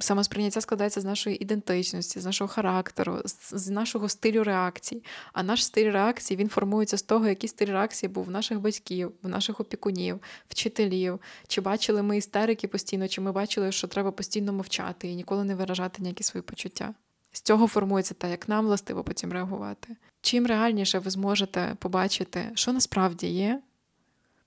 Самосприйняття 0.00 0.60
складається 0.60 1.00
з 1.00 1.04
нашої 1.04 1.42
ідентичності, 1.42 2.20
з 2.20 2.24
нашого 2.24 2.48
характеру, 2.48 3.22
з 3.50 3.70
нашого 3.70 4.08
стилю 4.08 4.44
реакцій. 4.44 5.04
А 5.32 5.42
наш 5.42 5.64
стиль 5.64 5.92
реакції 5.92 6.36
він 6.36 6.48
формується 6.48 6.96
з 6.96 7.02
того, 7.02 7.28
який 7.28 7.48
стиль 7.48 7.66
реакції 7.66 8.10
був 8.10 8.24
в 8.24 8.30
наших 8.30 8.60
батьків, 8.60 9.12
в 9.22 9.28
наших 9.28 9.60
опікунів, 9.60 10.20
вчителів. 10.48 11.20
Чи 11.48 11.60
бачили 11.60 12.02
ми 12.02 12.16
істерики 12.16 12.68
постійно, 12.68 13.08
чи 13.08 13.20
ми 13.20 13.32
бачили, 13.32 13.72
що 13.72 13.88
треба 13.88 14.12
постійно 14.12 14.52
мовчати 14.52 15.08
і 15.08 15.14
ніколи 15.14 15.44
не 15.44 15.54
виражати 15.54 16.02
ніякі 16.02 16.22
свої 16.22 16.42
почуття. 16.42 16.94
З 17.36 17.40
цього 17.40 17.66
формується 17.66 18.14
те, 18.14 18.30
як 18.30 18.48
нам 18.48 18.66
властиво 18.66 19.04
потім 19.04 19.32
реагувати. 19.32 19.96
Чим 20.20 20.46
реальніше 20.46 20.98
ви 20.98 21.10
зможете 21.10 21.76
побачити, 21.78 22.50
що 22.54 22.72
насправді 22.72 23.26
є, 23.26 23.62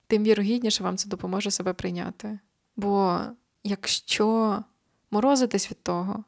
тим 0.07 0.23
вірогідніше 0.23 0.83
вам 0.83 0.97
це 0.97 1.09
допоможе 1.09 1.51
себе 1.51 1.73
прийняти. 1.73 2.39
Бо 2.75 3.19
якщо 3.63 4.59
морозитись 5.11 5.71
від 5.71 5.83
того 5.83 6.23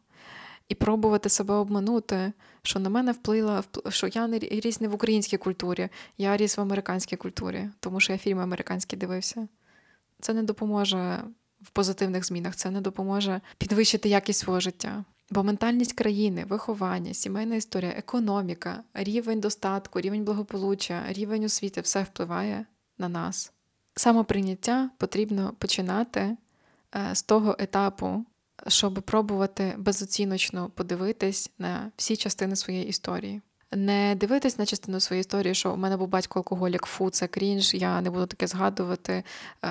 і 0.68 0.76
пробувати 0.76 1.30
себе 1.30 1.54
обманути, 1.54 2.34
що 2.62 2.80
на 2.80 2.90
мене 2.90 3.12
вплила, 3.12 3.64
що 3.90 4.08
я 4.08 4.28
не 4.28 4.40
ріс 4.40 4.82
не 4.82 4.88
в 4.88 4.96
українській 4.96 5.38
культурі, 5.38 5.90
я 6.18 6.38
ріс 6.38 6.58
в 6.58 6.62
американській 6.62 7.16
культурі, 7.16 7.70
тому 7.80 8.00
що 8.00 8.14
я 8.14 8.20
фільми 8.20 8.44
американські 8.44 8.96
дивився, 8.96 9.48
це 10.20 10.34
не 10.34 10.44
допоможе 10.44 11.24
в 11.62 11.70
позитивних 11.70 12.26
змінах, 12.26 12.56
це 12.56 12.72
не 12.72 12.82
допоможе 12.82 13.42
підвищити 13.58 14.10
якість 14.10 14.40
свого 14.40 14.60
життя. 14.60 15.06
Бо 15.32 15.44
ментальність 15.44 15.94
країни, 15.94 16.46
виховання, 16.50 17.14
сімейна 17.14 17.56
історія, 17.56 17.92
економіка, 17.92 18.84
рівень 18.94 19.40
достатку, 19.40 20.02
рівень 20.02 20.24
благополуччя, 20.24 21.04
рівень 21.10 21.44
освіти 21.44 21.82
все 21.82 22.04
впливає 22.04 22.66
на 22.98 23.10
нас. 23.10 23.52
Самоприйняття 23.96 24.90
потрібно 24.98 25.54
починати 25.58 26.38
е, 26.96 27.16
з 27.16 27.24
того 27.24 27.56
етапу, 27.60 28.26
щоб 28.68 28.94
пробувати 28.94 29.76
безоціночно 29.78 30.70
подивитись 30.70 31.52
на 31.60 31.92
всі 31.98 32.16
частини 32.16 32.56
своєї 32.56 32.88
історії. 32.88 33.42
Не 33.72 34.16
дивитись 34.16 34.58
на 34.58 34.66
частину 34.66 35.00
своєї 35.00 35.22
історії, 35.22 35.56
що 35.56 35.74
у 35.74 35.78
мене 35.78 35.98
був 35.98 36.08
батько 36.08 36.40
алкоголік, 36.40 36.86
фу, 36.86 37.10
це 37.10 37.28
крінж, 37.28 37.74
я 37.74 38.02
не 38.02 38.10
буду 38.10 38.26
таке 38.26 38.48
згадувати, 38.48 39.24
е, 39.66 39.70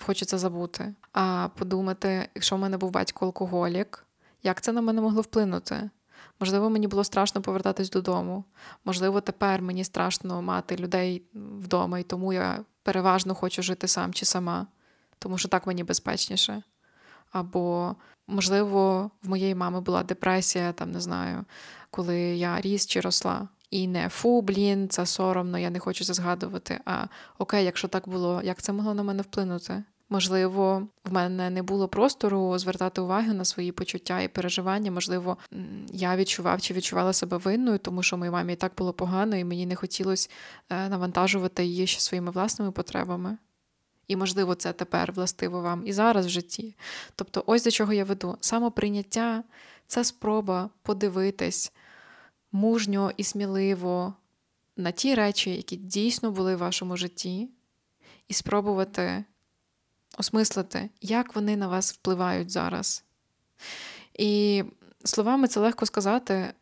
хочу 0.00 0.24
це 0.24 0.38
забути. 0.38 0.94
А 1.12 1.48
подумати, 1.58 2.28
якщо 2.34 2.56
в 2.56 2.58
мене 2.58 2.76
був 2.76 2.90
батько 2.90 3.26
алкоголік, 3.26 4.04
як 4.42 4.60
це 4.60 4.72
на 4.72 4.80
мене 4.80 5.00
могло 5.00 5.22
вплинути? 5.22 5.90
Можливо, 6.40 6.70
мені 6.70 6.86
було 6.86 7.04
страшно 7.04 7.42
повертатись 7.42 7.90
додому. 7.90 8.44
Можливо, 8.84 9.20
тепер 9.20 9.62
мені 9.62 9.84
страшно 9.84 10.42
мати 10.42 10.76
людей 10.76 11.22
вдома, 11.34 11.98
і 11.98 12.02
тому 12.02 12.32
я 12.32 12.64
переважно 12.82 13.34
хочу 13.34 13.62
жити 13.62 13.88
сам 13.88 14.14
чи 14.14 14.26
сама, 14.26 14.66
тому 15.18 15.38
що 15.38 15.48
так 15.48 15.66
мені 15.66 15.84
безпечніше. 15.84 16.62
Або, 17.32 17.96
можливо, 18.26 19.10
в 19.22 19.28
моєї 19.28 19.54
мами 19.54 19.80
була 19.80 20.02
депресія, 20.02 20.72
там 20.72 20.92
не 20.92 21.00
знаю, 21.00 21.44
коли 21.90 22.18
я 22.18 22.60
ріс 22.60 22.86
чи 22.86 23.00
росла. 23.00 23.48
І 23.70 23.88
не 23.88 24.08
фу, 24.08 24.42
блін, 24.42 24.88
це 24.88 25.06
соромно, 25.06 25.58
я 25.58 25.70
не 25.70 25.78
хочу 25.78 26.04
це 26.04 26.14
згадувати. 26.14 26.80
А 26.84 27.06
окей, 27.38 27.64
якщо 27.64 27.88
так 27.88 28.08
було, 28.08 28.42
як 28.44 28.62
це 28.62 28.72
могло 28.72 28.94
на 28.94 29.02
мене 29.02 29.22
вплинути? 29.22 29.84
Можливо, 30.10 30.88
в 31.04 31.12
мене 31.12 31.50
не 31.50 31.62
було 31.62 31.88
простору 31.88 32.58
звертати 32.58 33.00
увагу 33.00 33.32
на 33.32 33.44
свої 33.44 33.72
почуття 33.72 34.20
і 34.20 34.28
переживання. 34.28 34.90
Можливо, 34.90 35.36
я 35.92 36.16
відчував 36.16 36.60
чи 36.60 36.74
відчувала 36.74 37.12
себе 37.12 37.36
винною, 37.36 37.78
тому 37.78 38.02
що 38.02 38.16
моїй 38.16 38.30
мамі 38.30 38.52
і 38.52 38.56
так 38.56 38.72
було 38.76 38.92
погано, 38.92 39.36
і 39.36 39.44
мені 39.44 39.66
не 39.66 39.76
хотілося 39.76 40.28
е, 40.70 40.88
навантажувати 40.88 41.64
її 41.64 41.86
ще 41.86 42.00
своїми 42.00 42.30
власними 42.30 42.72
потребами. 42.72 43.38
І, 44.08 44.16
можливо, 44.16 44.54
це 44.54 44.72
тепер 44.72 45.12
властиво 45.12 45.60
вам 45.60 45.86
і 45.86 45.92
зараз 45.92 46.26
в 46.26 46.28
житті. 46.28 46.76
Тобто, 47.16 47.44
ось 47.46 47.64
до 47.64 47.70
чого 47.70 47.92
я 47.92 48.04
веду. 48.04 48.36
Самоприйняття 48.40 49.44
це 49.86 50.04
спроба 50.04 50.70
подивитись 50.82 51.72
мужньо 52.52 53.12
і 53.16 53.24
сміливо 53.24 54.14
на 54.76 54.90
ті 54.90 55.14
речі, 55.14 55.50
які 55.50 55.76
дійсно 55.76 56.30
були 56.30 56.56
в 56.56 56.58
вашому 56.58 56.96
житті, 56.96 57.48
і 58.28 58.34
спробувати 58.34 59.24
осмислити, 60.18 60.90
як 61.00 61.34
вони 61.34 61.56
на 61.56 61.68
вас 61.68 61.92
впливають 61.92 62.50
зараз. 62.50 63.04
І 64.14 64.64
словами 65.04 65.48
це 65.48 65.60
легко 65.60 65.86
сказати, 65.86 66.52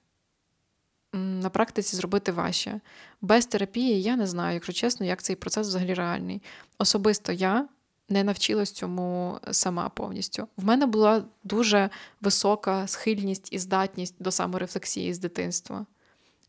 на 1.13 1.51
практиці 1.51 1.97
зробити 1.97 2.33
важче. 2.33 2.81
Без 3.21 3.47
терапії 3.47 4.03
я 4.03 4.17
не 4.17 4.27
знаю, 4.27 4.55
якщо 4.55 4.73
чесно, 4.73 5.07
як 5.07 5.23
цей 5.23 5.37
процес 5.37 5.67
взагалі 5.67 5.95
реальний. 5.95 6.43
Особисто 6.79 7.33
я 7.33 7.69
не 8.09 8.25
навчилась 8.25 8.73
цьому 8.73 9.39
сама 9.51 9.89
повністю. 9.89 10.49
В 10.57 10.65
мене 10.65 10.87
була 10.87 11.25
дуже 11.45 11.91
висока 12.21 12.87
схильність 12.87 13.53
і 13.53 13.59
здатність 13.59 14.15
до 14.19 14.31
саморефлексії 14.31 15.15
з 15.15 15.19
дитинства. 15.19 15.87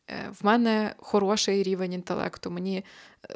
Е, 0.09 0.29
в 0.41 0.45
мене 0.45 0.95
хороший 0.97 1.63
рівень 1.63 1.93
інтелекту. 1.93 2.51
Мені 2.51 2.77
е, 2.77 2.83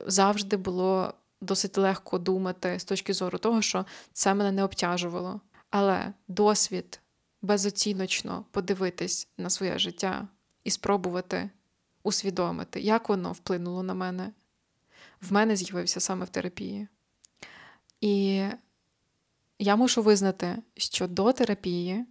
завжди 0.07 0.57
було 0.57 1.13
досить 1.41 1.77
легко 1.77 2.17
думати 2.17 2.79
з 2.79 2.83
точки 2.83 3.13
зору 3.13 3.37
того, 3.37 3.61
що 3.61 3.85
це 4.13 4.33
мене 4.33 4.51
не 4.51 4.63
обтяжувало. 4.63 5.41
Але 5.69 6.13
досвід 6.27 6.99
безоціночно 7.41 8.45
подивитись 8.51 9.27
на 9.37 9.49
своє 9.49 9.79
життя 9.79 10.27
і 10.63 10.71
спробувати 10.71 11.49
усвідомити, 12.03 12.81
як 12.81 13.09
воно 13.09 13.31
вплинуло 13.31 13.83
на 13.83 13.93
мене, 13.93 14.31
в 15.21 15.33
мене 15.33 15.55
з'явився 15.55 15.99
саме 15.99 16.25
в 16.25 16.29
терапії. 16.29 16.87
І 18.01 18.43
я 19.59 19.75
мушу 19.75 20.01
визнати, 20.01 20.57
що 20.77 21.07
до 21.07 21.33
терапії 21.33 22.05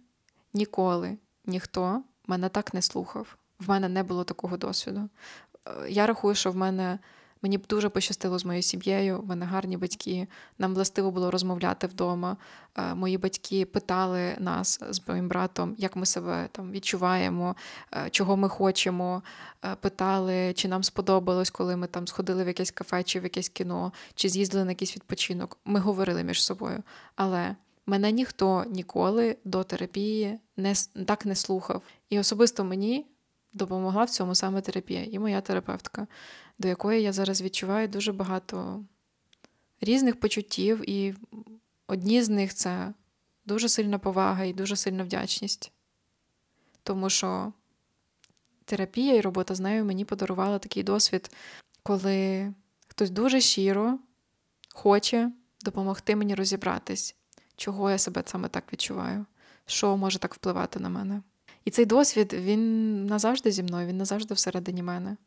ніколи 0.53 1.17
ніхто 1.45 2.03
мене 2.27 2.49
так 2.49 2.73
не 2.73 2.81
слухав. 2.81 3.37
В 3.59 3.69
мене 3.69 3.89
не 3.89 4.03
було 4.03 4.23
такого 4.23 4.57
досвіду. 4.57 5.09
Е, 5.67 5.89
я 5.89 6.07
рахую, 6.07 6.35
що 6.35 6.51
в 6.51 6.55
мене 6.55 6.99
Мені 7.41 7.57
б 7.57 7.67
дуже 7.67 7.89
пощастило 7.89 8.39
з 8.39 8.45
моєю 8.45 8.63
сім'єю, 8.63 9.19
в 9.19 9.25
мене 9.25 9.45
гарні 9.45 9.77
батьки. 9.77 10.27
Нам 10.57 10.73
властиво 10.73 11.11
було 11.11 11.31
розмовляти 11.31 11.87
вдома. 11.87 12.37
Е, 12.75 12.95
мої 12.95 13.17
батьки 13.17 13.65
питали 13.65 14.35
нас 14.39 14.79
з 14.89 15.07
моїм 15.07 15.27
братом, 15.27 15.75
як 15.77 15.95
ми 15.95 16.05
себе 16.05 16.49
там 16.51 16.71
відчуваємо, 16.71 17.55
е, 17.93 18.09
чого 18.09 18.37
ми 18.37 18.49
хочемо. 18.49 19.23
Е, 19.65 19.75
питали, 19.75 20.53
чи 20.53 20.67
нам 20.67 20.83
сподобалось, 20.83 21.49
коли 21.49 21.75
ми 21.75 21.87
там 21.87 22.07
сходили 22.07 22.43
в 22.43 22.47
якесь 22.47 22.71
кафе 22.71 23.03
чи 23.03 23.19
в 23.19 23.23
якесь 23.23 23.49
кіно, 23.49 23.93
чи 24.15 24.29
з'їздили 24.29 24.65
на 24.65 24.71
якийсь 24.71 24.95
відпочинок. 24.95 25.57
Ми 25.65 25.79
говорили 25.79 26.23
між 26.23 26.43
собою. 26.43 26.83
Але 27.15 27.55
мене 27.85 28.11
ніхто 28.11 28.65
ніколи 28.69 29.37
до 29.45 29.63
терапії 29.63 30.39
не 30.57 30.73
так 31.05 31.25
не 31.25 31.35
слухав. 31.35 31.81
І 32.09 32.19
особисто 32.19 32.63
мені 32.63 33.05
допомогла 33.53 34.03
в 34.03 34.09
цьому 34.09 34.35
саме 34.35 34.61
терапія 34.61 35.03
і 35.03 35.19
моя 35.19 35.41
терапевтка 35.41 36.07
до 36.61 36.67
якої 36.67 37.01
я 37.01 37.13
зараз 37.13 37.41
відчуваю 37.41 37.87
дуже 37.87 38.11
багато 38.11 38.83
різних 39.81 40.19
почуттів, 40.19 40.89
і 40.89 41.15
одні 41.87 42.23
з 42.23 42.29
них 42.29 42.53
це 42.53 42.93
дуже 43.45 43.69
сильна 43.69 43.99
повага 43.99 44.43
і 44.43 44.53
дуже 44.53 44.75
сильна 44.75 45.03
вдячність. 45.03 45.71
Тому 46.83 47.09
що 47.09 47.53
терапія 48.65 49.15
і 49.15 49.21
робота 49.21 49.55
з 49.55 49.59
нею 49.59 49.85
мені 49.85 50.05
подарувала 50.05 50.59
такий 50.59 50.83
досвід, 50.83 51.31
коли 51.83 52.53
хтось 52.87 53.09
дуже 53.09 53.41
щиро 53.41 53.99
хоче 54.73 55.31
допомогти 55.61 56.15
мені 56.15 56.35
розібратись, 56.35 57.15
чого 57.55 57.91
я 57.91 57.97
себе 57.97 58.23
саме 58.25 58.47
так 58.47 58.73
відчуваю, 58.73 59.25
що 59.65 59.97
може 59.97 60.19
так 60.19 60.33
впливати 60.35 60.79
на 60.79 60.89
мене. 60.89 61.21
І 61.65 61.71
цей 61.71 61.85
досвід, 61.85 62.33
він 62.33 63.05
назавжди 63.05 63.51
зі 63.51 63.63
мною, 63.63 63.87
він 63.87 63.97
назавжди 63.97 64.33
всередині 64.33 64.83
мене. 64.83 65.17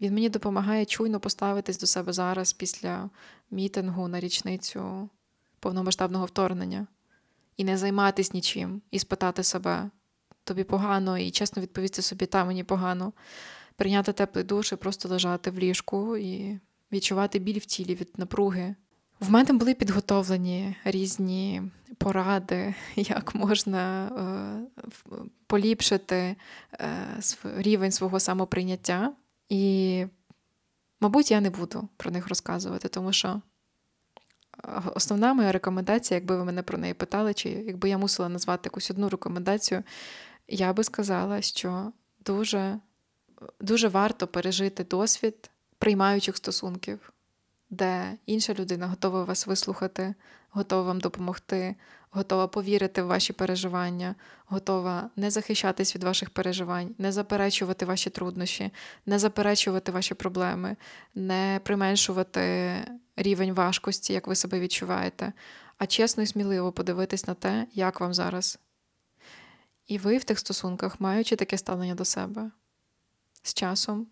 Він 0.00 0.14
мені 0.14 0.28
допомагає 0.28 0.84
чуйно 0.84 1.20
поставитись 1.20 1.78
до 1.78 1.86
себе 1.86 2.12
зараз 2.12 2.52
після 2.52 3.10
мітингу 3.50 4.08
на 4.08 4.20
річницю 4.20 5.08
повномасштабного 5.60 6.24
вторгнення 6.24 6.86
і 7.56 7.64
не 7.64 7.78
займатись 7.78 8.34
нічим, 8.34 8.82
і 8.90 8.98
спитати 8.98 9.42
себе, 9.42 9.90
тобі 10.44 10.64
погано, 10.64 11.18
і 11.18 11.30
чесно 11.30 11.62
відповісти 11.62 12.02
собі, 12.02 12.26
та 12.26 12.44
мені 12.44 12.64
погано, 12.64 13.12
прийняти 13.76 14.12
теплий 14.12 14.44
душ 14.44 14.72
і 14.72 14.76
просто 14.76 15.08
лежати 15.08 15.50
в 15.50 15.58
ліжку 15.58 16.16
і 16.16 16.60
відчувати 16.92 17.38
біль 17.38 17.58
в 17.58 17.64
тілі 17.64 17.94
від 17.94 18.18
напруги. 18.18 18.74
В 19.22 19.30
мене 19.30 19.52
були 19.52 19.74
підготовлені 19.74 20.76
різні 20.84 21.62
поради, 21.98 22.74
як 22.96 23.34
можна 23.34 24.06
е, 24.06 24.82
поліпшити 25.46 26.36
е, 26.72 27.18
рівень 27.56 27.92
свого 27.92 28.20
самоприйняття. 28.20 29.12
І, 29.48 30.04
мабуть, 31.00 31.30
я 31.30 31.40
не 31.40 31.50
буду 31.50 31.88
про 31.96 32.10
них 32.10 32.28
розказувати, 32.28 32.88
тому 32.88 33.12
що 33.12 33.40
основна 34.94 35.34
моя 35.34 35.52
рекомендація, 35.52 36.20
якби 36.20 36.36
ви 36.36 36.44
мене 36.44 36.62
про 36.62 36.78
неї 36.78 36.94
питали, 36.94 37.34
чи 37.34 37.48
якби 37.48 37.88
я 37.88 37.98
мусила 37.98 38.28
назвати 38.28 38.66
якусь 38.66 38.90
одну 38.90 39.08
рекомендацію, 39.08 39.82
я 40.48 40.72
би 40.72 40.84
сказала, 40.84 41.42
що 41.42 41.92
дуже, 42.24 42.78
дуже 43.60 43.88
варто 43.88 44.26
пережити 44.26 44.84
досвід 44.84 45.50
приймаючих 45.78 46.36
стосунків, 46.36 47.12
де 47.72 48.18
інша 48.26 48.54
людина 48.54 48.86
готова 48.86 49.24
вас 49.24 49.46
вислухати, 49.46 50.14
готова 50.50 50.82
вам 50.82 51.00
допомогти, 51.00 51.74
готова 52.10 52.48
повірити 52.48 53.02
в 53.02 53.06
ваші 53.06 53.32
переживання, 53.32 54.14
готова 54.46 55.10
не 55.16 55.30
захищатись 55.30 55.94
від 55.94 56.04
ваших 56.04 56.30
переживань, 56.30 56.94
не 56.98 57.12
заперечувати 57.12 57.84
ваші 57.84 58.10
труднощі, 58.10 58.70
не 59.06 59.18
заперечувати 59.18 59.92
ваші 59.92 60.14
проблеми, 60.14 60.76
не 61.14 61.60
применшувати 61.62 62.74
рівень 63.16 63.52
важкості, 63.52 64.12
як 64.12 64.26
ви 64.26 64.34
себе 64.34 64.60
відчуваєте, 64.60 65.32
а 65.78 65.86
чесно 65.86 66.22
і 66.22 66.26
сміливо 66.26 66.72
подивитись 66.72 67.26
на 67.26 67.34
те, 67.34 67.66
як 67.74 68.00
вам 68.00 68.14
зараз. 68.14 68.58
І 69.86 69.98
ви 69.98 70.18
в 70.18 70.24
тих 70.24 70.38
стосунках, 70.38 71.00
маючи 71.00 71.36
таке 71.36 71.58
ставлення 71.58 71.94
до 71.94 72.04
себе, 72.04 72.50
з 73.42 73.54
часом 73.54 74.06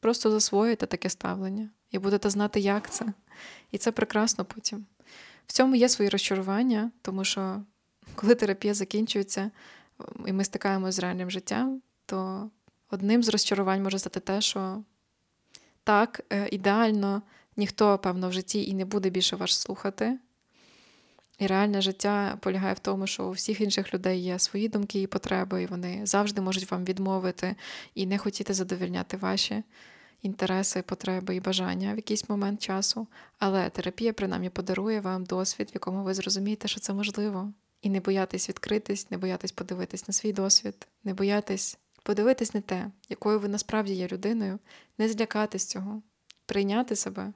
просто 0.00 0.30
засвоїте 0.30 0.86
таке 0.86 1.10
ставлення 1.10 1.70
і 1.90 1.98
будете 1.98 2.30
знати, 2.30 2.60
як 2.60 2.90
це. 2.90 3.06
І 3.70 3.78
це 3.78 3.92
прекрасно 3.92 4.44
потім. 4.44 4.86
В 5.46 5.52
цьому 5.52 5.74
є 5.74 5.88
свої 5.88 6.08
розчарування, 6.08 6.90
тому 7.02 7.24
що 7.24 7.62
коли 8.14 8.34
терапія 8.34 8.74
закінчується 8.74 9.50
і 10.26 10.32
ми 10.32 10.44
стикаємося 10.44 10.92
з 10.92 10.98
реальним 10.98 11.30
життям, 11.30 11.82
то 12.06 12.50
одним 12.90 13.22
з 13.22 13.28
розчарувань 13.28 13.82
може 13.82 13.98
стати 13.98 14.20
те, 14.20 14.40
що 14.40 14.82
так, 15.84 16.20
е, 16.32 16.48
ідеально 16.52 17.22
ніхто, 17.56 17.98
певно, 17.98 18.28
в 18.28 18.32
житті 18.32 18.64
і 18.64 18.74
не 18.74 18.84
буде 18.84 19.10
більше 19.10 19.36
вас 19.36 19.50
слухати. 19.50 20.18
І 21.38 21.46
реальне 21.46 21.80
життя 21.80 22.38
полягає 22.40 22.74
в 22.74 22.78
тому, 22.78 23.06
що 23.06 23.24
у 23.24 23.30
всіх 23.30 23.60
інших 23.60 23.94
людей 23.94 24.20
є 24.20 24.38
свої 24.38 24.68
думки 24.68 25.02
і 25.02 25.06
потреби, 25.06 25.62
і 25.62 25.66
вони 25.66 26.06
завжди 26.06 26.40
можуть 26.40 26.70
вам 26.70 26.84
відмовити 26.84 27.56
і 27.94 28.06
не 28.06 28.18
хотіти 28.18 28.54
задовільняти 28.54 29.16
ваші 29.16 29.62
інтереси, 30.22 30.82
потреби 30.82 31.36
і 31.36 31.40
бажання 31.40 31.92
в 31.92 31.96
якийсь 31.96 32.28
момент 32.28 32.62
часу. 32.62 33.06
Але 33.38 33.70
терапія, 33.70 34.12
принаймні, 34.12 34.50
подарує 34.50 35.00
вам 35.00 35.24
досвід, 35.24 35.68
в 35.70 35.74
якому 35.74 36.02
ви 36.02 36.14
зрозумієте, 36.14 36.68
що 36.68 36.80
це 36.80 36.92
можливо. 36.92 37.52
І 37.82 37.90
не 37.90 38.00
боятись 38.00 38.48
відкритись, 38.48 39.10
не 39.10 39.18
боятись 39.18 39.52
подивитись 39.52 40.08
на 40.08 40.14
свій 40.14 40.32
досвід, 40.32 40.88
не 41.04 41.14
боятись 41.14 41.78
подивитись 42.02 42.54
на 42.54 42.60
те, 42.60 42.90
якою 43.08 43.40
ви 43.40 43.48
насправді 43.48 43.94
є 43.94 44.08
людиною, 44.08 44.58
не 44.98 45.08
злякатись 45.08 45.66
цього, 45.66 46.02
прийняти 46.46 46.96
себе 46.96 47.32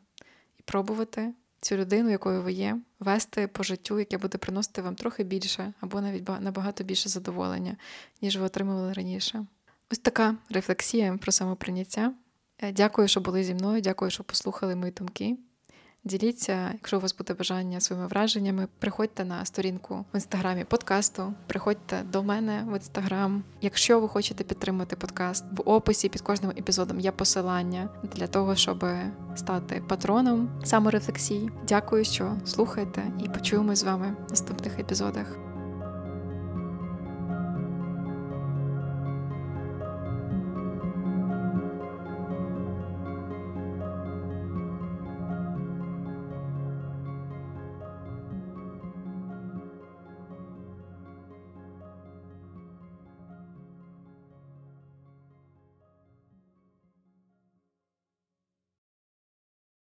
і 0.59 0.63
пробувати 0.63 1.35
цю 1.61 1.77
людину, 1.77 2.11
якою 2.11 2.43
ви 2.43 2.53
є, 2.53 2.81
вести 3.01 3.49
по 3.49 3.63
життю, 3.63 3.99
яке 3.99 4.19
буде 4.19 4.39
приносити 4.39 4.83
вам 4.83 4.95
трохи 4.95 5.25
більше 5.25 5.73
або 5.81 6.01
навіть 6.01 6.29
набагато 6.41 6.85
більше 6.85 7.09
задоволення, 7.09 7.77
ніж 8.23 8.37
ви 8.37 8.47
отримували 8.47 8.93
раніше. 8.93 9.47
Ось 9.91 9.99
така 9.99 10.37
рефлексія 10.51 11.19
про 11.23 11.33
самоприйняття. 11.33 12.13
Е, 12.63 12.73
дякую, 12.73 13.09
що 13.09 13.21
були 13.21 13.45
зі 13.45 13.55
мною. 13.55 13.81
Дякую, 13.81 14.11
що 14.11 14.25
послухали 14.25 14.77
мої 14.77 14.93
думки. 14.93 15.37
Діліться, 16.05 16.71
якщо 16.73 16.97
у 16.97 17.01
вас 17.01 17.17
буде 17.17 17.35
бажання 17.35 17.81
своїми 17.81 18.07
враженнями, 18.07 18.69
приходьте 18.79 19.25
на 19.25 19.45
сторінку 19.45 20.05
в 20.13 20.17
інстаграмі 20.17 20.65
подкасту, 20.65 21.35
приходьте 21.47 22.03
до 22.13 22.23
мене 22.23 22.67
в 22.69 22.75
інстаграм. 22.75 23.43
Якщо 23.61 24.01
ви 24.01 24.09
хочете 24.09 24.45
підтримати 24.45 24.97
подкаст, 24.97 25.45
в 25.53 25.71
описі 25.71 26.09
під 26.09 26.21
кожним 26.21 26.51
епізодом 26.51 27.01
є 27.01 27.13
посилання 27.13 27.89
для 28.17 28.27
того, 28.27 28.57
щоб 28.57 28.87
стати 29.35 29.83
патроном 29.89 30.51
саморефлексії. 30.65 31.51
Дякую, 31.69 32.05
що 32.05 32.37
слухаєте, 32.45 33.03
і 33.25 33.29
почуємось 33.29 33.79
з 33.79 33.85
вами 33.85 34.17
в 34.27 34.31
наступних 34.31 34.79
епізодах. 34.79 35.52